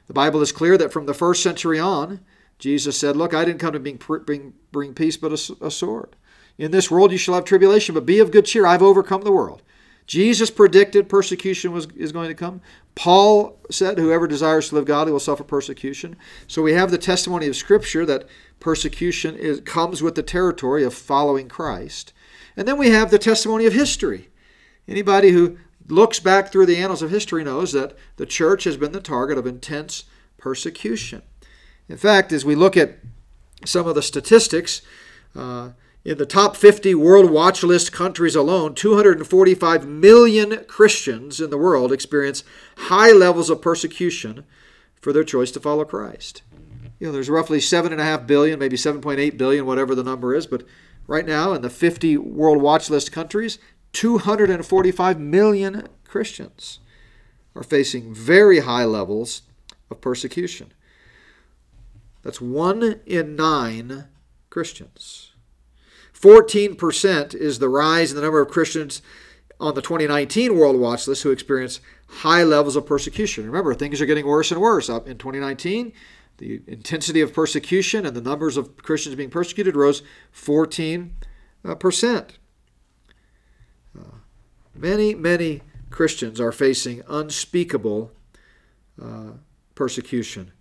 The 0.06 0.12
Bible 0.12 0.40
is 0.42 0.52
clear 0.52 0.76
that 0.78 0.92
from 0.92 1.06
the 1.06 1.14
first 1.14 1.42
century 1.42 1.80
on, 1.80 2.20
Jesus 2.58 2.98
said, 2.98 3.16
Look, 3.16 3.34
I 3.34 3.44
didn't 3.44 3.60
come 3.60 3.72
to 3.72 3.80
bring, 3.80 3.96
bring, 4.24 4.54
bring 4.72 4.94
peace 4.94 5.16
but 5.16 5.32
a, 5.32 5.66
a 5.66 5.70
sword. 5.70 6.16
In 6.58 6.70
this 6.70 6.90
world 6.90 7.12
you 7.12 7.18
shall 7.18 7.34
have 7.34 7.44
tribulation, 7.44 7.94
but 7.94 8.06
be 8.06 8.18
of 8.18 8.30
good 8.30 8.46
cheer. 8.46 8.66
I've 8.66 8.82
overcome 8.82 9.22
the 9.22 9.32
world. 9.32 9.62
Jesus 10.06 10.50
predicted 10.50 11.08
persecution 11.08 11.72
was, 11.72 11.86
is 11.96 12.12
going 12.12 12.28
to 12.28 12.34
come. 12.34 12.60
Paul 12.94 13.58
said, 13.70 13.98
Whoever 13.98 14.26
desires 14.26 14.68
to 14.68 14.76
live 14.76 14.84
godly 14.84 15.12
will 15.12 15.20
suffer 15.20 15.42
persecution. 15.44 16.16
So 16.46 16.62
we 16.62 16.74
have 16.74 16.90
the 16.90 16.98
testimony 16.98 17.48
of 17.48 17.56
Scripture 17.56 18.06
that 18.06 18.28
persecution 18.60 19.36
is, 19.36 19.60
comes 19.60 20.02
with 20.02 20.14
the 20.14 20.22
territory 20.22 20.84
of 20.84 20.94
following 20.94 21.48
Christ. 21.48 22.12
And 22.56 22.66
then 22.66 22.78
we 22.78 22.90
have 22.90 23.10
the 23.10 23.18
testimony 23.18 23.66
of 23.66 23.72
history. 23.72 24.28
Anybody 24.88 25.30
who 25.30 25.58
looks 25.88 26.20
back 26.20 26.50
through 26.50 26.66
the 26.66 26.76
annals 26.76 27.02
of 27.02 27.10
history 27.10 27.44
knows 27.44 27.72
that 27.72 27.96
the 28.16 28.26
church 28.26 28.64
has 28.64 28.76
been 28.76 28.92
the 28.92 29.00
target 29.00 29.38
of 29.38 29.46
intense 29.46 30.04
persecution. 30.38 31.22
In 31.88 31.96
fact, 31.96 32.32
as 32.32 32.44
we 32.44 32.54
look 32.54 32.76
at 32.76 32.98
some 33.64 33.86
of 33.86 33.94
the 33.94 34.02
statistics, 34.02 34.82
uh, 35.34 35.70
in 36.06 36.18
the 36.18 36.24
top 36.24 36.54
50 36.54 36.94
World 36.94 37.32
Watch 37.32 37.64
List 37.64 37.90
countries 37.90 38.36
alone, 38.36 38.76
245 38.76 39.88
million 39.88 40.64
Christians 40.68 41.40
in 41.40 41.50
the 41.50 41.58
world 41.58 41.92
experience 41.92 42.44
high 42.76 43.10
levels 43.10 43.50
of 43.50 43.60
persecution 43.60 44.44
for 45.00 45.12
their 45.12 45.24
choice 45.24 45.50
to 45.50 45.58
follow 45.58 45.84
Christ. 45.84 46.42
You 47.00 47.08
know, 47.08 47.12
there's 47.12 47.28
roughly 47.28 47.58
7.5 47.58 48.24
billion, 48.24 48.60
maybe 48.60 48.76
7.8 48.76 49.36
billion, 49.36 49.66
whatever 49.66 49.96
the 49.96 50.04
number 50.04 50.32
is, 50.32 50.46
but 50.46 50.62
right 51.08 51.26
now 51.26 51.52
in 51.54 51.62
the 51.62 51.68
50 51.68 52.18
World 52.18 52.62
Watch 52.62 52.88
List 52.88 53.10
countries, 53.10 53.58
245 53.92 55.18
million 55.18 55.88
Christians 56.04 56.78
are 57.56 57.64
facing 57.64 58.14
very 58.14 58.60
high 58.60 58.84
levels 58.84 59.42
of 59.90 60.00
persecution. 60.00 60.72
That's 62.22 62.40
one 62.40 63.00
in 63.06 63.34
nine 63.34 64.04
Christians. 64.50 65.32
14% 66.20 67.34
is 67.34 67.58
the 67.58 67.68
rise 67.68 68.10
in 68.10 68.16
the 68.16 68.22
number 68.22 68.40
of 68.40 68.48
Christians 68.48 69.02
on 69.60 69.74
the 69.74 69.82
2019 69.82 70.56
World 70.56 70.76
Watch 70.76 71.06
List 71.06 71.22
who 71.22 71.30
experience 71.30 71.80
high 72.08 72.42
levels 72.42 72.76
of 72.76 72.86
persecution. 72.86 73.46
Remember, 73.46 73.74
things 73.74 74.00
are 74.00 74.06
getting 74.06 74.26
worse 74.26 74.50
and 74.50 74.60
worse. 74.60 74.88
Up 74.88 75.06
in 75.08 75.18
2019, 75.18 75.92
the 76.38 76.62
intensity 76.66 77.20
of 77.20 77.32
persecution 77.34 78.06
and 78.06 78.16
the 78.16 78.20
numbers 78.20 78.56
of 78.56 78.76
Christians 78.78 79.14
being 79.14 79.30
persecuted 79.30 79.76
rose 79.76 80.02
14%. 80.34 81.10
Many, 84.74 85.14
many 85.14 85.62
Christians 85.90 86.40
are 86.40 86.52
facing 86.52 87.02
unspeakable 87.08 88.12
uh, 89.02 89.32
persecution. 89.74 90.52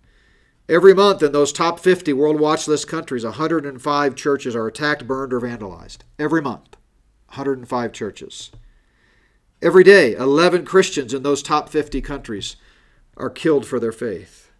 Every 0.68 0.94
month 0.94 1.22
in 1.22 1.30
those 1.30 1.52
top 1.52 1.78
50 1.78 2.12
World 2.12 2.40
Watch 2.40 2.66
List 2.66 2.88
countries, 2.88 3.24
105 3.24 4.14
churches 4.16 4.56
are 4.56 4.66
attacked, 4.66 5.06
burned, 5.06 5.32
or 5.32 5.40
vandalized. 5.40 5.98
Every 6.18 6.42
month, 6.42 6.76
105 7.28 7.92
churches. 7.92 8.50
Every 9.62 9.84
day, 9.84 10.14
11 10.14 10.64
Christians 10.64 11.14
in 11.14 11.22
those 11.22 11.42
top 11.42 11.68
50 11.68 12.00
countries 12.00 12.56
are 13.16 13.30
killed 13.30 13.64
for 13.64 13.78
their 13.78 13.92
faith. 13.92 14.50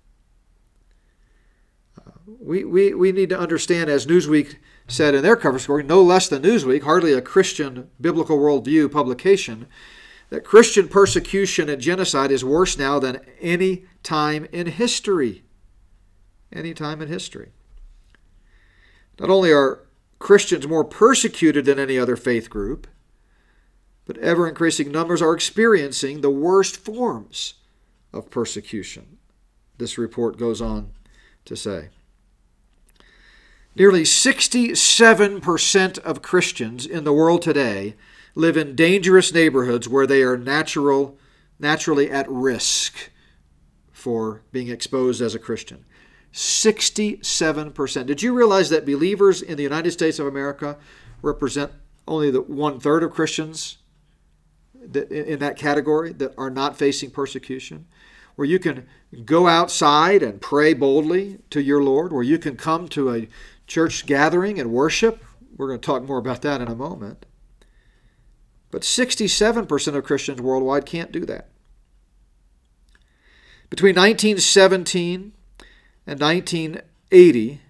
Uh, 1.98 2.12
we, 2.40 2.64
we, 2.64 2.94
we 2.94 3.10
need 3.10 3.30
to 3.30 3.38
understand, 3.38 3.90
as 3.90 4.06
Newsweek 4.06 4.56
said 4.86 5.12
in 5.12 5.22
their 5.22 5.36
cover 5.36 5.58
story, 5.58 5.82
no 5.82 6.00
less 6.02 6.28
than 6.28 6.42
Newsweek, 6.42 6.84
hardly 6.84 7.12
a 7.12 7.20
Christian 7.20 7.90
biblical 8.00 8.38
worldview 8.38 8.92
publication, 8.92 9.66
that 10.30 10.44
Christian 10.44 10.86
persecution 10.86 11.68
and 11.68 11.82
genocide 11.82 12.30
is 12.30 12.44
worse 12.44 12.78
now 12.78 13.00
than 13.00 13.20
any 13.40 13.84
time 14.04 14.46
in 14.52 14.68
history. 14.68 15.42
Any 16.52 16.74
time 16.74 17.02
in 17.02 17.08
history. 17.08 17.50
Not 19.18 19.30
only 19.30 19.52
are 19.52 19.80
Christians 20.18 20.66
more 20.66 20.84
persecuted 20.84 21.64
than 21.64 21.78
any 21.78 21.98
other 21.98 22.16
faith 22.16 22.50
group, 22.50 22.86
but 24.06 24.18
ever 24.18 24.48
increasing 24.48 24.90
numbers 24.90 25.20
are 25.20 25.34
experiencing 25.34 26.20
the 26.20 26.30
worst 26.30 26.76
forms 26.76 27.54
of 28.12 28.30
persecution. 28.30 29.18
This 29.78 29.98
report 29.98 30.38
goes 30.38 30.60
on 30.60 30.92
to 31.44 31.56
say. 31.56 31.88
Nearly 33.74 34.04
67% 34.04 35.98
of 35.98 36.22
Christians 36.22 36.86
in 36.86 37.04
the 37.04 37.12
world 37.12 37.42
today 37.42 37.94
live 38.34 38.56
in 38.56 38.74
dangerous 38.74 39.34
neighborhoods 39.34 39.86
where 39.88 40.06
they 40.06 40.22
are 40.22 40.38
natural, 40.38 41.18
naturally 41.58 42.10
at 42.10 42.30
risk 42.30 43.10
for 43.92 44.42
being 44.52 44.68
exposed 44.68 45.20
as 45.20 45.34
a 45.34 45.38
Christian. 45.38 45.84
67%. 46.36 48.06
Did 48.06 48.22
you 48.22 48.34
realize 48.34 48.68
that 48.68 48.84
believers 48.84 49.40
in 49.40 49.56
the 49.56 49.62
United 49.62 49.90
States 49.92 50.18
of 50.18 50.26
America 50.26 50.76
represent 51.22 51.72
only 52.06 52.30
the 52.30 52.42
one 52.42 52.78
third 52.78 53.02
of 53.02 53.12
Christians 53.12 53.78
in 54.92 55.38
that 55.38 55.56
category 55.56 56.12
that 56.12 56.34
are 56.36 56.50
not 56.50 56.76
facing 56.76 57.10
persecution? 57.10 57.86
Where 58.34 58.46
you 58.46 58.58
can 58.58 58.86
go 59.24 59.48
outside 59.48 60.22
and 60.22 60.42
pray 60.42 60.74
boldly 60.74 61.38
to 61.48 61.62
your 61.62 61.82
Lord, 61.82 62.12
where 62.12 62.22
you 62.22 62.36
can 62.36 62.56
come 62.56 62.86
to 62.88 63.14
a 63.14 63.28
church 63.66 64.04
gathering 64.04 64.60
and 64.60 64.70
worship. 64.70 65.24
We're 65.56 65.68
going 65.68 65.80
to 65.80 65.86
talk 65.86 66.02
more 66.02 66.18
about 66.18 66.42
that 66.42 66.60
in 66.60 66.68
a 66.68 66.74
moment. 66.74 67.24
But 68.70 68.82
67% 68.82 69.94
of 69.94 70.04
Christians 70.04 70.42
worldwide 70.42 70.84
can't 70.84 71.12
do 71.12 71.24
that. 71.24 71.48
Between 73.70 73.94
1917 73.94 75.32
and 76.06 76.20
1980, 76.20 77.60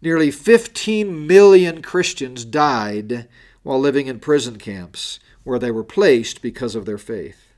nearly 0.00 0.30
15 0.30 1.26
million 1.26 1.82
Christians 1.82 2.44
died 2.44 3.28
while 3.62 3.78
living 3.78 4.06
in 4.06 4.20
prison 4.20 4.58
camps 4.58 5.20
where 5.44 5.58
they 5.58 5.70
were 5.70 5.84
placed 5.84 6.42
because 6.42 6.74
of 6.74 6.86
their 6.86 6.98
faith. 6.98 7.48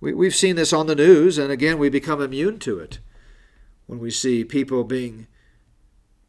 We, 0.00 0.26
have 0.26 0.34
seen 0.34 0.56
this 0.56 0.72
on 0.72 0.86
the 0.86 0.94
news, 0.94 1.36
and 1.36 1.52
again, 1.52 1.78
we 1.78 1.90
become 1.90 2.22
immune 2.22 2.58
to 2.60 2.78
it 2.78 3.00
when 3.86 3.98
we 3.98 4.10
see 4.10 4.44
people 4.44 4.82
being 4.82 5.26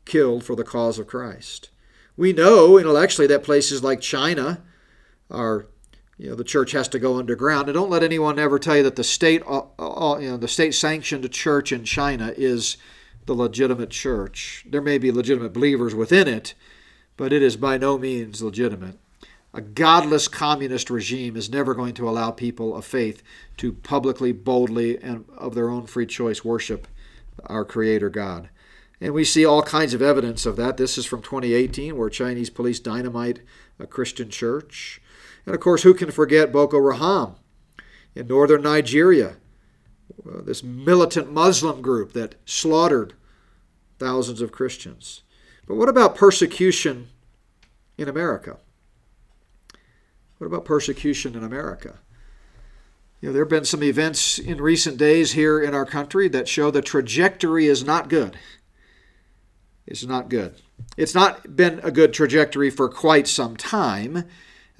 killed 0.03 0.43
for 0.43 0.57
the 0.57 0.65
cause 0.65 0.99
of 0.99 1.07
Christ. 1.07 1.69
We 2.17 2.33
know 2.33 2.77
intellectually 2.77 3.27
that 3.27 3.43
places 3.43 3.81
like 3.81 4.01
China 4.01 4.61
are 5.29 5.67
you 6.17 6.29
know 6.29 6.35
the 6.35 6.43
church 6.43 6.71
has 6.71 6.87
to 6.87 6.99
go 6.99 7.17
underground 7.17 7.67
and 7.67 7.75
don't 7.75 7.89
let 7.89 8.03
anyone 8.03 8.39
ever 8.39 8.59
tell 8.59 8.77
you 8.77 8.83
that 8.83 8.95
the 8.95 9.03
state 9.03 9.41
uh, 9.47 9.63
uh, 9.79 10.17
you 10.19 10.29
know 10.29 10.37
the 10.37 10.47
state 10.47 10.73
sanctioned 10.73 11.29
church 11.31 11.71
in 11.71 11.83
China 11.83 12.33
is 12.37 12.77
the 13.25 13.33
legitimate 13.33 13.89
church 13.89 14.65
there 14.69 14.81
may 14.81 14.97
be 14.97 15.11
legitimate 15.11 15.53
believers 15.53 15.95
within 15.95 16.27
it 16.27 16.53
but 17.17 17.31
it 17.31 17.41
is 17.41 17.55
by 17.55 17.77
no 17.77 17.97
means 17.97 18.41
legitimate 18.41 18.97
a 19.53 19.61
godless 19.61 20.29
communist 20.29 20.89
regime 20.89 21.35
is 21.35 21.49
never 21.49 21.73
going 21.73 21.93
to 21.95 22.07
allow 22.07 22.31
people 22.31 22.75
of 22.75 22.85
faith 22.85 23.21
to 23.57 23.73
publicly 23.73 24.31
boldly 24.31 24.97
and 25.01 25.25
of 25.37 25.55
their 25.55 25.69
own 25.69 25.85
free 25.87 26.05
choice 26.05 26.45
worship 26.45 26.87
our 27.45 27.65
Creator 27.65 28.09
God. 28.09 28.49
And 28.99 29.13
we 29.13 29.25
see 29.25 29.45
all 29.45 29.63
kinds 29.63 29.93
of 29.93 30.01
evidence 30.01 30.45
of 30.45 30.55
that. 30.57 30.77
This 30.77 30.97
is 30.97 31.05
from 31.05 31.21
2018, 31.21 31.97
where 31.97 32.09
Chinese 32.09 32.49
police 32.49 32.79
dynamite 32.79 33.41
a 33.79 33.87
Christian 33.87 34.29
church. 34.29 35.00
And 35.45 35.55
of 35.55 35.61
course, 35.61 35.83
who 35.83 35.93
can 35.93 36.11
forget 36.11 36.51
Boko 36.51 36.91
Haram 36.91 37.35
in 38.15 38.27
northern 38.27 38.61
Nigeria, 38.61 39.37
uh, 40.25 40.41
this 40.41 40.63
militant 40.63 41.31
Muslim 41.31 41.81
group 41.81 42.13
that 42.13 42.35
slaughtered 42.45 43.13
thousands 43.97 44.41
of 44.41 44.51
Christians. 44.51 45.23
But 45.67 45.75
what 45.75 45.89
about 45.89 46.15
persecution 46.15 47.09
in 47.97 48.09
America? 48.09 48.57
What 50.37 50.47
about 50.47 50.65
persecution 50.65 51.35
in 51.35 51.43
America? 51.43 51.99
You 53.21 53.29
know, 53.29 53.33
there 53.33 53.43
have 53.43 53.49
been 53.49 53.65
some 53.65 53.83
events 53.83 54.39
in 54.39 54.59
recent 54.59 54.97
days 54.97 55.33
here 55.33 55.61
in 55.61 55.75
our 55.75 55.85
country 55.85 56.27
that 56.29 56.47
show 56.47 56.71
the 56.71 56.81
trajectory 56.81 57.67
is 57.67 57.83
not 57.83 58.09
good. 58.09 58.37
It's 59.85 60.03
not 60.03 60.29
good. 60.29 60.55
It's 60.97 61.13
not 61.13 61.55
been 61.55 61.79
a 61.83 61.91
good 61.91 62.13
trajectory 62.13 62.71
for 62.71 62.89
quite 62.89 63.27
some 63.27 63.55
time 63.55 64.25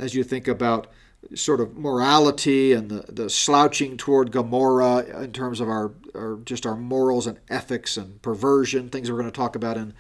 as 0.02 0.16
you 0.16 0.24
think 0.24 0.48
about 0.48 0.88
sort 1.36 1.62
of 1.62 1.78
morality 1.78 2.74
and 2.74 2.90
the, 2.90 3.06
the 3.12 3.30
slouching 3.30 3.96
toward 3.96 4.32
Gomorrah 4.32 5.06
in 5.22 5.32
terms 5.32 5.60
of 5.60 5.70
our, 5.70 5.94
our 6.16 6.40
just 6.44 6.66
our 6.66 6.76
morals 6.76 7.28
and 7.28 7.40
ethics 7.50 7.96
and 7.96 8.20
perversion, 8.24 8.90
things 8.90 9.10
we're 9.10 9.18
going 9.18 9.32
to 9.32 9.32
talk 9.32 9.56
about 9.56 9.78
in 9.78 9.94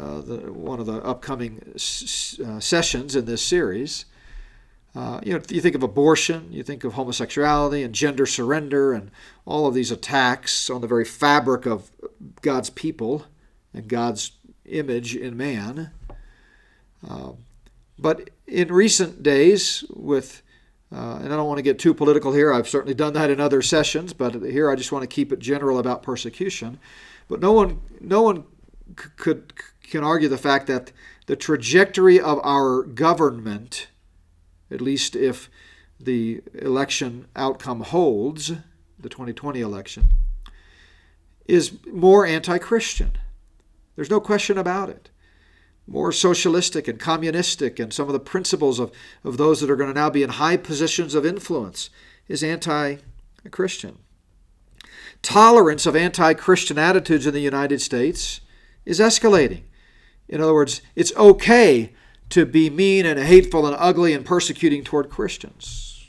uh, 0.00 0.22
the, 0.22 0.36
one 0.50 0.80
of 0.80 0.86
the 0.86 1.04
upcoming 1.04 1.72
s- 1.74 2.40
uh, 2.40 2.58
sessions 2.58 3.14
in 3.14 3.26
this 3.26 3.44
series. 3.44 4.06
Uh, 4.94 5.20
you 5.22 5.34
know, 5.34 5.40
you 5.50 5.60
think 5.60 5.74
of 5.74 5.82
abortion, 5.82 6.48
you 6.50 6.62
think 6.62 6.82
of 6.84 6.94
homosexuality 6.94 7.82
and 7.82 7.94
gender 7.94 8.24
surrender, 8.24 8.94
and 8.94 9.10
all 9.44 9.66
of 9.66 9.74
these 9.74 9.90
attacks 9.90 10.70
on 10.70 10.80
the 10.80 10.86
very 10.86 11.04
fabric 11.04 11.66
of 11.66 11.90
God's 12.40 12.70
people 12.70 13.26
and 13.74 13.88
God's 13.88 14.32
image 14.64 15.14
in 15.14 15.36
man. 15.36 15.90
Uh, 17.06 17.32
but 17.98 18.30
in 18.52 18.72
recent 18.72 19.22
days, 19.22 19.84
with 19.90 20.42
uh, 20.94 21.20
and 21.22 21.32
I 21.32 21.36
don't 21.36 21.48
want 21.48 21.56
to 21.56 21.62
get 21.62 21.78
too 21.78 21.94
political 21.94 22.34
here. 22.34 22.52
I've 22.52 22.68
certainly 22.68 22.92
done 22.92 23.14
that 23.14 23.30
in 23.30 23.40
other 23.40 23.62
sessions, 23.62 24.12
but 24.12 24.42
here 24.42 24.70
I 24.70 24.76
just 24.76 24.92
want 24.92 25.02
to 25.02 25.06
keep 25.06 25.32
it 25.32 25.38
general 25.38 25.78
about 25.78 26.02
persecution. 26.02 26.78
But 27.28 27.40
no 27.40 27.52
one, 27.52 27.80
no 27.98 28.20
one 28.20 28.44
c- 29.00 29.08
could 29.16 29.54
can 29.82 30.04
argue 30.04 30.28
the 30.28 30.38
fact 30.38 30.66
that 30.66 30.92
the 31.26 31.36
trajectory 31.36 32.20
of 32.20 32.38
our 32.44 32.82
government, 32.82 33.88
at 34.70 34.82
least 34.82 35.16
if 35.16 35.48
the 35.98 36.42
election 36.54 37.26
outcome 37.34 37.80
holds, 37.80 38.52
the 38.98 39.08
2020 39.08 39.60
election, 39.60 40.08
is 41.46 41.78
more 41.86 42.26
anti-Christian. 42.26 43.12
There's 43.96 44.10
no 44.10 44.20
question 44.20 44.58
about 44.58 44.90
it 44.90 45.10
more 45.86 46.12
socialistic 46.12 46.88
and 46.88 46.98
communistic, 46.98 47.78
and 47.78 47.92
some 47.92 48.06
of 48.08 48.12
the 48.12 48.20
principles 48.20 48.78
of, 48.78 48.92
of 49.24 49.36
those 49.36 49.60
that 49.60 49.70
are 49.70 49.76
going 49.76 49.92
to 49.92 50.00
now 50.00 50.10
be 50.10 50.22
in 50.22 50.30
high 50.30 50.56
positions 50.56 51.14
of 51.14 51.26
influence 51.26 51.90
is 52.28 52.42
anti 52.42 52.96
Christian. 53.50 53.98
Tolerance 55.22 55.86
of 55.86 55.96
anti 55.96 56.34
Christian 56.34 56.78
attitudes 56.78 57.26
in 57.26 57.34
the 57.34 57.40
United 57.40 57.80
States 57.80 58.40
is 58.84 59.00
escalating. 59.00 59.62
In 60.28 60.40
other 60.40 60.54
words, 60.54 60.82
it's 60.96 61.14
okay 61.16 61.92
to 62.30 62.46
be 62.46 62.70
mean 62.70 63.04
and 63.04 63.18
hateful 63.18 63.66
and 63.66 63.76
ugly 63.78 64.14
and 64.14 64.24
persecuting 64.24 64.82
toward 64.82 65.10
Christians. 65.10 66.06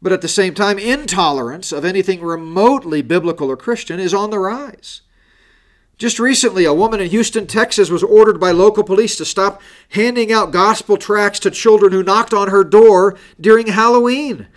But 0.00 0.12
at 0.12 0.20
the 0.20 0.28
same 0.28 0.54
time, 0.54 0.78
intolerance 0.78 1.72
of 1.72 1.84
anything 1.84 2.22
remotely 2.22 3.02
biblical 3.02 3.50
or 3.50 3.56
Christian 3.56 4.00
is 4.00 4.14
on 4.14 4.30
the 4.30 4.38
rise. 4.38 5.02
Just 5.96 6.18
recently, 6.18 6.64
a 6.64 6.74
woman 6.74 7.00
in 7.00 7.10
Houston, 7.10 7.46
Texas 7.46 7.88
was 7.88 8.02
ordered 8.02 8.40
by 8.40 8.50
local 8.50 8.82
police 8.82 9.16
to 9.16 9.24
stop 9.24 9.62
handing 9.90 10.32
out 10.32 10.50
gospel 10.50 10.96
tracts 10.96 11.38
to 11.40 11.50
children 11.50 11.92
who 11.92 12.02
knocked 12.02 12.34
on 12.34 12.48
her 12.48 12.64
door 12.64 13.16
during 13.40 13.68
Halloween. 13.68 14.48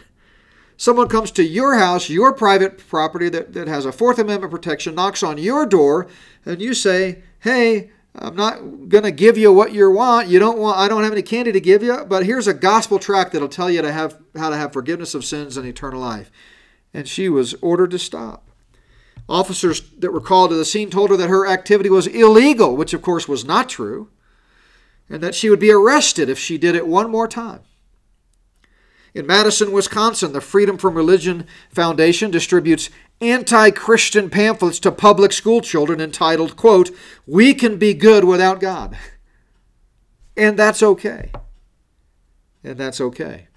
Someone 0.78 1.08
comes 1.08 1.32
to 1.32 1.44
your 1.44 1.76
house, 1.76 2.10
your 2.10 2.34
private 2.34 2.88
property 2.88 3.30
that, 3.30 3.54
that 3.54 3.68
has 3.68 3.86
a 3.86 3.92
Fourth 3.92 4.20
Amendment 4.20 4.52
protection, 4.52 4.96
knocks 4.96 5.24
on 5.24 5.38
your 5.38 5.66
door, 5.66 6.08
and 6.46 6.62
you 6.62 6.74
say, 6.74 7.24
Hey, 7.40 7.92
I'm 8.16 8.36
not 8.36 8.90
going 8.90 9.04
to 9.04 9.12
give 9.12 9.38
you 9.38 9.54
what 9.54 9.74
you 9.74 9.90
want. 9.92 10.28
You 10.28 10.40
don't 10.40 10.58
want 10.58 10.78
I 10.78 10.88
don't 10.88 11.04
have 11.04 11.12
any 11.12 11.22
candy 11.22 11.52
to 11.52 11.60
give 11.60 11.84
you, 11.84 12.04
but 12.06 12.26
here's 12.26 12.48
a 12.48 12.54
gospel 12.54 12.98
tract 12.98 13.34
that'll 13.34 13.48
tell 13.48 13.70
you 13.70 13.82
to 13.82 13.92
have 13.92 14.20
how 14.36 14.50
to 14.50 14.58
have 14.58 14.74
forgiveness 14.74 15.14
of 15.14 15.24
sins 15.24 15.56
and 15.58 15.68
eternal 15.68 16.02
life. 16.02 16.32
And 16.94 17.08
she 17.08 17.30
was 17.30 17.54
ordered 17.56 17.92
to 17.92 18.00
stop. 18.00 18.47
Officers 19.30 19.82
that 20.00 20.14
were 20.14 20.22
called 20.22 20.52
to 20.52 20.56
the 20.56 20.66
scene 20.66 20.90
told 20.90 21.10
her 21.10 21.18
that 21.18 21.30
her 21.30 21.48
activity 21.48 21.90
was 21.90 22.08
illegal, 22.08 22.78
which 22.78 22.94
of 22.94 23.02
course 23.02 23.28
was 23.28 23.44
not 23.44 23.68
true, 23.68 24.10
and 25.10 25.22
that 25.22 25.36
she 25.36 25.50
would 25.50 25.60
be 25.60 25.72
arrested 25.72 26.30
if 26.30 26.40
she 26.40 26.58
did 26.58 26.76
it 26.76 26.88
one 26.88 27.12
more 27.12 27.28
time. 27.28 27.62
In 29.14 29.26
Madison, 29.26 29.72
Wisconsin, 29.72 30.32
the 30.32 30.42
Freedom 30.42 30.78
from 30.78 30.94
Religion 30.94 31.48
Foundation 31.70 32.30
distributes 32.30 32.90
anti 33.20 33.72
Christian 33.72 34.30
pamphlets 34.30 34.80
to 34.82 34.92
public 34.92 35.34
school 35.34 35.60
children 35.60 36.00
entitled, 36.00 36.56
quote, 36.56 36.92
We 37.26 37.54
Can 37.54 37.78
Be 37.78 37.94
Good 37.94 38.24
Without 38.24 38.60
God. 38.60 38.96
And 40.38 40.58
that's 40.58 40.84
okay. 40.84 41.32
And 42.64 42.78
that's 42.78 43.02
okay. 43.02 43.48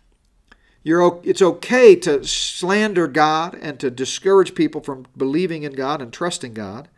You're, 0.82 1.20
it's 1.24 1.42
okay 1.42 1.94
to 1.96 2.24
slander 2.24 3.06
God 3.06 3.54
and 3.60 3.78
to 3.80 3.90
discourage 3.90 4.54
people 4.54 4.80
from 4.80 5.06
believing 5.16 5.62
in 5.62 5.72
God 5.72 6.00
and 6.00 6.12
trusting 6.12 6.54
God. 6.54 6.88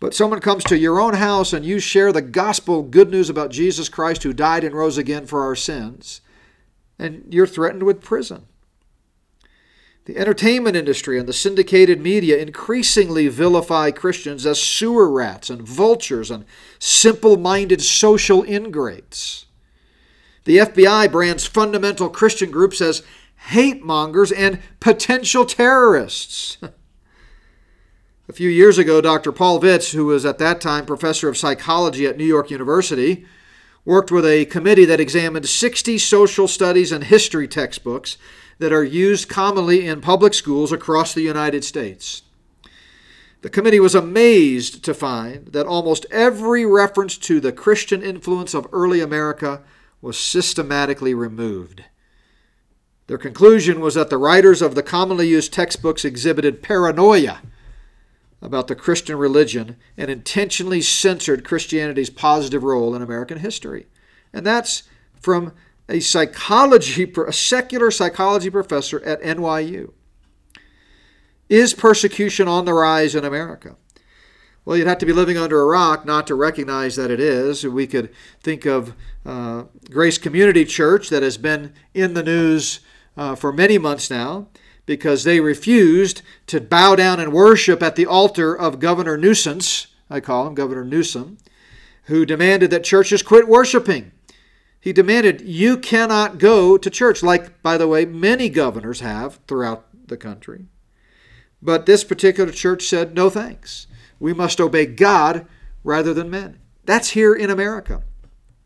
But 0.00 0.14
someone 0.14 0.40
comes 0.40 0.64
to 0.64 0.78
your 0.78 1.00
own 1.00 1.14
house 1.14 1.52
and 1.52 1.64
you 1.64 1.78
share 1.78 2.12
the 2.12 2.20
gospel 2.22 2.82
good 2.82 3.10
news 3.10 3.30
about 3.30 3.50
Jesus 3.50 3.88
Christ 3.88 4.24
who 4.24 4.32
died 4.32 4.64
and 4.64 4.74
rose 4.74 4.98
again 4.98 5.26
for 5.26 5.42
our 5.42 5.56
sins, 5.56 6.20
and 6.98 7.24
you're 7.30 7.46
threatened 7.46 7.84
with 7.84 8.02
prison. 8.02 8.46
The 10.04 10.18
entertainment 10.18 10.76
industry 10.76 11.18
and 11.18 11.28
the 11.28 11.32
syndicated 11.32 12.00
media 12.00 12.38
increasingly 12.38 13.26
vilify 13.26 13.90
Christians 13.90 14.46
as 14.46 14.62
sewer 14.62 15.10
rats 15.10 15.50
and 15.50 15.62
vultures 15.62 16.30
and 16.30 16.44
simple 16.78 17.36
minded 17.36 17.82
social 17.82 18.44
ingrates. 18.44 19.45
The 20.46 20.58
FBI 20.58 21.10
brands 21.10 21.44
fundamental 21.44 22.08
Christian 22.08 22.52
groups 22.52 22.80
as 22.80 23.02
hate 23.48 23.84
mongers 23.84 24.30
and 24.30 24.60
potential 24.78 25.44
terrorists. 25.44 26.58
A 28.28 28.32
few 28.32 28.48
years 28.48 28.78
ago, 28.78 29.00
Dr. 29.00 29.32
Paul 29.32 29.60
Vitz, 29.60 29.92
who 29.92 30.06
was 30.06 30.24
at 30.24 30.38
that 30.38 30.60
time 30.60 30.86
professor 30.86 31.28
of 31.28 31.36
psychology 31.36 32.06
at 32.06 32.16
New 32.16 32.24
York 32.24 32.52
University, 32.52 33.26
worked 33.84 34.12
with 34.12 34.24
a 34.24 34.44
committee 34.44 34.84
that 34.84 35.00
examined 35.00 35.48
60 35.48 35.98
social 35.98 36.46
studies 36.46 36.92
and 36.92 37.04
history 37.04 37.48
textbooks 37.48 38.16
that 38.60 38.72
are 38.72 38.84
used 38.84 39.28
commonly 39.28 39.84
in 39.84 40.00
public 40.00 40.32
schools 40.32 40.70
across 40.70 41.12
the 41.12 41.22
United 41.22 41.64
States. 41.64 42.22
The 43.42 43.50
committee 43.50 43.80
was 43.80 43.96
amazed 43.96 44.84
to 44.84 44.94
find 44.94 45.48
that 45.48 45.66
almost 45.66 46.06
every 46.12 46.64
reference 46.64 47.18
to 47.18 47.40
the 47.40 47.52
Christian 47.52 48.00
influence 48.00 48.54
of 48.54 48.68
early 48.72 49.00
America 49.00 49.62
was 50.06 50.16
systematically 50.16 51.12
removed. 51.14 51.82
Their 53.08 53.18
conclusion 53.18 53.80
was 53.80 53.94
that 53.94 54.08
the 54.08 54.18
writers 54.18 54.62
of 54.62 54.76
the 54.76 54.82
commonly 54.82 55.26
used 55.26 55.52
textbooks 55.52 56.04
exhibited 56.04 56.62
paranoia 56.62 57.42
about 58.40 58.68
the 58.68 58.76
Christian 58.76 59.18
religion 59.18 59.76
and 59.96 60.08
intentionally 60.08 60.80
censored 60.80 61.44
Christianity's 61.44 62.08
positive 62.08 62.62
role 62.62 62.94
in 62.94 63.02
American 63.02 63.40
history. 63.40 63.86
And 64.32 64.46
that's 64.46 64.84
from 65.20 65.52
a 65.88 65.98
psychology 65.98 67.12
a 67.26 67.32
secular 67.32 67.90
psychology 67.90 68.48
professor 68.48 69.02
at 69.04 69.20
NYU. 69.22 69.92
Is 71.48 71.74
persecution 71.74 72.46
on 72.46 72.64
the 72.64 72.74
rise 72.74 73.16
in 73.16 73.24
America? 73.24 73.76
Well, 74.66 74.76
you'd 74.76 74.88
have 74.88 74.98
to 74.98 75.06
be 75.06 75.12
living 75.12 75.38
under 75.38 75.60
a 75.60 75.64
rock 75.64 76.04
not 76.04 76.26
to 76.26 76.34
recognize 76.34 76.96
that 76.96 77.08
it 77.08 77.20
is. 77.20 77.64
We 77.64 77.86
could 77.86 78.12
think 78.42 78.66
of 78.66 78.94
uh, 79.24 79.66
Grace 79.88 80.18
Community 80.18 80.64
Church 80.64 81.08
that 81.08 81.22
has 81.22 81.38
been 81.38 81.72
in 81.94 82.14
the 82.14 82.22
news 82.24 82.80
uh, 83.16 83.36
for 83.36 83.52
many 83.52 83.78
months 83.78 84.10
now 84.10 84.48
because 84.84 85.22
they 85.22 85.38
refused 85.38 86.20
to 86.48 86.60
bow 86.60 86.96
down 86.96 87.20
and 87.20 87.32
worship 87.32 87.80
at 87.80 87.94
the 87.94 88.06
altar 88.06 88.58
of 88.58 88.80
Governor 88.80 89.16
Nuisance, 89.16 89.86
I 90.10 90.18
call 90.18 90.48
him 90.48 90.54
Governor 90.54 90.84
Newsom, 90.84 91.38
who 92.06 92.26
demanded 92.26 92.72
that 92.72 92.82
churches 92.82 93.22
quit 93.22 93.46
worshiping. 93.46 94.10
He 94.80 94.92
demanded, 94.92 95.42
You 95.42 95.76
cannot 95.76 96.38
go 96.38 96.76
to 96.76 96.90
church, 96.90 97.22
like, 97.22 97.62
by 97.62 97.78
the 97.78 97.86
way, 97.86 98.04
many 98.04 98.48
governors 98.48 98.98
have 98.98 99.38
throughout 99.46 99.86
the 100.08 100.16
country. 100.16 100.66
But 101.62 101.86
this 101.86 102.02
particular 102.02 102.50
church 102.50 102.88
said, 102.88 103.14
No 103.14 103.30
thanks. 103.30 103.86
We 104.18 104.32
must 104.32 104.60
obey 104.60 104.86
God 104.86 105.46
rather 105.84 106.12
than 106.14 106.30
men. 106.30 106.58
That's 106.84 107.10
here 107.10 107.34
in 107.34 107.50
America. 107.50 108.02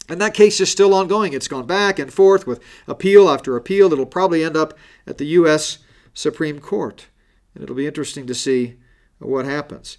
And 0.09 0.21
that 0.21 0.35
case 0.35 0.61
is 0.61 0.71
still 0.71 0.93
ongoing. 0.93 1.33
It's 1.33 1.49
gone 1.49 1.67
back 1.67 1.99
and 1.99 2.13
forth 2.13 2.47
with 2.47 2.61
appeal 2.89 3.29
after 3.29 3.57
appeal. 3.57 3.93
It'll 3.93 4.07
probably 4.07 4.43
end 4.43 4.57
up 4.57 4.77
at 5.07 5.19
the 5.19 5.27
U.S. 5.27 5.79
Supreme 6.13 6.59
Court. 6.59 7.07
And 7.55 7.63
it'll 7.63 7.77
be 7.77 7.87
interesting 7.87 8.27
to 8.27 8.35
see 8.35 8.77
what 9.19 9.45
happens. 9.45 9.99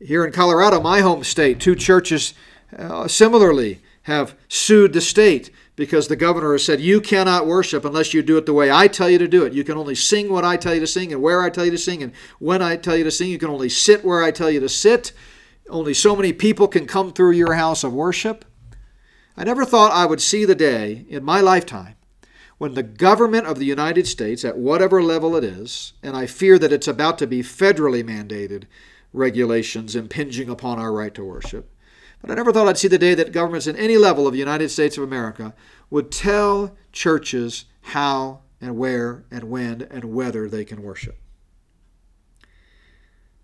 Here 0.00 0.24
in 0.24 0.32
Colorado, 0.32 0.80
my 0.80 1.00
home 1.00 1.24
state, 1.24 1.60
two 1.60 1.74
churches 1.74 2.34
uh, 2.76 3.08
similarly 3.08 3.80
have 4.02 4.36
sued 4.48 4.92
the 4.92 5.00
state 5.00 5.50
because 5.76 6.08
the 6.08 6.16
governor 6.16 6.52
has 6.52 6.64
said, 6.64 6.80
You 6.80 7.00
cannot 7.00 7.46
worship 7.46 7.84
unless 7.84 8.12
you 8.12 8.22
do 8.22 8.36
it 8.38 8.46
the 8.46 8.52
way 8.54 8.70
I 8.70 8.88
tell 8.88 9.08
you 9.08 9.18
to 9.18 9.28
do 9.28 9.44
it. 9.44 9.52
You 9.52 9.62
can 9.62 9.76
only 9.76 9.94
sing 9.94 10.30
what 10.30 10.44
I 10.44 10.56
tell 10.56 10.74
you 10.74 10.80
to 10.80 10.86
sing 10.86 11.12
and 11.12 11.22
where 11.22 11.42
I 11.42 11.50
tell 11.50 11.64
you 11.64 11.70
to 11.70 11.78
sing 11.78 12.02
and 12.02 12.12
when 12.38 12.62
I 12.62 12.76
tell 12.76 12.96
you 12.96 13.04
to 13.04 13.10
sing. 13.10 13.30
You 13.30 13.38
can 13.38 13.50
only 13.50 13.68
sit 13.68 14.04
where 14.04 14.24
I 14.24 14.30
tell 14.30 14.50
you 14.50 14.60
to 14.60 14.68
sit. 14.68 15.12
Only 15.68 15.94
so 15.94 16.16
many 16.16 16.32
people 16.32 16.66
can 16.66 16.86
come 16.86 17.12
through 17.12 17.32
your 17.32 17.54
house 17.54 17.84
of 17.84 17.92
worship. 17.92 18.44
I 19.36 19.44
never 19.44 19.64
thought 19.64 19.92
I 19.92 20.06
would 20.06 20.22
see 20.22 20.44
the 20.44 20.54
day 20.54 21.04
in 21.08 21.22
my 21.22 21.40
lifetime 21.40 21.96
when 22.58 22.74
the 22.74 22.82
government 22.82 23.46
of 23.46 23.58
the 23.58 23.66
United 23.66 24.06
States, 24.06 24.44
at 24.44 24.56
whatever 24.56 25.02
level 25.02 25.36
it 25.36 25.44
is, 25.44 25.92
and 26.02 26.16
I 26.16 26.26
fear 26.26 26.58
that 26.58 26.72
it's 26.72 26.88
about 26.88 27.18
to 27.18 27.26
be 27.26 27.42
federally 27.42 28.02
mandated 28.02 28.64
regulations 29.12 29.94
impinging 29.94 30.48
upon 30.48 30.78
our 30.78 30.92
right 30.92 31.14
to 31.14 31.24
worship, 31.24 31.70
but 32.26 32.32
I 32.32 32.34
never 32.34 32.52
thought 32.52 32.66
I'd 32.66 32.76
see 32.76 32.88
the 32.88 32.98
day 32.98 33.14
that 33.14 33.30
governments 33.30 33.68
in 33.68 33.76
any 33.76 33.96
level 33.96 34.26
of 34.26 34.32
the 34.32 34.38
United 34.38 34.70
States 34.70 34.98
of 34.98 35.04
America 35.04 35.54
would 35.90 36.10
tell 36.10 36.76
churches 36.90 37.66
how 37.82 38.40
and 38.60 38.76
where 38.76 39.24
and 39.30 39.44
when 39.44 39.82
and 39.82 40.06
whether 40.06 40.48
they 40.48 40.64
can 40.64 40.82
worship. 40.82 41.16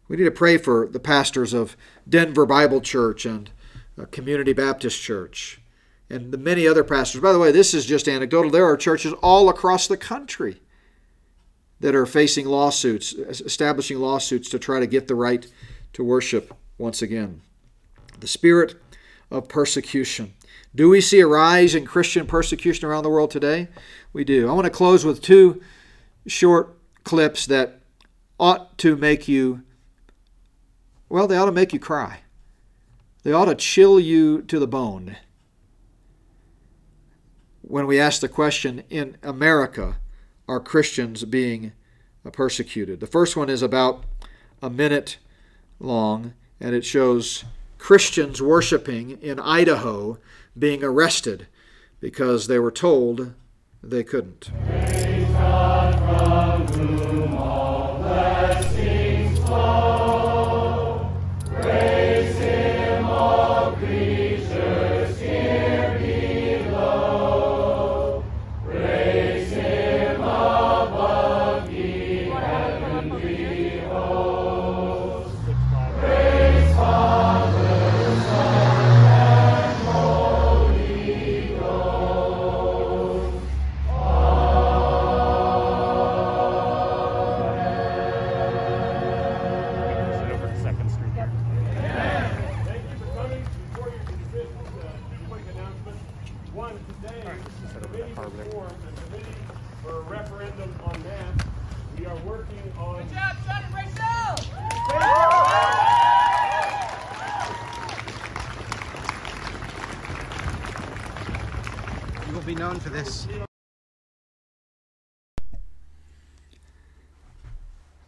We 0.08 0.16
need 0.16 0.24
to 0.24 0.32
pray 0.32 0.58
for 0.58 0.88
the 0.88 0.98
pastors 0.98 1.54
of 1.54 1.76
Denver 2.08 2.44
Bible 2.44 2.80
Church 2.80 3.24
and 3.24 3.50
uh, 3.96 4.06
Community 4.06 4.52
Baptist 4.52 5.00
Church 5.00 5.60
and 6.10 6.32
the 6.32 6.38
many 6.38 6.66
other 6.66 6.82
pastors. 6.82 7.20
By 7.20 7.32
the 7.32 7.38
way, 7.38 7.52
this 7.52 7.72
is 7.74 7.86
just 7.86 8.08
anecdotal. 8.08 8.50
There 8.50 8.66
are 8.66 8.76
churches 8.76 9.12
all 9.22 9.48
across 9.48 9.86
the 9.86 9.96
country 9.96 10.60
that 11.78 11.94
are 11.94 12.04
facing 12.04 12.46
lawsuits, 12.46 13.12
establishing 13.12 13.98
lawsuits 13.98 14.48
to 14.50 14.58
try 14.58 14.80
to 14.80 14.86
get 14.86 15.06
the 15.06 15.14
right 15.14 15.46
to 15.92 16.02
worship 16.02 16.52
once 16.78 17.00
again. 17.00 17.42
The 18.22 18.28
spirit 18.28 18.76
of 19.32 19.48
persecution. 19.48 20.34
Do 20.76 20.88
we 20.88 21.00
see 21.00 21.18
a 21.18 21.26
rise 21.26 21.74
in 21.74 21.84
Christian 21.84 22.24
persecution 22.24 22.88
around 22.88 23.02
the 23.02 23.10
world 23.10 23.32
today? 23.32 23.66
We 24.12 24.22
do. 24.22 24.48
I 24.48 24.52
want 24.52 24.66
to 24.66 24.70
close 24.70 25.04
with 25.04 25.20
two 25.20 25.60
short 26.28 26.78
clips 27.02 27.46
that 27.46 27.80
ought 28.38 28.78
to 28.78 28.94
make 28.94 29.26
you, 29.26 29.62
well, 31.08 31.26
they 31.26 31.36
ought 31.36 31.46
to 31.46 31.52
make 31.52 31.72
you 31.72 31.80
cry. 31.80 32.20
They 33.24 33.32
ought 33.32 33.46
to 33.46 33.56
chill 33.56 33.98
you 33.98 34.42
to 34.42 34.60
the 34.60 34.68
bone. 34.68 35.16
When 37.62 37.88
we 37.88 37.98
ask 37.98 38.20
the 38.20 38.28
question, 38.28 38.84
in 38.88 39.16
America, 39.24 39.96
are 40.46 40.60
Christians 40.60 41.24
being 41.24 41.72
persecuted? 42.30 43.00
The 43.00 43.08
first 43.08 43.36
one 43.36 43.50
is 43.50 43.62
about 43.62 44.04
a 44.62 44.70
minute 44.70 45.18
long, 45.80 46.34
and 46.60 46.72
it 46.72 46.84
shows 46.84 47.44
Christians 47.82 48.40
worshiping 48.40 49.18
in 49.20 49.40
Idaho 49.40 50.18
being 50.56 50.84
arrested 50.84 51.48
because 51.98 52.46
they 52.46 52.60
were 52.60 52.70
told 52.70 53.34
they 53.82 54.04
couldn't. 54.04 54.52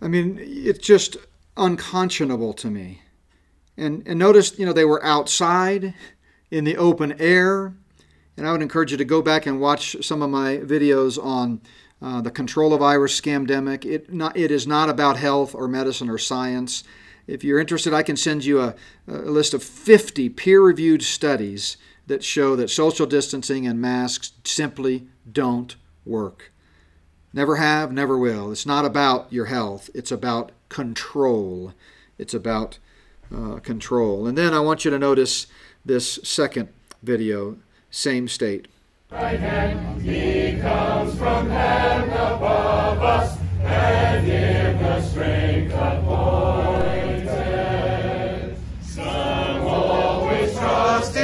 I 0.01 0.09
mean, 0.09 0.39
it's 0.41 0.79
just 0.79 1.19
unconscionable 1.59 2.55
to 2.55 2.71
me. 2.71 3.03
And, 3.77 4.03
and 4.07 4.19
notice, 4.19 4.59
you 4.59 4.65
know, 4.65 4.73
they 4.73 4.85
were 4.87 5.05
outside 5.05 5.95
in 6.51 6.65
the 6.65 6.77
open 6.77 7.21
air. 7.21 7.75
And 8.37 8.49
I 8.49 8.53
would 8.53 8.63
encourage 8.63 8.93
you 8.93 8.97
to 8.97 9.05
go 9.05 9.21
back 9.21 9.45
and 9.45 9.61
watch 9.61 9.97
some 10.03 10.23
of 10.23 10.31
my 10.31 10.57
videos 10.57 11.23
on 11.23 11.61
uh, 12.01 12.21
the 12.21 12.31
coronavirus 12.31 13.21
scamdemic. 13.21 13.85
It, 13.85 14.13
not, 14.13 14.37
it 14.37 14.51
is 14.51 14.67
not 14.67 14.89
about 14.89 15.19
health 15.19 15.55
or 15.55 15.69
medicine 15.69 16.09
or 16.09 16.19
science. 16.19 16.83
If 17.27 17.45
you're 17.45 17.61
interested, 17.61 17.93
I 17.93 18.03
can 18.03 18.17
send 18.17 18.45
you 18.45 18.61
a, 18.61 18.75
a 19.07 19.13
list 19.13 19.53
of 19.53 19.63
50 19.63 20.31
peer 20.31 20.63
reviewed 20.63 21.03
studies 21.03 21.77
that 22.07 22.25
show 22.25 22.57
that 22.57 22.69
social 22.69 23.07
distancing 23.07 23.67
and 23.67 23.81
masks 23.81 24.33
simply 24.45 25.07
don't 25.31 25.77
work. 26.05 26.53
Never 27.33 27.57
have, 27.57 27.93
never 27.93 28.17
will. 28.17 28.53
It's 28.53 28.67
not 28.67 28.85
about 28.85 29.33
your 29.33 29.47
health, 29.47 29.91
it's 29.95 30.13
about 30.13 30.53
control. 30.69 31.73
It's 32.19 32.35
about 32.35 32.79
uh, 33.35 33.59
control. 33.59 34.27
And 34.27 34.39
then 34.39 34.55
I 34.55 34.61
want 34.61 34.85
you 34.85 34.91
to 34.91 34.99
notice 34.99 35.47
this 35.85 36.21
second 36.23 36.69
video, 37.03 37.57
same 37.91 38.29
state. 38.29 38.69
Right 39.11 39.39
he 40.01 40.61
comes 40.61 41.17
from 41.19 41.49
heaven 41.49 42.11
above 42.11 43.03
us, 43.03 43.39
and 43.63 44.27
in 44.29 44.79
the 44.83 45.01
strength 45.03 45.73
appointed. 45.73 46.04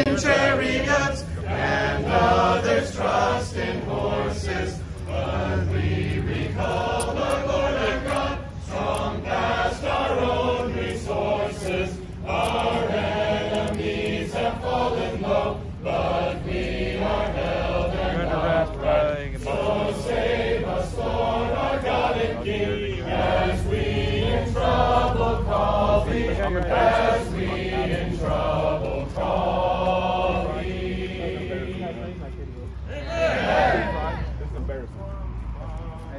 In 0.07 0.17
chariots, 0.17 1.25
and 1.47 2.05
others 2.07 2.95
trust 2.95 3.57
in 3.57 3.81
horses. 3.83 4.79
But 5.07 5.67
we 5.69 6.21
recall 6.21 7.15
the 7.15 7.21
Lord 7.21 7.75
our 7.75 8.05
God, 8.05 8.39
strong 8.65 9.23
past 9.23 9.85
our 9.85 10.19
own 10.19 10.77
resources. 10.77 11.97
Our 12.27 12.89
enemies 12.89 14.33
have 14.35 14.61
fallen 14.61 15.23
low, 15.23 15.61
but 15.83 16.45
we 16.45 16.97
are 16.97 17.33
held 17.33 17.95
and 17.95 18.31
upright. 18.31 19.41
So 19.41 19.95
save 20.07 20.65
us, 20.65 20.97
Lord 20.97 21.51
our 21.51 21.83
God 21.83 22.17
and 22.19 22.45
King, 22.45 23.01
as 23.01 23.67
we 23.67 23.77
in 23.77 24.55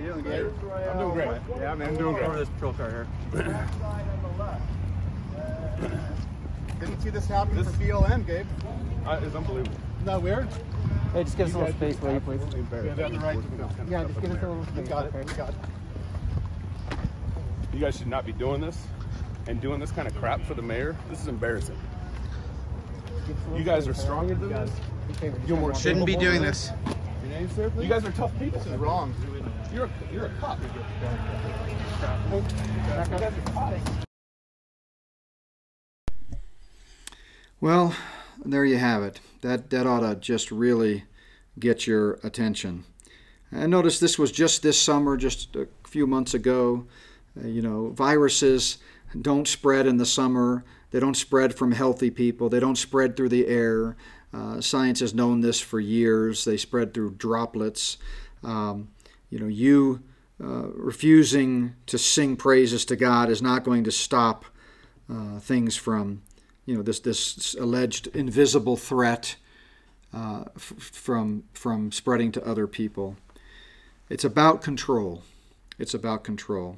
you 0.02 0.14
doing, 0.14 0.24
Gabe? 0.24 0.48
I'm 0.90 0.98
doing 0.98 1.14
great. 1.14 1.42
Yeah, 1.60 1.76
man, 1.76 1.90
I'm 1.90 1.98
doing 1.98 2.16
great. 2.16 2.26
Over 2.26 2.40
this 2.40 2.50
patrol 2.50 2.74
car 2.74 2.90
here. 2.90 3.08
Didn't 6.80 7.02
see 7.02 7.10
this 7.10 7.28
happen 7.28 7.56
this, 7.56 7.68
for 7.68 7.74
BLM, 7.74 8.26
Gabe. 8.26 8.48
Uh, 9.06 9.20
it's 9.24 9.36
unbelievable. 9.36 9.78
Isn't 9.98 10.06
that 10.06 10.22
weird? 10.22 10.48
Hey, 11.14 11.24
just 11.24 11.38
give 11.38 11.48
us 11.48 11.54
a 11.54 11.60
little 11.60 11.74
space, 11.76 12.02
will 12.02 12.14
you, 12.14 12.20
please? 12.22 12.42
Yeah, 12.42 14.04
just 14.06 14.22
give 14.22 14.32
us 14.32 14.44
a 14.44 14.48
little 14.48 14.66
space. 14.66 14.88
got 14.88 15.06
it. 15.06 15.38
got 15.38 15.50
it. 15.50 15.56
You 17.74 17.80
guys 17.80 17.98
should 17.98 18.08
not 18.08 18.26
be 18.26 18.32
doing 18.32 18.62
this 18.62 18.88
and 19.48 19.62
doing 19.62 19.80
this 19.80 19.92
kind 19.92 20.08
of 20.08 20.16
crap 20.16 20.42
for 20.44 20.54
the 20.54 20.62
mayor, 20.62 20.96
this 21.10 21.22
is 21.22 21.28
embarrassing. 21.28 21.78
You 23.56 23.64
guys 23.64 23.88
are 23.88 23.94
stronger 23.94 24.36
than 24.36 24.50
this. 24.50 24.72
You're 25.48 25.58
more 25.58 25.76
Shouldn't 25.76 26.06
be 26.06 26.16
doing 26.16 26.42
this. 26.42 26.72
Your 27.24 27.30
name, 27.30 27.50
sir, 27.52 27.72
You 27.80 27.88
guys 27.88 28.06
are 28.06 28.12
tough 28.12 28.38
people. 28.40 28.60
This 28.60 28.68
is 28.68 28.78
wrong. 28.78 29.14
You're 29.74 29.86
a, 29.86 29.90
you're 30.12 30.26
a 30.26 30.30
cop. 30.40 30.60
Well, 37.62 37.96
there 38.44 38.66
you 38.66 38.78
have 38.78 39.04
it. 39.04 39.22
That 39.42 39.70
that 39.70 39.88
ought 39.88 40.02
to 40.02 40.16
just 40.16 40.52
really 40.52 41.06
get 41.58 41.88
your 41.88 42.20
attention. 42.24 42.84
And 43.52 43.72
notice 43.72 44.00
this 44.00 44.20
was 44.20 44.32
just 44.32 44.62
this 44.62 44.82
summer, 44.82 45.16
just 45.16 45.56
a 45.56 45.68
few 45.86 46.06
months 46.06 46.34
ago. 46.34 46.86
Uh, 47.42 47.48
you 47.48 47.62
know, 47.62 47.90
viruses 47.90 48.78
don't 49.22 49.48
spread 49.48 49.88
in 49.88 49.98
the 49.98 50.06
summer. 50.06 50.66
They 50.92 51.00
don't 51.00 51.16
spread 51.16 51.56
from 51.56 51.72
healthy 51.72 52.10
people. 52.10 52.50
They 52.50 52.60
don't 52.60 52.78
spread 52.78 53.16
through 53.16 53.30
the 53.30 53.48
air. 53.48 53.96
Uh, 54.34 54.60
science 54.60 55.00
has 55.00 55.14
known 55.14 55.42
this 55.42 55.62
for 55.62 55.80
years. 55.80 56.44
They 56.44 56.58
spread 56.58 56.94
through 56.94 57.12
droplets. 57.12 57.98
Um, 58.44 58.90
you 59.32 59.40
know, 59.40 59.48
you 59.48 60.04
uh, 60.44 60.68
refusing 60.74 61.74
to 61.88 61.98
sing 61.98 62.36
praises 62.36 62.86
to 62.86 62.96
God 62.96 63.30
is 63.30 63.42
not 63.42 63.64
going 63.64 63.84
to 63.86 63.92
stop 63.92 64.46
uh, 65.10 65.40
things 65.40 65.76
from, 65.76 66.22
you 66.66 66.76
know, 66.76 66.84
this 66.84 67.00
this 67.00 67.56
alleged 67.56 68.08
invisible 68.08 68.78
threat 68.78 69.38
uh, 70.14 70.44
f- 70.56 70.74
from 70.78 71.44
from 71.54 71.92
spreading 71.92 72.32
to 72.34 72.46
other 72.46 72.68
people. 72.68 73.16
It's 74.10 74.26
about 74.26 74.62
control. 74.62 75.24
It's 75.80 75.94
about 75.94 76.24
control. 76.24 76.78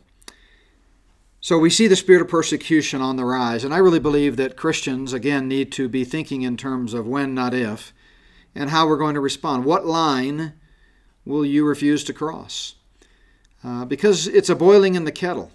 So 1.41 1.57
we 1.57 1.69
see 1.69 1.87
the 1.87 1.97
spirit 1.97 2.21
of 2.21 2.29
persecution 2.29 3.01
on 3.01 3.17
the 3.17 3.25
rise, 3.25 3.65
and 3.65 3.73
I 3.73 3.79
really 3.79 3.99
believe 3.99 4.37
that 4.37 4.55
Christians, 4.55 5.11
again, 5.11 5.49
need 5.49 5.73
to 5.73 5.89
be 5.89 6.05
thinking 6.05 6.43
in 6.43 6.55
terms 6.55 6.93
of 6.93 7.05
when, 7.05 7.33
not 7.33 7.53
if, 7.53 7.93
and 8.55 8.69
how 8.69 8.87
we're 8.87 8.97
going 8.97 9.15
to 9.15 9.19
respond. 9.19 9.65
What 9.65 9.85
line 9.85 10.53
will 11.25 11.45
you 11.45 11.65
refuse 11.65 12.03
to 12.05 12.13
cross? 12.13 12.75
Uh, 13.63 13.85
because 13.85 14.27
it's 14.27 14.49
a 14.49 14.55
boiling 14.55 14.95
in 14.95 15.05
the 15.05 15.11
kettle. 15.11 15.51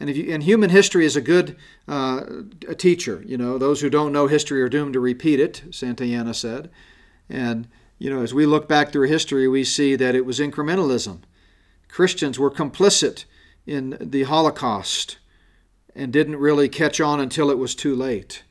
And, 0.00 0.08
if 0.08 0.16
you, 0.16 0.32
and 0.32 0.42
human 0.42 0.70
history 0.70 1.04
is 1.04 1.16
a 1.16 1.20
good 1.20 1.56
uh, 1.88 2.22
a 2.68 2.74
teacher. 2.74 3.22
You 3.26 3.36
know, 3.36 3.58
those 3.58 3.80
who 3.80 3.90
don't 3.90 4.12
know 4.12 4.28
history 4.28 4.62
are 4.62 4.68
doomed 4.68 4.92
to 4.92 5.00
repeat 5.00 5.40
it, 5.40 5.62
Santayana 5.70 6.34
said. 6.34 6.70
And, 7.28 7.66
you 7.98 8.08
know, 8.08 8.22
as 8.22 8.32
we 8.32 8.46
look 8.46 8.68
back 8.68 8.92
through 8.92 9.08
history, 9.08 9.48
we 9.48 9.64
see 9.64 9.96
that 9.96 10.14
it 10.14 10.24
was 10.24 10.38
incrementalism. 10.38 11.20
Christians 11.88 12.38
were 12.38 12.50
complicit 12.50 13.24
in 13.66 13.96
the 14.00 14.22
Holocaust 14.24 15.18
and 15.96 16.12
didn't 16.12 16.36
really 16.36 16.68
catch 16.68 17.00
on 17.00 17.18
until 17.18 17.50
it 17.50 17.58
was 17.58 17.74
too 17.74 17.96
late. 17.96 18.44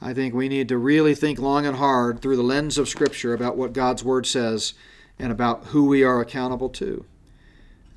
I 0.00 0.14
think 0.14 0.32
we 0.32 0.48
need 0.48 0.68
to 0.68 0.78
really 0.78 1.14
think 1.14 1.38
long 1.38 1.66
and 1.66 1.76
hard 1.76 2.22
through 2.22 2.36
the 2.36 2.42
lens 2.42 2.78
of 2.78 2.88
Scripture 2.88 3.34
about 3.34 3.58
what 3.58 3.74
God's 3.74 4.02
Word 4.02 4.26
says 4.26 4.72
and 5.20 5.30
about 5.30 5.66
who 5.66 5.86
we 5.86 6.02
are 6.02 6.20
accountable 6.20 6.70
to. 6.70 7.04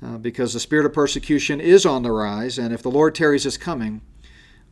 Uh, 0.04 0.18
because 0.18 0.52
the 0.52 0.60
spirit 0.60 0.84
of 0.84 0.92
persecution 0.92 1.60
is 1.60 1.86
on 1.86 2.02
the 2.02 2.12
rise, 2.12 2.58
and 2.58 2.74
if 2.74 2.82
the 2.82 2.90
Lord 2.90 3.14
tarries 3.14 3.44
his 3.44 3.56
coming, 3.56 4.02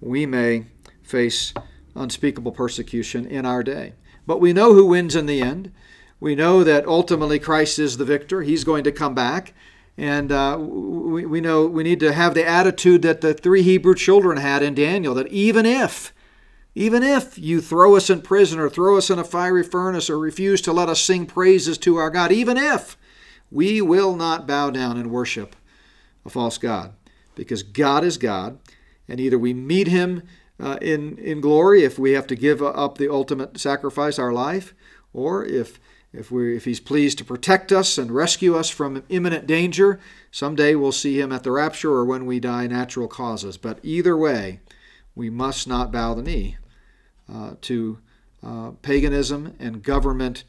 we 0.01 0.27
may 0.27 0.67
face 1.03 1.55
unspeakable 1.97 2.53
persecution 2.53 3.27
in 3.27 3.47
our 3.47 3.63
day. 3.63 3.95
But 4.27 4.41
we 4.41 4.53
know 4.53 4.75
who 4.75 4.87
wins 4.87 5.17
in 5.17 5.27
the 5.27 5.41
end. 5.41 5.73
We 6.21 6.35
know 6.35 6.63
that 6.65 6.87
ultimately 6.87 7.39
Christ 7.39 7.79
is 7.79 7.97
the 7.97 8.05
victor. 8.05 8.43
He's 8.43 8.65
going 8.65 8.85
to 8.85 8.93
come 8.93 9.15
back. 9.15 9.55
And 9.97 10.31
uh, 10.33 10.57
we, 10.59 11.27
we 11.27 11.41
know 11.41 11.67
we 11.67 11.83
need 11.83 12.01
to 12.01 12.13
have 12.13 12.35
the 12.35 12.47
attitude 12.47 13.03
that 13.03 13.21
the 13.21 13.35
three 13.35 13.63
Hebrew 13.63 13.95
children 13.95 14.39
had 14.39 14.63
in 14.63 14.75
Daniel 14.75 15.15
that 15.15 15.29
even 15.29 15.67
if, 15.67 16.12
even 16.75 17.03
if 17.03 17.39
you 17.39 17.61
throw 17.61 17.97
us 17.97 18.09
in 18.09 18.23
prison 18.23 18.59
or 18.59 18.71
throw 18.71 18.97
us 18.97 19.11
in 19.11 19.19
a 19.19 19.25
fiery 19.25 19.63
furnace 19.63 20.09
or 20.09 20.19
refuse 20.19 20.61
to 20.63 20.73
let 20.73 20.89
us 20.89 21.01
sing 21.01 21.27
praises 21.27 21.77
to 21.79 21.97
our 21.97 22.11
God, 22.11 22.33
even 22.33 22.57
if, 22.57 22.97
we 23.51 23.83
will 23.83 24.17
not 24.17 24.47
bow 24.47 24.71
down 24.71 24.97
and 24.97 25.11
worship 25.11 25.55
a 26.25 26.31
false 26.31 26.57
God 26.57 26.95
because 27.35 27.63
God 27.63 28.05
is 28.05 28.17
God. 28.17 28.59
And 29.07 29.21
either 29.21 29.39
we 29.39 29.53
meet 29.53 29.89
Him 29.89 30.23
uh, 30.59 30.79
in, 30.81 31.19
in 31.19 31.43
glory 31.43 31.85
if 31.85 31.99
we 31.99 32.13
have 32.13 32.27
to 32.29 32.37
give 32.37 32.63
up 32.63 32.97
the 32.97 33.13
ultimate 33.13 33.59
sacrifice, 33.59 34.19
our 34.19 34.33
life, 34.33 34.75
or 35.13 35.45
if 35.45 35.79
if, 36.15 36.31
we, 36.31 36.55
if 36.55 36.67
he's 36.67 36.79
pleased 36.79 37.17
to 37.17 37.25
protect 37.25 37.73
us 37.73 37.97
and 37.97 38.11
rescue 38.11 38.55
us 38.55 38.69
from 38.69 39.03
imminent 39.09 39.47
danger, 39.47 39.99
someday 40.31 40.75
we'll 40.75 40.93
see 40.93 41.19
him 41.19 41.33
at 41.33 41.43
the 41.43 41.51
rapture 41.51 41.91
or 41.91 42.05
when 42.05 42.27
we 42.27 42.39
die 42.39 42.67
natural 42.67 43.09
causes. 43.09 43.57
But 43.57 43.79
either 43.83 44.15
way, 44.15 44.61
we 45.15 45.31
must 45.31 45.67
not 45.67 45.91
bow 45.91 46.13
the 46.13 46.23
knee 46.23 46.59
to 47.61 47.99
uh, 48.45 48.73
paganism 48.83 49.55
and 49.61 49.83
government 49.83 50.45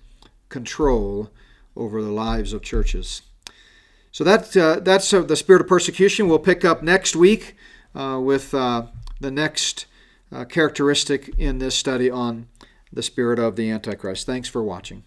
control 0.49 1.29
over 1.75 2.01
the 2.01 2.11
lives 2.11 2.51
of 2.51 2.61
churches. 2.61 3.21
So 4.11 4.23
that, 4.23 4.55
uh, 4.57 4.79
that's 4.79 5.13
uh, 5.13 5.21
the 5.21 5.35
spirit 5.35 5.61
of 5.61 5.67
persecution. 5.67 6.27
We'll 6.27 6.39
pick 6.39 6.65
up 6.65 6.81
next 6.81 7.15
week 7.15 7.55
uh, 7.95 8.19
with 8.21 8.53
uh, 8.53 8.87
the 9.19 9.31
next 9.31 9.85
characteristic 10.49 11.29
in 11.37 11.59
this 11.59 11.75
study 11.75 12.09
on 12.09 12.47
the 12.91 13.03
spirit 13.03 13.37
of 13.37 13.55
the 13.55 13.69
Antichrist. 13.69 14.25
Thanks 14.25 14.49
for 14.49 14.63
watching. 14.63 15.03